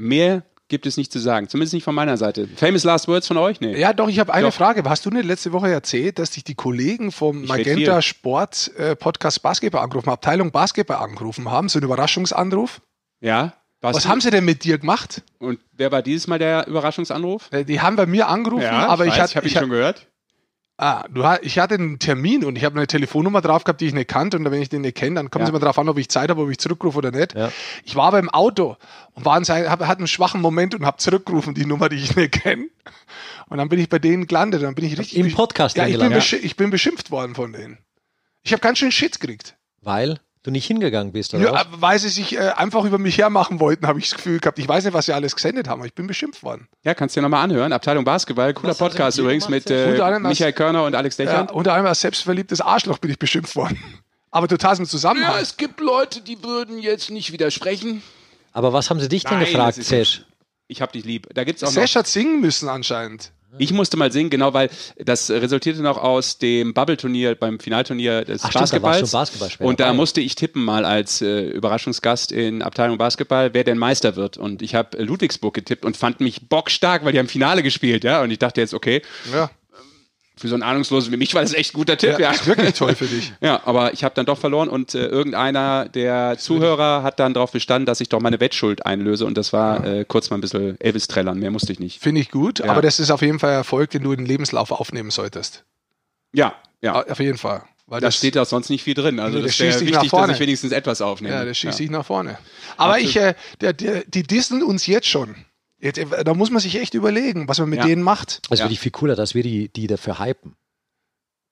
Mehr 0.00 0.42
gibt 0.68 0.86
es 0.86 0.96
nicht 0.96 1.12
zu 1.12 1.18
sagen. 1.18 1.48
Zumindest 1.48 1.74
nicht 1.74 1.84
von 1.84 1.94
meiner 1.94 2.16
Seite. 2.16 2.48
Famous 2.56 2.84
Last 2.84 3.08
Words 3.08 3.26
von 3.26 3.36
euch? 3.36 3.60
Nee. 3.60 3.78
Ja, 3.78 3.92
doch, 3.92 4.08
ich 4.08 4.18
habe 4.18 4.32
eine 4.32 4.46
Doch. 4.46 4.54
Frage. 4.54 4.82
Hast 4.88 5.04
du 5.04 5.10
nicht 5.10 5.24
letzte 5.26 5.52
Woche 5.52 5.68
erzählt, 5.70 6.18
dass 6.18 6.30
dich 6.30 6.44
die 6.44 6.54
Kollegen 6.54 7.12
vom 7.12 7.42
Ich 7.42 7.48
Magenta. 7.48 8.00
Sport 8.00 8.70
äh, 8.76 8.96
Podcast 8.96 9.42
Basketball 9.42 9.82
angerufen 9.82 10.06
haben, 10.06 10.14
Abteilung 10.14 10.52
Basketball 10.52 10.98
angerufen 10.98 11.50
haben, 11.50 11.68
so 11.68 11.78
ein 11.78 11.82
Überraschungsanruf? 11.82 12.80
Ja? 13.20 13.54
Was 13.82 14.02
du? 14.02 14.08
haben 14.08 14.20
sie 14.20 14.30
denn 14.30 14.44
mit 14.44 14.64
dir 14.64 14.78
gemacht? 14.78 15.22
Und 15.38 15.58
wer 15.72 15.90
war 15.90 16.02
dieses 16.02 16.26
Mal 16.28 16.38
der 16.38 16.66
Überraschungsanruf? 16.66 17.48
Äh, 17.50 17.64
Die 17.64 17.80
haben 17.80 17.96
bei 17.96 18.06
mir 18.06 18.28
angerufen, 18.28 18.64
aber 18.66 19.06
ich, 19.06 19.12
weiß, 19.12 19.18
hatte, 19.18 19.30
ich 19.30 19.36
habe 19.36 19.46
ihn 19.46 19.52
ich, 19.52 19.58
schon 19.58 19.70
gehört. 19.70 20.06
Ah, 20.80 21.04
du, 21.08 21.22
ich 21.42 21.58
hatte 21.58 21.74
einen 21.74 21.98
Termin 21.98 22.44
und 22.44 22.56
ich 22.56 22.64
habe 22.64 22.76
eine 22.76 22.86
Telefonnummer 22.86 23.40
drauf 23.40 23.64
gehabt, 23.64 23.80
die 23.80 23.86
ich 23.86 23.94
nicht 23.94 24.08
kannte. 24.08 24.36
Und 24.38 24.50
wenn 24.50 24.60
ich 24.62 24.68
den 24.68 24.80
nicht 24.80 24.96
kenne, 24.96 25.16
dann 25.16 25.30
kommen 25.30 25.42
Ja. 25.42 25.46
sie 25.46 25.52
mal 25.52 25.58
drauf 25.58 25.78
an, 25.78 25.88
ob 25.88 25.98
ich 25.98 26.08
Zeit 26.08 26.30
habe, 26.30 26.42
ob 26.42 26.50
ich 26.50 26.58
zurückrufe 26.58 26.98
oder 26.98 27.10
nicht. 27.10 27.34
Ja. 27.34 27.52
Ich 27.84 27.94
war 27.96 28.06
aber 28.06 28.18
im 28.18 28.30
Auto 28.30 28.76
und 29.12 29.24
war 29.24 29.36
in 29.36 29.44
hab, 29.44 29.80
hatte 29.80 29.98
einen 29.98 30.06
schwachen 30.08 30.40
Moment 30.40 30.74
und 30.74 30.86
habe 30.86 30.96
zurückgerufen, 30.96 31.54
die 31.54 31.66
Nummer, 31.66 31.88
die 31.88 31.96
ich 31.96 32.16
nicht 32.16 32.32
kenne. 32.32 32.68
Und 33.48 33.58
dann 33.58 33.68
bin 33.68 33.78
ich 33.78 33.88
bei 33.88 33.98
denen 33.98 34.26
gelandet. 34.26 34.62
Dann 34.62 34.74
bin 34.74 34.84
ich 34.84 34.98
richtig. 34.98 35.18
Im 35.18 35.32
Podcast 35.32 35.76
Ja, 35.76 35.86
ich 35.86 35.98
bin, 35.98 36.10
beschi 36.10 36.36
ich 36.36 36.56
bin 36.56 36.70
beschimpft 36.70 37.10
worden 37.10 37.34
von 37.34 37.52
denen. 37.52 37.78
Ich 38.42 38.52
habe 38.52 38.60
ganz 38.60 38.78
schön 38.78 38.90
Shit 38.92 39.20
gekriegt. 39.20 39.56
Weil 39.82 40.18
du 40.42 40.50
nicht 40.50 40.66
hingegangen 40.66 41.12
bist, 41.12 41.34
oder 41.34 41.44
Ja, 41.44 41.52
was? 41.52 41.66
weil 41.72 41.98
sie 41.98 42.08
sich 42.08 42.34
äh, 42.36 42.50
einfach 42.56 42.84
über 42.84 42.98
mich 42.98 43.18
hermachen 43.18 43.60
wollten, 43.60 43.86
habe 43.86 43.98
ich 43.98 44.08
das 44.08 44.16
Gefühl 44.16 44.40
gehabt. 44.40 44.58
Ich 44.58 44.66
weiß 44.68 44.84
nicht, 44.84 44.94
was 44.94 45.06
sie 45.06 45.12
alles 45.12 45.36
gesendet 45.36 45.68
haben, 45.68 45.80
aber 45.80 45.86
ich 45.86 45.94
bin 45.94 46.06
beschimpft 46.06 46.42
worden. 46.42 46.68
Ja, 46.82 46.94
kannst 46.94 47.14
du 47.16 47.20
dir 47.20 47.22
nochmal 47.22 47.44
anhören. 47.44 47.72
Abteilung 47.72 48.04
Basketball, 48.04 48.54
cooler 48.54 48.70
Was 48.70 48.78
Podcast 48.78 49.18
übrigens 49.18 49.46
gemacht, 49.46 49.68
mit 49.68 49.70
äh, 49.70 50.18
Michael 50.20 50.52
Körner 50.52 50.84
und 50.84 50.94
Alex 50.94 51.18
Ja, 51.18 51.24
Dechern. 51.26 51.48
unter 51.50 51.72
anderem 51.72 51.88
als 51.88 52.00
selbstverliebtes 52.00 52.60
Arschloch 52.60 52.98
bin 52.98 53.10
ich 53.10 53.18
beschimpft 53.18 53.54
worden. 53.56 53.78
Aber 54.30 54.46
total 54.48 54.78
im 54.78 54.86
Zusammenhang. 54.86 55.44
gibt 55.56 55.80
Leute, 55.80 56.20
die 56.20 56.42
würden 56.44 56.78
jetzt 56.78 57.10
nicht 57.10 57.32
widersprechen. 57.32 58.02
Aber 58.52 58.72
was 58.72 58.88
haben 58.88 59.00
sie 59.00 59.08
dich 59.08 59.24
denn 59.24 59.38
Nein, 59.38 59.46
gefragt, 59.46 59.74
Sesh? 59.82 60.24
Ich 60.68 60.80
hab 60.80 60.92
dich 60.92 61.04
lieb. 61.04 61.26
Da 61.34 61.42
gibt's 61.44 61.62
auch 61.64 61.68
noch 61.68 61.74
Sesh 61.74 61.96
hat 61.96 62.06
singen 62.06 62.40
müssen 62.40 62.68
anscheinend. 62.68 63.32
Ich 63.58 63.72
musste 63.72 63.96
mal 63.96 64.12
singen, 64.12 64.30
genau, 64.30 64.54
weil 64.54 64.70
das 64.98 65.30
resultierte 65.30 65.82
noch 65.82 65.98
aus 65.98 66.38
dem 66.38 66.72
Bubble-Turnier 66.74 67.34
beim 67.34 67.58
Finalturnier 67.58 68.24
des 68.24 68.42
Ach, 68.42 68.50
stimmt, 68.50 68.54
da 68.54 68.60
Basketballs. 68.60 69.10
Basketballspieler 69.10 69.68
und 69.68 69.80
da 69.80 69.84
dabei. 69.86 69.96
musste 69.96 70.20
ich 70.20 70.34
tippen 70.34 70.64
mal 70.64 70.84
als 70.84 71.20
äh, 71.20 71.42
Überraschungsgast 71.48 72.32
in 72.32 72.62
Abteilung 72.62 72.98
Basketball, 72.98 73.52
wer 73.54 73.64
denn 73.64 73.78
Meister 73.78 74.16
wird. 74.16 74.36
Und 74.36 74.62
ich 74.62 74.74
habe 74.74 75.02
Ludwigsburg 75.02 75.54
getippt 75.54 75.84
und 75.84 75.96
fand 75.96 76.20
mich 76.20 76.48
bockstark, 76.48 77.04
weil 77.04 77.12
die 77.12 77.18
haben 77.18 77.28
Finale 77.28 77.62
gespielt, 77.62 78.04
ja. 78.04 78.22
Und 78.22 78.30
ich 78.30 78.38
dachte 78.38 78.60
jetzt, 78.60 78.74
okay, 78.74 79.02
Ja, 79.32 79.50
für 80.40 80.48
so 80.48 80.54
einen 80.54 80.62
Ahnungslosen 80.62 81.12
wie 81.12 81.16
mich 81.16 81.34
war 81.34 81.42
das 81.42 81.52
echt 81.54 81.74
ein 81.74 81.76
guter 81.78 81.96
Tipp, 81.96 82.12
ja, 82.12 82.18
ja. 82.18 82.30
ist 82.30 82.46
wirklich 82.46 82.74
toll 82.74 82.94
für 82.94 83.06
dich. 83.06 83.32
Ja, 83.40 83.60
aber 83.64 83.92
ich 83.92 84.02
habe 84.04 84.14
dann 84.14 84.26
doch 84.26 84.38
verloren 84.38 84.68
und 84.68 84.94
äh, 84.94 85.06
irgendeiner 85.06 85.88
der 85.88 86.36
Zuhörer 86.38 87.02
hat 87.02 87.20
dann 87.20 87.34
darauf 87.34 87.52
bestanden, 87.52 87.86
dass 87.86 88.00
ich 88.00 88.08
doch 88.08 88.20
meine 88.20 88.40
Wettschuld 88.40 88.84
einlöse 88.86 89.26
und 89.26 89.36
das 89.36 89.52
war 89.52 89.84
äh, 89.86 90.04
kurz 90.06 90.30
mal 90.30 90.38
ein 90.38 90.40
bisschen 90.40 90.80
Elvis 90.80 91.06
trällern, 91.08 91.38
mehr 91.38 91.50
musste 91.50 91.72
ich 91.72 91.78
nicht. 91.80 92.00
Finde 92.02 92.20
ich 92.20 92.30
gut, 92.30 92.58
Ja. 92.60 92.66
aber 92.66 92.82
das 92.82 92.98
ist 92.98 93.10
auf 93.10 93.22
jeden 93.22 93.38
Fall 93.38 93.52
Erfolg, 93.52 93.90
den 93.90 94.02
du 94.02 94.12
in 94.12 94.18
den 94.18 94.26
Lebenslauf 94.26 94.70
aufnehmen 94.72 95.10
solltest. 95.10 95.64
Ja, 96.32 96.54
ja. 96.80 96.94
Auf 97.04 97.20
jeden 97.20 97.38
Fall. 97.38 97.62
Weil 97.86 98.00
Da 98.00 98.06
das, 98.06 98.16
steht 98.16 98.38
auch 98.38 98.46
sonst 98.46 98.70
nicht 98.70 98.84
viel 98.84 98.94
drin. 98.94 99.18
Also 99.18 99.38
Nee, 99.38 99.44
das 99.44 99.56
das 99.58 99.74
nach 99.74 99.80
wichtig, 99.80 100.10
dass 100.12 100.30
ich 100.30 100.38
wenigstens 100.40 100.70
etwas 100.72 101.02
aufnehme. 101.02 101.34
ja, 101.34 101.44
das 101.44 101.58
schießt 101.58 101.76
sich 101.76 101.90
nach 101.90 102.06
vorne. 102.06 102.38
Aber 102.76 103.00
ich, 103.00 103.16
äh, 103.16 103.34
der, 103.60 103.72
der, 103.72 104.04
die 104.06 104.22
dissen 104.22 104.62
uns 104.62 104.86
jetzt 104.86 105.08
schon. 105.08 105.34
Jetzt, 105.80 105.98
äh, 105.98 106.24
da 106.24 106.34
muss 106.34 106.50
man 106.50 106.60
sich 106.60 106.76
echt 106.80 106.94
überlegen, 106.94 107.48
was 107.48 107.58
man 107.58 107.68
mit 107.68 107.80
Ja. 107.80 107.86
denen 107.86 108.02
macht. 108.02 108.40
Das 108.50 108.58
Ja. 108.58 108.64
finde 108.66 108.74
ich 108.74 108.80
viel 108.80 108.92
cooler, 108.92 109.16
dass 109.16 109.34
wir 109.34 109.42
die, 109.42 109.68
die 109.68 109.86
dafür 109.86 110.18
hypen. 110.18 110.54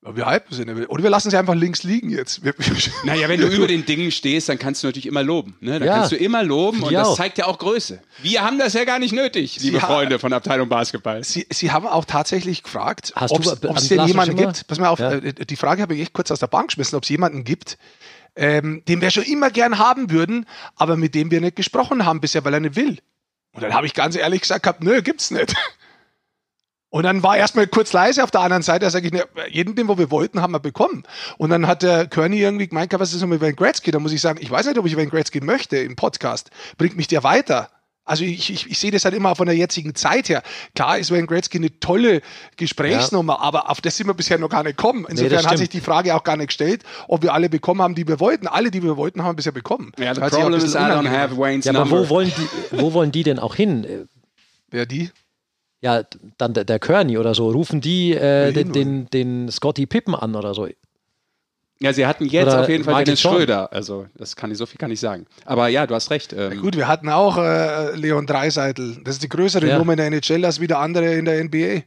Ja, 0.05 0.15
Wir 0.15 0.29
hypen 0.31 0.55
sie 0.55 0.63
nicht. 0.63 0.89
Oder 0.89 1.03
wir 1.03 1.09
lassen 1.09 1.29
sie 1.29 1.35
einfach 1.37 1.55
links 1.55 1.83
liegen 1.83 2.09
jetzt. 2.09 2.41
Wir, 2.43 2.53
Naja, 3.03 3.27
wenn 3.27 3.41
du 3.41 3.47
über 3.47 3.67
den 3.67 3.85
Dingen 3.85 4.11
stehst, 4.11 4.47
dann 4.47 4.57
kannst 4.57 4.81
du 4.81 4.87
natürlich 4.87 5.07
immer 5.07 5.23
loben. 5.23 5.57
Ne? 5.59 5.79
Dann 5.79 5.87
Ja. 5.87 5.95
kannst 5.97 6.13
du 6.13 6.15
immer 6.15 6.41
loben 6.41 6.83
und 6.83 6.93
das 6.93 7.15
zeigt 7.15 7.37
ja 7.37 7.47
auch 7.47 7.57
Größe. 7.57 8.01
Wir 8.21 8.41
haben 8.43 8.57
das 8.59 8.73
ja 8.73 8.85
gar 8.85 8.99
nicht 8.99 9.11
nötig, 9.13 9.59
liebe 9.61 9.81
ha- 9.81 9.87
Freunde 9.87 10.17
von 10.19 10.31
Abteilung 10.31 10.69
Basketball. 10.69 11.21
Sie, 11.25 11.45
Sie 11.51 11.71
haben 11.71 11.85
auch 11.85 12.05
tatsächlich 12.05 12.63
gefragt, 12.63 13.11
ob 13.17 13.43
es 13.75 13.89
denn 13.89 14.05
jemanden 14.07 14.37
gibt. 14.37 14.67
Pass 14.67 14.79
mal 14.79 14.87
auf, 14.87 14.99
Ja. 14.99 15.11
äh, 15.15 15.33
die 15.33 15.55
Frage 15.57 15.81
habe 15.81 15.95
ich 15.95 16.01
echt 16.01 16.13
kurz 16.13 16.31
aus 16.31 16.39
der 16.39 16.47
Bank 16.47 16.67
geschmissen, 16.69 16.95
ob 16.95 17.03
es 17.03 17.09
jemanden 17.09 17.43
gibt, 17.43 17.77
ähm, 18.37 18.83
den 18.87 19.01
wir 19.01 19.09
schon 19.11 19.23
immer 19.23 19.49
gern 19.49 19.79
haben 19.79 20.11
würden, 20.11 20.45
aber 20.77 20.95
mit 20.95 21.13
dem 21.13 21.29
wir 21.29 21.41
nicht 21.41 21.57
gesprochen 21.57 22.05
haben 22.05 22.21
bisher, 22.21 22.45
weil 22.45 22.53
er 22.53 22.59
nicht 22.61 22.77
will. 22.77 22.99
Und 23.53 23.63
dann 23.63 23.73
habe 23.73 23.87
ich 23.87 23.93
ganz 23.93 24.15
ehrlich 24.15 24.41
gesagt 24.41 24.63
gehabt, 24.63 24.83
nö, 24.83 25.01
gibt's 25.01 25.31
nicht. 25.31 25.55
Und 26.91 27.03
dann 27.03 27.21
war 27.21 27.37
erstmal 27.37 27.67
kurz 27.67 27.93
leise 27.93 28.23
auf 28.23 28.31
der 28.31 28.41
anderen 28.41 28.63
Seite, 28.63 28.85
da 28.85 28.89
sage 28.89 29.07
ich, 29.07 29.13
ne, 29.13 29.23
jeden, 29.49 29.75
den 29.75 29.87
wo 29.87 29.99
wir 29.99 30.09
wollten, 30.09 30.41
haben 30.41 30.53
wir 30.53 30.59
bekommen. 30.59 31.03
Und 31.37 31.51
dann 31.51 31.67
hat 31.67 31.83
der 31.83 32.07
Kearney 32.07 32.39
irgendwie 32.39 32.67
gemeint, 32.67 32.91
was 32.93 33.13
ist 33.13 33.21
denn 33.21 33.29
mit 33.29 33.41
Wayne 33.41 33.53
Gretzky? 33.53 33.91
Da 33.91 33.99
muss 33.99 34.11
ich 34.11 34.21
sagen, 34.21 34.39
ich 34.41 34.49
weiß 34.49 34.65
nicht, 34.65 34.79
ob 34.79 34.87
ich 34.87 34.97
Wayne 34.97 35.11
Gretzky 35.11 35.39
möchte 35.39 35.77
im 35.77 35.95
Podcast. 35.95 36.49
Bringt 36.77 36.97
mich 36.97 37.07
der 37.07 37.23
weiter? 37.23 37.69
Also 38.09 38.23
ich, 38.23 38.49
ich, 38.49 38.71
ich 38.71 38.79
sehe 38.79 38.89
das 38.89 39.05
halt 39.05 39.13
immer 39.13 39.35
von 39.35 39.45
der 39.45 39.55
jetzigen 39.55 39.93
Zeit 39.93 40.29
her. 40.29 40.41
Klar 40.73 40.97
ist 40.97 41.11
Wayne 41.11 41.27
Gretzky 41.27 41.59
eine 41.59 41.79
tolle 41.79 42.21
Gesprächsnummer, 42.57 43.39
aber 43.39 43.69
auf 43.69 43.81
das 43.81 43.97
sind 43.97 44.07
wir 44.07 44.15
bisher 44.15 44.39
noch 44.39 44.49
gar 44.49 44.63
nicht 44.63 44.77
gekommen. 44.77 45.05
Insofern 45.07 45.31
das 45.31 45.47
hat 45.47 45.59
sich 45.59 45.69
die 45.69 45.79
Frage 45.79 46.15
auch 46.15 46.23
gar 46.23 46.35
nicht 46.35 46.47
gestellt, 46.47 46.81
ob 47.07 47.21
wir 47.21 47.35
alle 47.35 47.49
bekommen 47.49 47.83
haben, 47.83 47.93
die 47.93 48.07
wir 48.07 48.19
wollten. 48.19 48.47
Alle, 48.47 48.71
die 48.71 48.81
wir 48.81 48.97
wollten, 48.97 49.21
haben 49.21 49.29
wir 49.29 49.35
bisher 49.35 49.51
bekommen. 49.51 49.91
Ja, 49.99 50.15
the 50.15 50.21
problem 50.21 50.55
is 50.55 50.73
I 50.73 50.79
don't 50.79 51.07
have 51.07 51.37
Wayne's 51.37 51.65
Ja, 51.65 51.73
aber 51.75 51.91
wo 51.91 52.09
wollen, 52.09 52.31
die, 52.35 52.79
wo 52.79 52.93
wollen 52.93 53.11
die 53.11 53.21
denn 53.21 53.37
auch 53.37 53.53
hin? 53.53 54.07
Wer 54.71 54.87
die? 54.87 55.11
Ja, 55.81 56.01
dann 56.39 56.55
der, 56.55 56.65
der 56.65 56.79
Kearney 56.79 57.19
oder 57.19 57.35
so. 57.35 57.51
Rufen 57.51 57.79
die 57.79 58.13
äh, 58.13 58.51
den, 58.51 58.73
den, 58.73 59.09
den 59.11 59.51
Scotty 59.51 59.85
Pippen 59.85 60.15
an 60.15 60.35
oder 60.35 60.55
so? 60.55 60.67
Ja, 61.81 61.93
sie 61.93 62.05
hatten 62.05 62.25
jetzt 62.25 62.47
Oder 62.47 62.61
auf 62.61 62.69
jeden 62.69 62.83
Fall 62.83 62.93
Michael 62.95 63.05
Dennis. 63.05 63.21
Schröder. 63.21 63.71
Also 63.71 64.07
das 64.15 64.35
kann 64.35 64.51
ich 64.51 64.57
so 64.57 64.65
viel 64.65 64.77
kann 64.77 64.91
ich 64.91 64.99
sagen. 64.99 65.25
Aber 65.45 65.69
ja, 65.69 65.87
du 65.87 65.95
hast 65.95 66.11
recht. 66.11 66.33
Ähm, 66.33 66.59
Gut, 66.61 66.75
wir 66.75 66.87
hatten 66.89 67.07
auch 67.09 67.37
äh, 67.37 67.95
Leon 67.95 68.25
Dreiseitel. 68.27 68.97
Das 69.05 69.15
ist 69.15 69.23
die 69.23 69.29
größere 69.29 69.65
Ja. 69.67 69.77
Nummer 69.77 69.93
in 69.93 69.97
der 69.97 70.07
NHL 70.07 70.43
als 70.43 70.59
wie 70.59 70.67
der 70.67 70.79
andere 70.79 71.13
in 71.15 71.23
der 71.25 71.41
NBA. 71.43 71.83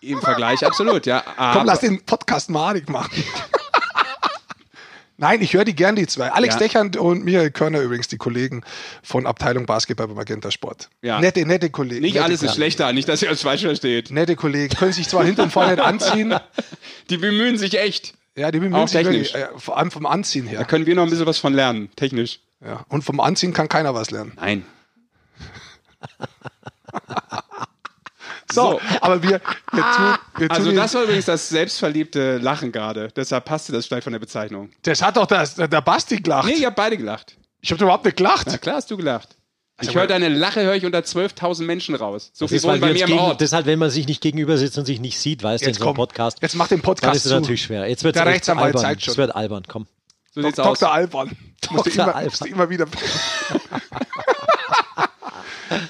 Im 0.00 0.20
Vergleich 0.20 0.64
absolut, 0.66 1.06
ja. 1.06 1.22
Aber, 1.36 1.52
Komm, 1.58 1.66
lass 1.66 1.80
den 1.80 2.04
Podcast 2.04 2.50
malig 2.50 2.88
machen. 2.88 3.22
Nein, 5.18 5.40
ich 5.40 5.54
höre 5.54 5.64
die 5.64 5.74
gern, 5.74 5.96
die 5.96 6.06
zwei. 6.06 6.30
Alex 6.30 6.54
Ja. 6.56 6.58
Dechand 6.60 6.96
und 6.98 7.24
Michael 7.24 7.50
Körner 7.50 7.80
übrigens, 7.80 8.06
die 8.08 8.18
Kollegen 8.18 8.62
von 9.02 9.26
Abteilung 9.26 9.64
Basketball 9.64 10.08
beim 10.08 10.16
Magenta 10.16 10.50
Sport. 10.50 10.90
Ja. 11.00 11.20
Nette, 11.20 11.46
nette 11.46 11.70
Kollegen. 11.70 12.02
nicht 12.02 12.14
nette 12.14 12.24
alles 12.26 12.34
ist 12.34 12.40
Kollegen. 12.40 12.54
schlechter, 12.56 12.92
nicht, 12.92 13.08
dass 13.08 13.22
ihr 13.22 13.30
uns 13.30 13.40
falsch 13.40 13.62
versteht. 13.62 14.10
Nette 14.10 14.36
Kollegen. 14.36 14.74
Können 14.76 14.92
sich 14.92 15.08
zwar 15.08 15.24
hinten 15.24 15.40
und 15.42 15.52
vorne 15.52 15.72
nicht 15.76 15.82
anziehen. 15.84 16.34
Die 17.10 17.16
bemühen 17.16 17.56
sich 17.56 17.78
echt. 17.78 18.12
Ja, 18.36 18.50
die 18.50 18.58
bemühen 18.58 18.74
Auch 18.74 18.86
sich 18.88 19.02
technisch. 19.02 19.32
wirklich, 19.34 19.56
äh, 19.56 19.58
vor 19.58 19.78
allem 19.78 19.90
vom 19.90 20.06
Anziehen 20.06 20.44
Da 20.44 20.50
her. 20.50 20.64
können 20.64 20.86
wir 20.86 20.94
noch 20.94 21.04
ein 21.04 21.10
bisschen 21.10 21.26
was 21.26 21.38
von 21.38 21.54
lernen, 21.54 21.90
technisch. 21.96 22.40
Ja. 22.64 22.84
Und 22.88 23.02
vom 23.02 23.18
Anziehen 23.20 23.52
kann 23.52 23.68
keiner 23.68 23.94
was 23.94 24.10
lernen. 24.10 24.32
Nein. 24.36 24.64
So, 28.52 28.72
So. 28.72 28.80
aber 29.00 29.22
wir, 29.22 29.40
wir 29.72 29.82
tun, 29.82 30.18
wir 30.38 30.48
tun 30.48 30.56
Also 30.56 30.72
das 30.72 30.94
war 30.94 31.02
übrigens 31.02 31.24
das 31.26 31.48
selbstverliebte 31.48 32.38
Lachen 32.38 32.72
gerade. 32.72 33.08
Deshalb 33.16 33.44
passte 33.44 33.72
das 33.72 33.86
vielleicht 33.86 34.04
von 34.04 34.12
der 34.12 34.20
Bezeichnung. 34.20 34.70
das 34.82 35.02
hat 35.02 35.16
doch 35.16 35.26
das, 35.26 35.56
der 35.56 35.66
Basti 35.80 36.16
gelacht. 36.20 36.46
Nee, 36.48 36.54
ihr 36.54 36.66
habt 36.68 36.76
beide 36.76 36.96
gelacht. 36.96 37.36
Ich 37.60 37.70
habe 37.72 37.82
überhaupt 37.82 38.04
nicht 38.04 38.16
gelacht. 38.16 38.46
Na 38.50 38.58
klar 38.58 38.76
hast 38.76 38.90
du 38.90 38.96
gelacht. 38.96 39.35
Ich 39.78 39.88
Also, 39.88 40.00
höre 40.00 40.06
deine 40.06 40.28
Lache, 40.30 40.62
höre 40.62 40.74
ich 40.74 40.86
unter 40.86 41.00
12.000 41.00 41.64
Menschen 41.64 41.94
raus. 41.94 42.30
So 42.32 42.46
Das 42.46 42.50
viel 42.50 42.56
ist, 42.56 42.64
weil 42.64 42.80
wohnen 42.80 42.80
bei 42.80 42.92
mir 42.94 43.04
im 43.08 43.18
Ort. 43.18 43.40
das 43.42 43.50
ist 43.50 43.52
halt, 43.52 43.66
wenn 43.66 43.78
man 43.78 43.90
sich 43.90 44.06
nicht 44.06 44.22
gegenüber 44.22 44.56
sitzt 44.56 44.78
und 44.78 44.86
sich 44.86 45.00
nicht 45.00 45.18
sieht, 45.20 45.42
weißt 45.42 45.62
du, 45.62 45.66
in 45.66 45.72
Jetzt 45.74 45.80
so 45.80 45.86
einem 45.86 45.96
Podcast. 45.96 46.38
jetzt 46.40 46.54
mach 46.54 46.68
den 46.68 46.80
Podcast 46.80 47.16
ist 47.16 47.26
es 47.26 47.30
zu. 47.30 47.34
natürlich 47.36 47.62
schwer. 47.62 47.86
Jetzt 47.86 48.02
wird 48.02 48.16
Der 48.16 48.24
Rechtsanwalt 48.24 48.68
albern. 48.68 48.80
zeigt 48.82 49.02
schon. 49.02 49.12
Es 49.12 49.18
wird 49.18 49.34
albern, 49.36 49.64
komm. 49.68 49.86
So 50.34 50.40
sieht's 50.42 50.58
aus. 50.58 50.78
Dr. 50.78 50.92
Alban. 50.92 51.36
Du 51.60 51.76
Dr. 51.76 52.06
Alban. 52.06 52.24
musst 52.24 52.40
du 52.40 52.46
immer 52.46 52.70
wieder. 52.70 52.86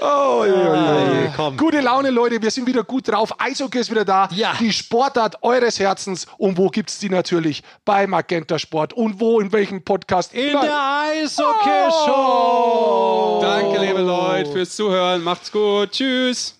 oh, 0.00 0.42
je, 0.44 0.52
je, 0.52 1.22
je. 1.22 1.30
komm. 1.36 1.56
Gute 1.56 1.80
Laune, 1.80 2.10
Leute. 2.10 2.40
Wir 2.40 2.50
sind 2.50 2.66
wieder 2.66 2.84
gut 2.84 3.08
drauf. 3.08 3.32
Eishockey 3.40 3.80
ist 3.80 3.90
wieder 3.90 4.04
da. 4.04 4.28
Ja. 4.32 4.54
Die 4.58 4.72
Sportart 4.72 5.42
eures 5.42 5.78
Herzens. 5.78 6.26
Und 6.38 6.56
wo 6.58 6.68
gibt's 6.68 6.98
die 6.98 7.08
natürlich? 7.10 7.62
Bei 7.84 8.06
Magenta 8.06 8.58
Sport. 8.58 8.92
Und 8.92 9.20
wo, 9.20 9.40
in 9.40 9.52
welchem 9.52 9.82
Podcast? 9.82 10.32
In 10.34 10.52
Nein. 10.52 10.66
der 10.66 11.24
Eishockey-Show! 11.24 13.38
Danke, 13.42 13.78
liebe 13.84 14.00
Leute, 14.02 14.50
fürs 14.52 14.74
Zuhören. 14.76 15.22
Macht's 15.22 15.50
gut. 15.52 15.92
Tschüss. 15.92 16.54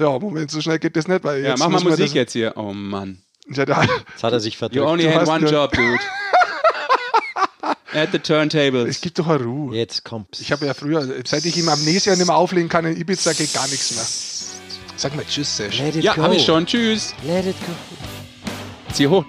Ja, 0.00 0.18
Moment, 0.18 0.50
so 0.50 0.60
schnell 0.60 0.78
geht 0.78 0.96
das 0.96 1.06
nicht. 1.06 1.22
Weil 1.24 1.42
Ja, 1.42 1.50
jetzt 1.50 1.58
mach 1.60 1.68
mal 1.68 1.82
Musik 1.82 2.12
jetzt 2.14 2.32
hier. 2.32 2.52
Oh 2.56 2.72
Mann. 2.72 3.18
Ja, 3.48 3.64
da, 3.66 3.82
Jetzt 3.82 4.22
hat 4.22 4.32
er 4.32 4.40
sich 4.40 4.54
You 4.54 4.58
verdrückt. 4.58 4.86
only 4.86 5.04
Du 5.04 5.10
had 5.10 5.20
hast 5.22 5.28
one 5.28 5.48
job, 5.50 5.72
dude. 5.72 5.98
At 7.94 8.08
the 8.12 8.16
es 8.18 8.22
turntables. 8.22 9.00
gibt 9.00 9.18
doch 9.18 9.28
eine 9.28 9.44
Ruhe. 9.44 9.76
Jetzt 9.76 10.04
kommt's. 10.04 10.40
Ich 10.40 10.50
habe 10.52 10.66
ja 10.66 10.74
früher, 10.74 11.06
seit 11.26 11.44
ich 11.44 11.56
im 11.58 11.68
Amnesia 11.68 12.14
nicht 12.16 12.26
mehr 12.26 12.36
auflegen 12.36 12.68
kann, 12.68 12.84
in 12.86 12.96
Ibiza 12.96 13.32
geht 13.32 13.52
gar 13.52 13.68
nichts 13.68 13.94
mehr. 13.94 14.04
Sag 14.96 15.14
mal 15.16 15.24
Tschüss, 15.24 15.56
it 15.96 16.04
Ja, 16.04 16.14
go. 16.14 16.22
hab 16.22 16.32
ich 16.32 16.44
schon. 16.44 16.64
Tschüss. 16.66 17.14
Let 17.26 17.46
it 17.46 17.56
go. 17.66 17.72
Zieh 18.92 19.08
hoch. 19.08 19.24